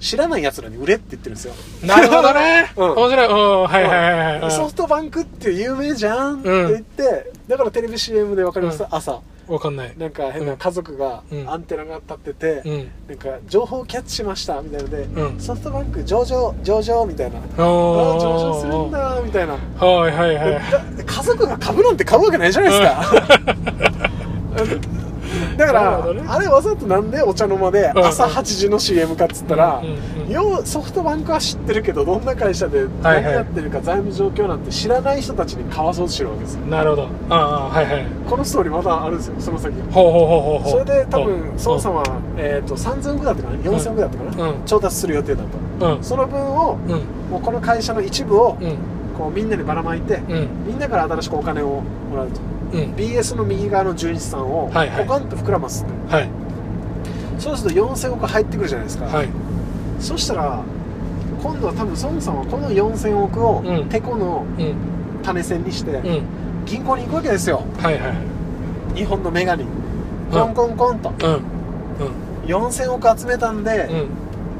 [0.00, 1.54] 知らない奴らに売れって言ってるんですよ
[1.86, 2.72] なるほどね。
[2.76, 3.26] うん面白い。
[3.26, 3.62] うん。
[3.64, 4.50] はいはいはいはい。
[4.50, 9.20] ソフトバンクって有名じゃんって言って、だからテレビ CM で分かります、うん朝、
[9.50, 9.94] わかんない。
[9.98, 11.50] なんか変な家族がうん。
[11.50, 12.90] アンテナが立ってて、うん。
[13.08, 15.40] なんか情報キャッチしましたみたいなので、うん。
[15.40, 17.38] ソフトバンク上場上場みたいな。
[17.38, 19.54] あああ上場するんだみたいな。
[19.54, 20.52] はいはいはい
[20.96, 23.04] だ家族が株なんて買うわけないじゃないですか、
[25.56, 26.22] だから、ね。
[26.26, 28.04] あれわざとなんでお茶の間でうん。
[28.04, 36.66] 朝8時の CM かっつったら、うんうんうんようソフトバンクは知ってるけどどんな会社で何やってるか財務状況なんて知らない人たちに買わそうとしてるわけですよ。
[36.66, 37.08] なるほど。
[37.28, 38.06] ああはいはい。
[38.28, 39.74] このストーリーまだあるんですよその先。
[39.74, 40.70] ほうほうほうほうほう。
[40.70, 41.56] それで多分うん。
[41.64, 42.04] 孫さんは、
[42.36, 44.64] えー、と3000億だったかな？4000億だったかな、うん。
[44.64, 45.46] 調達する予定だっ
[45.80, 45.86] た。
[45.86, 46.04] うん。
[46.04, 47.30] その分をうん。
[47.30, 48.76] もうこの会社の一部をうん。
[49.18, 50.48] こうみんなにばらまいて、うん。
[50.64, 51.80] みんなから新しくお金を
[52.10, 52.40] もらうと。
[52.40, 55.06] うん BS の右側の純資産をはいはい。
[55.06, 56.28] ポカンと膨らますって、はい。
[57.38, 59.28] そうすると4000億入ってくるじゃないですか、はい。
[59.98, 60.62] そしたら
[61.42, 63.88] 今度は多分孫さんはこの4000億をうん。
[63.88, 64.74] てこのうん。
[65.22, 66.22] 種銭にしてうん。
[66.66, 67.62] 銀行に行くわけですよ。
[67.78, 68.14] はいはい
[68.94, 69.64] 日本のメガに
[70.32, 71.10] コンコンコンと。
[71.10, 72.46] うん。
[72.46, 74.00] 4000億集めたんで、うん。
[74.00, 74.08] うん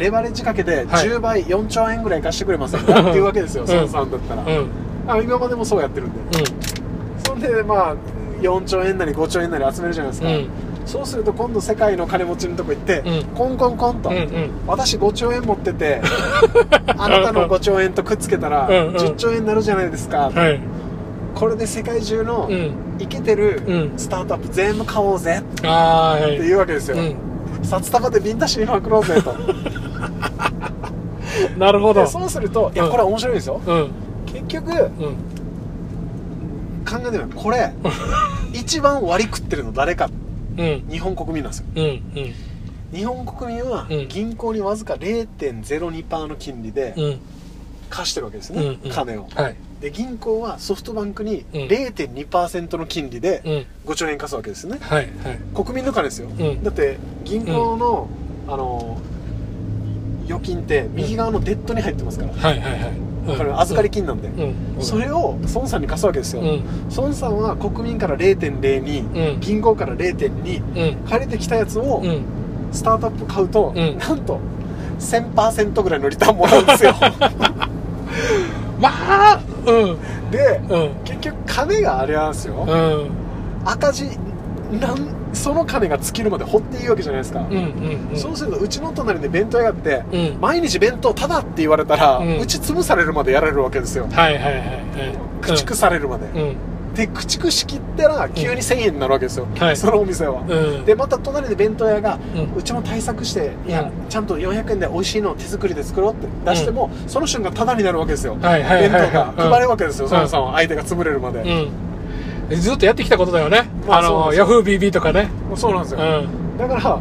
[0.01, 1.07] レバレッジかけてはい。
[1.07, 3.01] 10倍、4兆円ぐらい貸してくれませんか？
[3.01, 3.77] っていうわけですよ、うん。
[3.77, 4.67] 孫さんだったら、うん。
[5.07, 6.19] あ今までもそうやってるんで、
[7.41, 7.97] でまあ
[8.41, 10.49] 4兆円なり5兆円なり集めるじゃないですか、うん。
[10.87, 13.25] そうすると今度世界の金持ちのとこ行って、うん。
[13.37, 14.51] コンコンコンと、うんうん。
[14.67, 16.01] 私5兆円持ってて
[16.97, 18.97] あなたの5兆円とくっつけたらうんうん。
[18.97, 20.61] 10兆円になるじゃないですか、はい。
[21.35, 22.73] これで世界中のうん。
[22.99, 23.93] イケてるうん。
[23.97, 25.43] スタートアップ全部買おうぜ。
[25.43, 27.15] っていうわけですよ、うん。
[27.63, 29.35] 札束でビンタしまくろうぜと。
[31.59, 32.01] なるほど。
[32.03, 32.91] でそうするといやうん。
[32.91, 33.61] これ面白いですよ。
[33.67, 33.91] うん。
[34.27, 34.91] 結局うん
[36.91, 37.73] 考えてみればこれ
[38.53, 40.11] 一番割り食ってるの誰か。
[40.59, 40.85] うん。
[40.91, 41.67] 日本国民なんですよ。
[41.77, 42.35] うんうん。
[42.93, 44.09] 日本国民はうん。
[44.09, 47.21] 銀行にわずか0.02%の金利でうん。
[47.89, 48.91] 貸してるわけですね、うんうん。
[48.91, 49.29] 金を。
[49.35, 49.57] はい。
[49.81, 51.63] で銀行はソフトバンクにうん。
[51.63, 53.91] 0.2%の金利でうん。
[53.91, 54.79] 5兆円貸すわけですね。
[54.81, 55.39] はいはい。
[55.55, 56.63] 国民の金ですよ、うん。
[56.63, 58.09] だって銀行の、
[58.49, 59.01] あの
[60.27, 63.61] 預金って右側のデッドに入ってますから、はいはいはいわかる？
[63.61, 64.83] 預かり金なんで、うん。
[64.83, 66.63] それを孫さんに貸すわけですよ、うん。
[66.97, 69.41] 孫さんは国民から0.02、うん。
[69.41, 71.09] 銀行から0.2うん。
[71.09, 72.23] 借りてきたやつをうん。
[72.73, 73.99] スタートアップ買うと、うん。
[73.99, 74.39] なんと
[74.99, 76.95] 1000%ぐらいのリターンもらうんですよ。
[78.81, 78.89] ま
[79.35, 80.31] あうん。
[80.31, 80.91] でうん。
[81.05, 83.11] 結局金があれなんですよ、うん。
[83.65, 84.07] 赤字
[84.79, 88.17] なんその金が尽きるまで掘っていいわけじゃないですか、うんうんうん。
[88.17, 90.41] そうするとうちの隣で弁当屋があって、うん。
[90.41, 94.07] 毎日弁当タダって言われたら、ううんち潰されるまでやられるわけですよ。
[94.11, 94.67] はいはいはいはい。
[95.41, 96.57] 駆逐されるまで、うん。
[96.95, 99.77] で駆逐しきったら急に1000円になるわけですよ、はい。
[99.77, 100.85] そのお店は、うん。
[100.85, 109.03] でまた隣で弁当屋が、ううんちも対策していや、うんちゃんと400円で美味しいのを手作りで作ろうって出しても、その瞬間タダになるわけですよ、はいはいはいはい。
[109.03, 110.29] 弁当が配れるわけですよ、うん。
[110.29, 111.90] そ相手が潰れるまで、うん
[112.57, 113.69] ずっとやってきたことだよね。
[113.87, 115.31] まああのヤフー BB とかね。
[115.55, 116.59] そうなんですよ、うん。
[116.59, 117.01] だから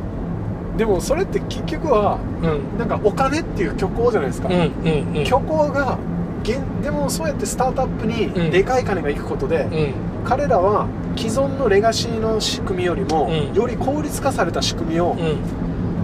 [0.78, 2.78] でもそれって結局はうん。
[2.78, 5.26] なんかお金っていう虚構じゃないですか、うんうんうん。
[5.26, 5.98] 虚構が
[6.44, 8.10] 現でもそうやってスタートアップうん。
[8.46, 9.94] にでかい金が行くことで、うん。
[10.24, 13.54] 彼らは既存のレガシーの仕組みよりも、うん。
[13.54, 15.38] より効率化された仕組みを、うん。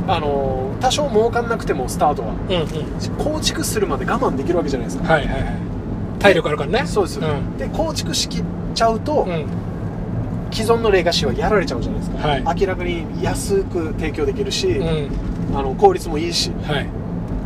[0.07, 2.65] あの多少儲かんなくてもスタートはうんうん。
[3.33, 5.59] 構築するまで我慢できるわけじゃないですか、はいはいはい。
[6.19, 6.85] 体力あるからね。
[6.85, 7.57] そうです、うん。
[7.57, 8.43] で構築しきっ
[8.75, 9.45] ちゃうと、うん。
[10.51, 12.43] 既存のレガシーはやられちゃうじゃないですか、はい。
[12.61, 15.09] 明らかに安く提供できるし、うん。
[15.57, 16.51] あの効率もいいし。
[16.63, 16.87] はい。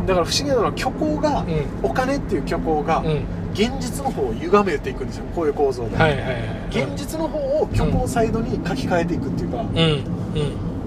[0.06, 1.90] だから不思議なのは虚構が、うん。
[1.90, 3.24] お金っていう虚構が、うん。
[3.52, 6.34] 現実の方を歪めていくんですよこういう構造で、はいはいはい
[6.70, 9.66] 現実の方を虚構サイドに書き換えていくっていうか、うん。
[9.66, 10.04] うん。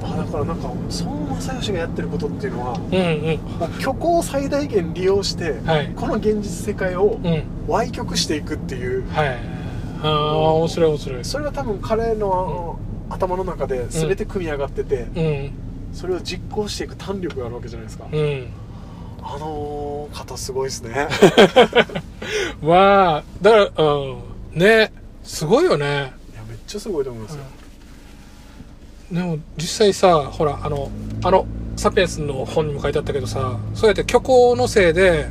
[0.02, 3.74] あだからなんか孫正義がやってることっていうのはうんうん。
[3.80, 5.91] 虚構を最大限利用して、はい。
[5.94, 7.44] この現実世界をうん。
[7.68, 9.38] 歪曲していくっていうはい
[10.04, 11.26] ああ面白い面白い。
[11.26, 15.52] それは多分彼の頭の中で全て組み上がってて、うん。
[15.94, 18.48] それを実行していく胆力があるわけじゃないですか、うん。
[19.22, 21.08] あの方すごいですね。
[22.62, 24.18] まあだからう
[24.56, 24.60] ん。
[24.60, 24.92] ね
[25.24, 25.86] すごいよね。
[25.86, 25.90] い
[26.36, 27.44] やめっちゃすごいと思いますよ、
[29.12, 30.90] でも実際さほらあの
[31.24, 35.28] あのサピエンスの本にも書いてあったけどさそうやって虚構のせいで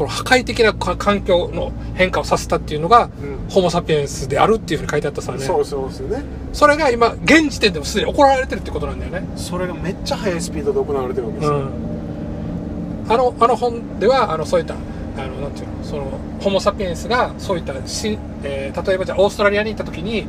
[0.00, 3.50] この破壊的なか環境の変化をさせたっていうのが、うん。
[3.50, 5.40] ホモ・サピエンスであるっていうふうに書いてあったさね。
[5.40, 6.24] そうそうですよね。
[6.54, 9.28] それが今現時点でもすでに行われてるってことなんだよね。
[9.36, 11.70] それがめっちゃ速いスピードで行われてるわけですよ、うん。
[13.10, 14.78] あのあの本ではあのそういったあ
[15.26, 20.24] のなんていうのそのホモ・サピエンスがそういったし、えー例えばじゃあオーストラリアに行った時に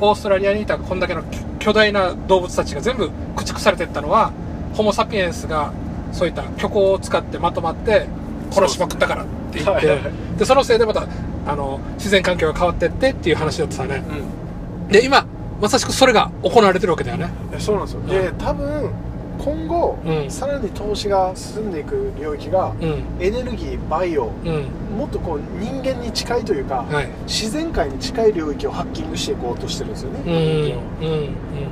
[0.00, 4.32] オーストラリアにいたこんだけの巨巨大な動物たちが全部駆逐されていったのは
[4.74, 5.72] ホモ・サピエンスが
[6.12, 8.06] そういった虚構を使ってまとまって
[8.50, 10.00] 殺しまくったからって言って
[10.38, 11.06] でそのせいでまた
[11.46, 14.02] あの自然環境が変わってってっていう話だったさね。
[14.08, 14.88] うん。
[14.88, 15.26] で今
[15.60, 17.30] まさしくそれが行われてるわけだよね。
[17.52, 18.90] えそうなんですよ、で多分
[19.38, 20.30] 今後、うん。
[20.30, 23.04] さらに投資が進んでいく領域が、うん。
[23.20, 24.64] エネルギーバイオうん。
[24.98, 27.08] もっとこう人間に近いというか、はい。
[27.26, 30.74] 自然界に近い領域をハッキングしていこうとしてるんですよね、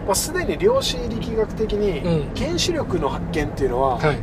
[0.07, 2.37] まあ、すでに量子力学的にうん。
[2.37, 4.19] 原子力の発見っていうのは、はい。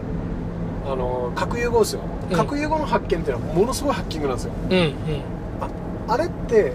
[0.85, 4.53] あの核融合ですよ、うん核融合の発見っていうのはものすごいハッキングなんですよ。
[4.69, 4.93] うんうん。
[6.07, 6.73] あれって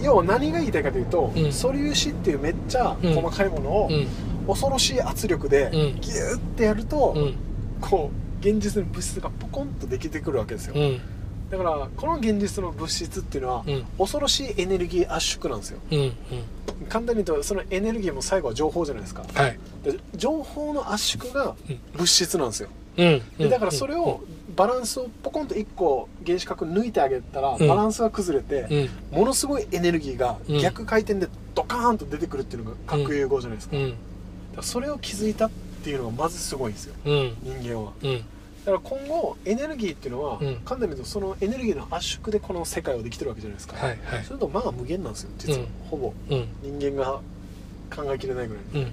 [0.00, 1.52] い要は何が言いたいかというと、うん。
[1.52, 4.06] 素粒子っていうめっちゃ細かいものを、うん。
[4.46, 6.00] 恐ろしい圧力でうん。
[6.00, 7.34] ギューってやると、うん。
[7.80, 11.00] こう現実の物質がポコンとできてくるわけですよ、うん。
[11.50, 13.84] だからこの現実の物質っていうのは、うん。
[13.98, 15.78] 恐ろしいエネルギー圧縮なんですよ。
[15.90, 16.14] うんうん。
[16.88, 19.24] 簡単に言うとそのエネルギーも最後は情報じゃないですか。
[19.34, 19.58] はい。
[19.84, 21.78] で情報の圧縮がうん。
[21.92, 22.68] 物質なんですよ。
[22.68, 24.20] うんでだからそれを
[24.56, 27.68] バランスをポコンと1個原子核抜いてあげたらうん。
[27.68, 29.18] バランスが崩れてうん。
[29.20, 30.60] ものすごいエネルギーがうん。
[30.60, 33.76] 逆回転でドカーンと出てくるっていうのが核融合じゃないですか。
[34.56, 35.50] だそれを気づいたっ
[35.84, 36.94] ていうのがまずすごいんですよ。
[37.04, 37.36] うん。
[37.42, 37.92] 人間は。
[38.02, 38.16] うん。
[38.18, 38.18] だ
[38.64, 40.56] から今後エネルギーっていうのはうん。
[40.64, 43.76] 簡単に言うとそのエネルギーの圧縮でこの世界をできてるわけじゃないですか。
[43.76, 44.24] はいはい。
[44.24, 45.58] それとまあ無限なんですよ実は。
[45.60, 45.66] うん。
[45.88, 46.12] ほぼ。
[46.30, 46.48] うん。
[46.78, 47.20] 人間が
[47.94, 48.82] 考えきれないぐらい。
[48.84, 48.92] うん。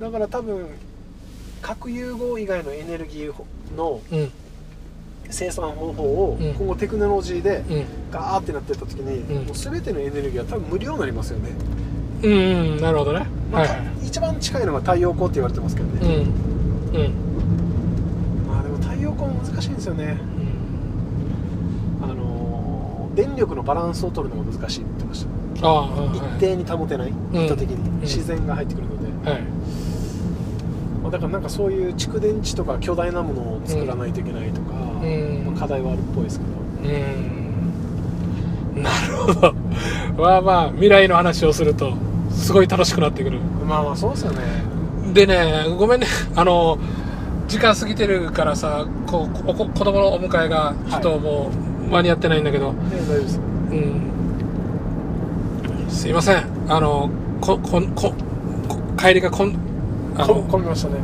[0.00, 0.66] だから多分
[1.64, 3.32] 核融合以外のエネルギー
[3.76, 4.30] のうん。
[5.30, 6.52] 生産方法をうん。
[6.52, 9.46] 今後テクノロジーでうんガーってなってった時に、うん。
[9.46, 11.48] もう全てのエネルギーは多分無料になりますよね、
[12.22, 12.34] うんう
[12.76, 13.26] んなるほどね。
[13.50, 14.06] まあはいはい。
[14.06, 16.20] 一番近いのが太陽光って言われてますけどうね、ん。
[16.20, 18.46] うん。
[18.46, 20.18] まあでも太陽光も難しいんですよね。
[22.02, 25.26] あのー電力のバランスを取るのが難しいって言ってまし
[25.62, 25.66] た。
[25.66, 28.00] ああはい一定に保てない、ん意図的に、ん。
[28.02, 29.40] 自然が入ってくるので、はい
[31.04, 34.72] まあ、だからなんかそういう蓄電池とか巨大なものを作らないといけないとか、
[35.02, 36.52] うんまあ課題はあるっぽいですけど。
[36.94, 37.20] う
[38.80, 39.54] んなるほど。
[40.16, 41.92] まあまあ未来の話をすると
[42.30, 43.38] すごい楽しくなってくる。
[43.68, 44.38] まあまあそうですよね。
[45.12, 46.06] でねごめんね。
[46.34, 46.78] あの
[47.48, 51.50] 時間過ぎてるからさこうこ子供のお迎えがちょっとも
[51.86, 53.40] う間に合ってないんだけど、ね大丈夫です
[53.70, 54.00] うん。
[55.90, 56.44] すいません。
[56.68, 57.10] あの
[57.42, 58.14] こここ
[58.66, 59.73] こ帰りがこん
[60.16, 60.94] あ混みましたね。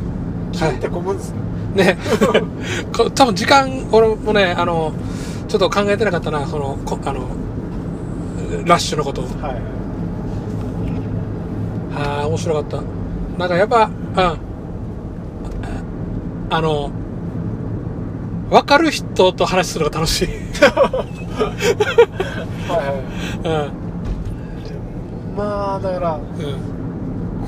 [0.57, 0.73] はい。
[0.75, 1.33] 聞いて混むんです
[1.75, 1.99] ね、ね。
[2.97, 4.93] こ多分時間俺もねあの
[5.49, 7.23] ちょっと考えてなかったなそのこあの
[8.65, 9.25] ラッシュのことを。
[9.25, 9.57] はい
[11.93, 12.83] ああ面白かった。
[13.39, 14.51] なんかやっぱうん。
[16.53, 16.91] あの
[18.51, 20.29] 分かる人と話するのが楽しい。
[20.67, 21.05] は
[22.69, 23.67] いはい。
[23.69, 23.71] う
[25.35, 25.37] ん。
[25.37, 26.80] まあだからうん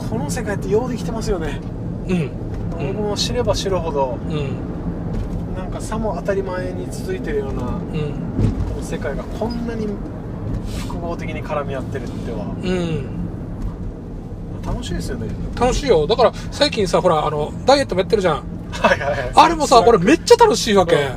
[0.09, 1.61] この世界ってようできてますよね。
[2.09, 2.31] うん。
[2.95, 5.55] 僕も知れば知るほどうん。
[5.55, 7.81] なんかさも当たり前に続いてるようなうん。
[8.69, 9.87] この世界がこんなに
[10.87, 12.45] 複合的に絡み合ってるっては。
[12.62, 13.23] うん。
[14.65, 15.29] 楽しいですよね。
[15.59, 16.07] 楽しいよ。
[16.07, 18.45] だから最近さほらあのダイエットもやってるじゃん。
[18.73, 19.33] はいはいはい。
[19.35, 21.11] あれもさ俺めっちゃ楽しいわけ。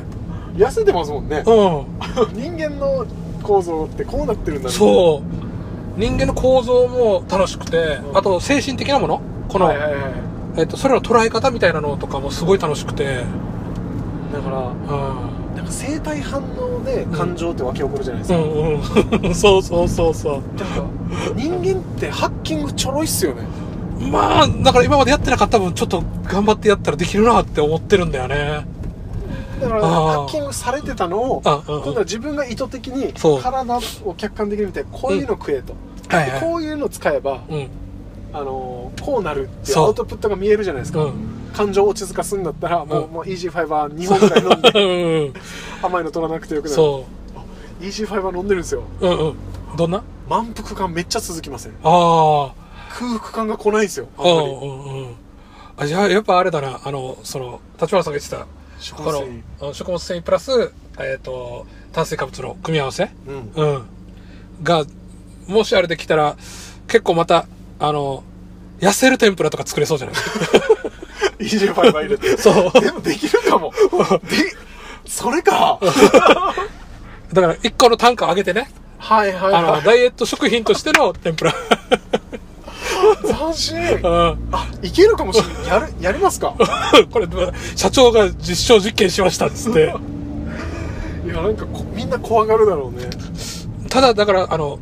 [0.56, 1.42] 痩せてますもんね。
[1.46, 1.86] うん。
[2.32, 3.06] 人間の
[3.42, 5.45] 構造ってこうなってるんだねそう
[5.96, 8.16] 人間の構造も楽しくて、うん。
[8.16, 9.20] あと精神的なもの？
[9.48, 10.02] この、はいはいはい
[10.58, 13.24] えっと、それの捉え方みたいなのとかもすごい楽しくて。
[14.32, 15.56] だからうん。
[15.56, 19.34] なんか生体反応で感情って湧き起こるじゃないですうか、んうん。
[19.34, 20.44] そうそうそうそなんか
[21.34, 23.42] 人間ってハッキングちょろいっすよね。
[23.98, 28.66] うまあだから今までやってなかった分ちょっと頑張ってやったらできるなって思ってるんだよね。
[29.58, 35.72] だからハッキングされてたのを今度は自分が意図的に体を客観的に見てこういうの食えと、
[36.08, 36.40] はいはい。
[36.40, 37.68] こういうの使えば、うん。
[38.32, 41.14] あのーこうなるってアウトプットが見えるじゃないですか、うん。
[41.54, 43.10] 感情を落ち着かすんだったら、もううん。
[43.12, 44.70] もうイージーファイバー2本ぐらい飲んで
[45.26, 45.34] うん
[45.82, 46.74] 甘いの取らなくてよくなる。
[46.76, 47.04] そ
[47.80, 48.82] イージーファイバー飲んでるんですよ。
[49.00, 49.36] ううんうん。
[49.76, 50.02] どんな？
[50.28, 51.72] 満腹感めっちゃ続きません。
[51.84, 52.52] あ
[52.98, 54.48] 空腹感が来ないんですよあんんまり。
[54.48, 55.14] うんうん
[55.78, 56.80] あじゃあやっぱあれだな。
[56.84, 58.46] あのその立花さんが言ってた
[58.80, 59.72] 食物繊維。
[59.74, 63.10] 食物繊維プラス、えっと炭水化物の組み合わせ？
[63.28, 63.62] うん。
[63.62, 63.82] うん。
[64.62, 64.84] が、
[65.46, 66.36] もしあれできたら、
[66.88, 67.46] 結構また、
[67.78, 68.22] あの、
[68.80, 70.16] 痩せる天ぷらとか作れそうじゃない？
[71.40, 72.36] イージーファイバー入れて。
[72.36, 72.80] そう。
[72.80, 73.72] でもできるかも。
[74.28, 74.52] で
[75.06, 75.78] それか。
[77.32, 81.54] だから、一個の単価上げてね、はいはいあの、はいダイエット食品としての天ぷら。
[83.24, 83.76] 斬新。
[83.78, 84.48] うん。
[84.52, 86.54] あいけるかもしれないやるやりますか？
[87.12, 87.26] これ、
[87.76, 89.94] 社長が実証実験しましたっつって。
[91.24, 93.08] いやなんかこみんな怖がるだろうね。
[93.88, 94.78] ただ、だから、あの、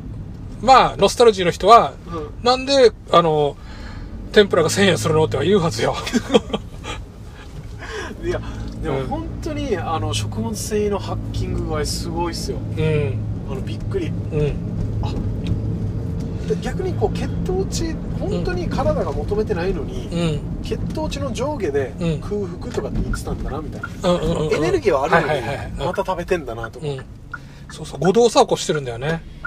[0.65, 2.31] まあ、ノスタルジーの人は、うん。
[2.45, 3.55] なんで、あの、
[4.33, 5.95] 天ぷらが1000円するのっては言うはずよ。
[8.25, 8.41] いや
[8.83, 8.95] でうん。
[9.03, 12.57] も本当にあの食物繊維のハッキング具合すごいっすよ。
[12.77, 13.19] うん。
[13.51, 14.07] あのびっくり。
[14.07, 14.15] うん。
[16.49, 20.41] で逆にこう血糖値本当に体が求めてないのに、うん。
[20.65, 22.19] 血糖値の上下でうん。
[22.21, 22.31] 空
[22.61, 24.55] 腹とかって言ってたんだなみたいな、うんうんうんうん。
[24.55, 26.97] エネルギーはあるのに、はいはいはいまた食べてんだなとか、うん。
[27.71, 29.23] そうそう誤動作を起こしてるんだよね。
[29.43, 29.44] 俺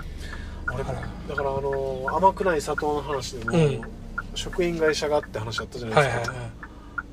[0.78, 3.82] だからだからあのー甘くない砂糖の話でも、うん。
[4.36, 6.50] 食品会社がって話あったじゃないはいですか、はいはい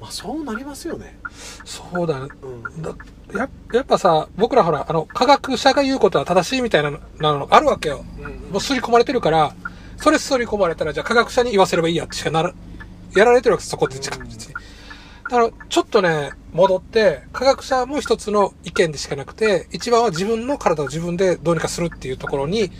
[0.01, 1.19] まあそうなりますよね。
[1.65, 2.29] そうだね。
[2.43, 2.83] うん。
[2.83, 2.95] だ
[3.33, 8.05] ややっぱさ僕らほらあの科学者が言うことは正しいみたいなのなのあるわけよ。
[8.51, 9.55] もう刷り込まれてるから
[9.97, 12.53] それ刷り込まれたらじゃあ科学者に言わせればいいやってしかなら
[13.17, 13.71] やられてるわけです。
[13.71, 22.71] そこってだからちょっとね戻って科学者も一つの意見でしかなくて一番は自分の体を自分でどうにかするっていうところに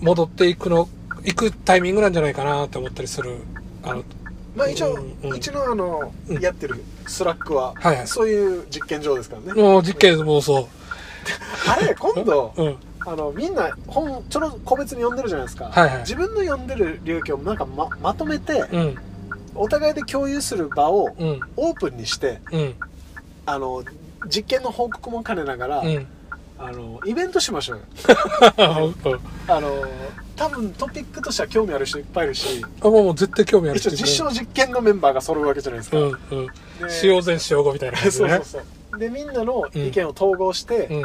[0.00, 0.88] 戻っていくの
[1.24, 3.38] 行くタイミングなんじゃないかなって思ったりする。
[3.82, 4.04] あの
[4.56, 6.40] まあ一応、うちのあの、うん。
[6.40, 8.06] やってるスラックは、はいはい。
[8.06, 9.62] そういう実験場ですからね。
[9.62, 10.68] もう実験もそ
[11.68, 12.76] あれ今度ううん。
[13.06, 15.98] あのみんな本ちょろ個別に読んでるじゃないですか、はいはい。
[16.00, 18.96] 自分の読んでる領域をなんかままとめて、うん。
[19.54, 21.40] お互いで共有する場をうん。
[21.56, 22.74] オープンにしてうん。
[23.46, 23.82] あの
[24.28, 26.06] 実験の報告も兼ねながら、うん
[26.60, 27.84] あのイベントしましょうよ。
[29.06, 29.84] うんあの
[30.36, 32.64] 多分トピックとしては興味ある人いっぱいいるし。
[32.80, 36.46] あもうもう絶対興味ある一応実証実験のメンバーが揃うわけじゃないですか、うんうん。
[36.46, 36.52] で
[36.88, 38.58] 使用前使用後みたいな感じそうそうそ
[38.96, 38.98] う。
[38.98, 41.00] でみんなの意見を統合して、うん。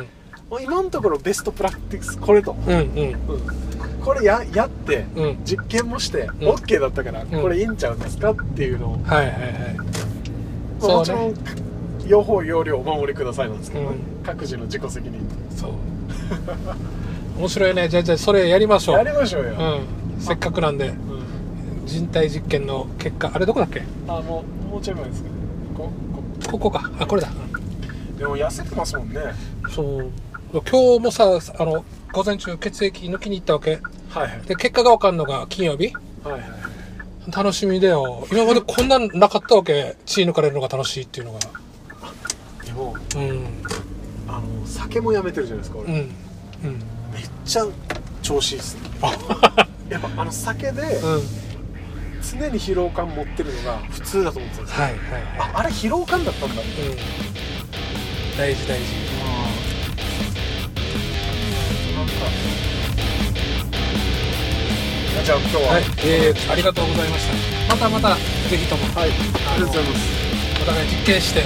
[0.49, 2.77] もう今のところベストプラクティスこれと、うんうん。
[2.77, 3.17] うん。
[4.03, 5.37] これややってうん。
[5.45, 6.29] 実験もして、ん。
[6.29, 7.27] OK だったから、ん。
[7.27, 9.75] これいいんちゃうんですかっていうのを、はいはいはい。
[9.75, 10.95] まあそうね。
[10.97, 11.33] もちろん
[12.07, 14.23] 用法用量お守りくださいなんですけど、ねうん。
[14.23, 15.19] 各自の自己責任。
[15.55, 15.71] そう。
[17.39, 17.89] 面白いね。
[17.89, 18.97] じゃあじゃあそれやりましょう。
[18.97, 19.63] やりましょうよ、う
[20.19, 20.21] ん。
[20.21, 20.89] せっかくなんで。
[20.89, 21.85] うん。
[21.85, 23.81] 人体実験の結果あれどこだっけ？
[24.07, 25.35] あもうもうちょい前ですけど
[25.77, 25.91] こ
[26.43, 26.51] こ。
[26.51, 26.91] ここか。
[26.99, 27.29] あこれだ。
[28.17, 29.19] でも痩せてますもんね。
[29.69, 30.11] そう。
[30.53, 31.25] 今日もさ
[31.57, 33.79] あの午前中血液抜きに行ったわけ。
[34.09, 34.41] はいはい。
[34.47, 35.91] で結果が分かんのが金曜日。
[36.23, 36.41] はいはい。
[37.35, 38.27] 楽しみだよ。
[38.31, 39.95] 今までこんなんなかったわけ。
[40.05, 41.39] 血抜かれるのが楽しいっていうのが
[44.27, 45.97] あの酒もやめてるじゃないですか俺、うん。
[45.97, 46.79] うん。
[47.13, 47.65] めっちゃ
[48.21, 48.81] 調子いいっすね。
[49.89, 51.21] やっぱあの酒でうん。
[52.23, 54.99] 常に疲労感持ってるのが普通だと思ってたんですよ、はいはい
[55.37, 56.61] はああれ疲労感だったんだ。
[56.61, 56.71] いうん。
[58.37, 58.85] 大事大事。
[61.95, 62.11] なんか
[65.23, 65.61] じゃあ今日は。
[65.73, 67.27] はい、えー、ありがとうございまし
[67.67, 67.75] た。
[67.75, 68.85] またまたぜひとも。
[68.99, 70.23] はい、ありがとうございます。
[70.63, 71.43] お互い実験して。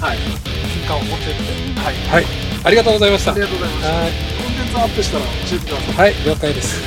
[0.00, 1.80] はい結果を持っていって。
[1.80, 1.94] はい。
[1.94, 2.24] はい。
[2.64, 3.32] ありがとうございました。
[3.32, 3.94] ありがとうございました。
[3.94, 4.10] はい。
[4.10, 5.94] コンテンツアップしたら教えてください。
[5.94, 6.14] はい。
[6.26, 6.82] 了解です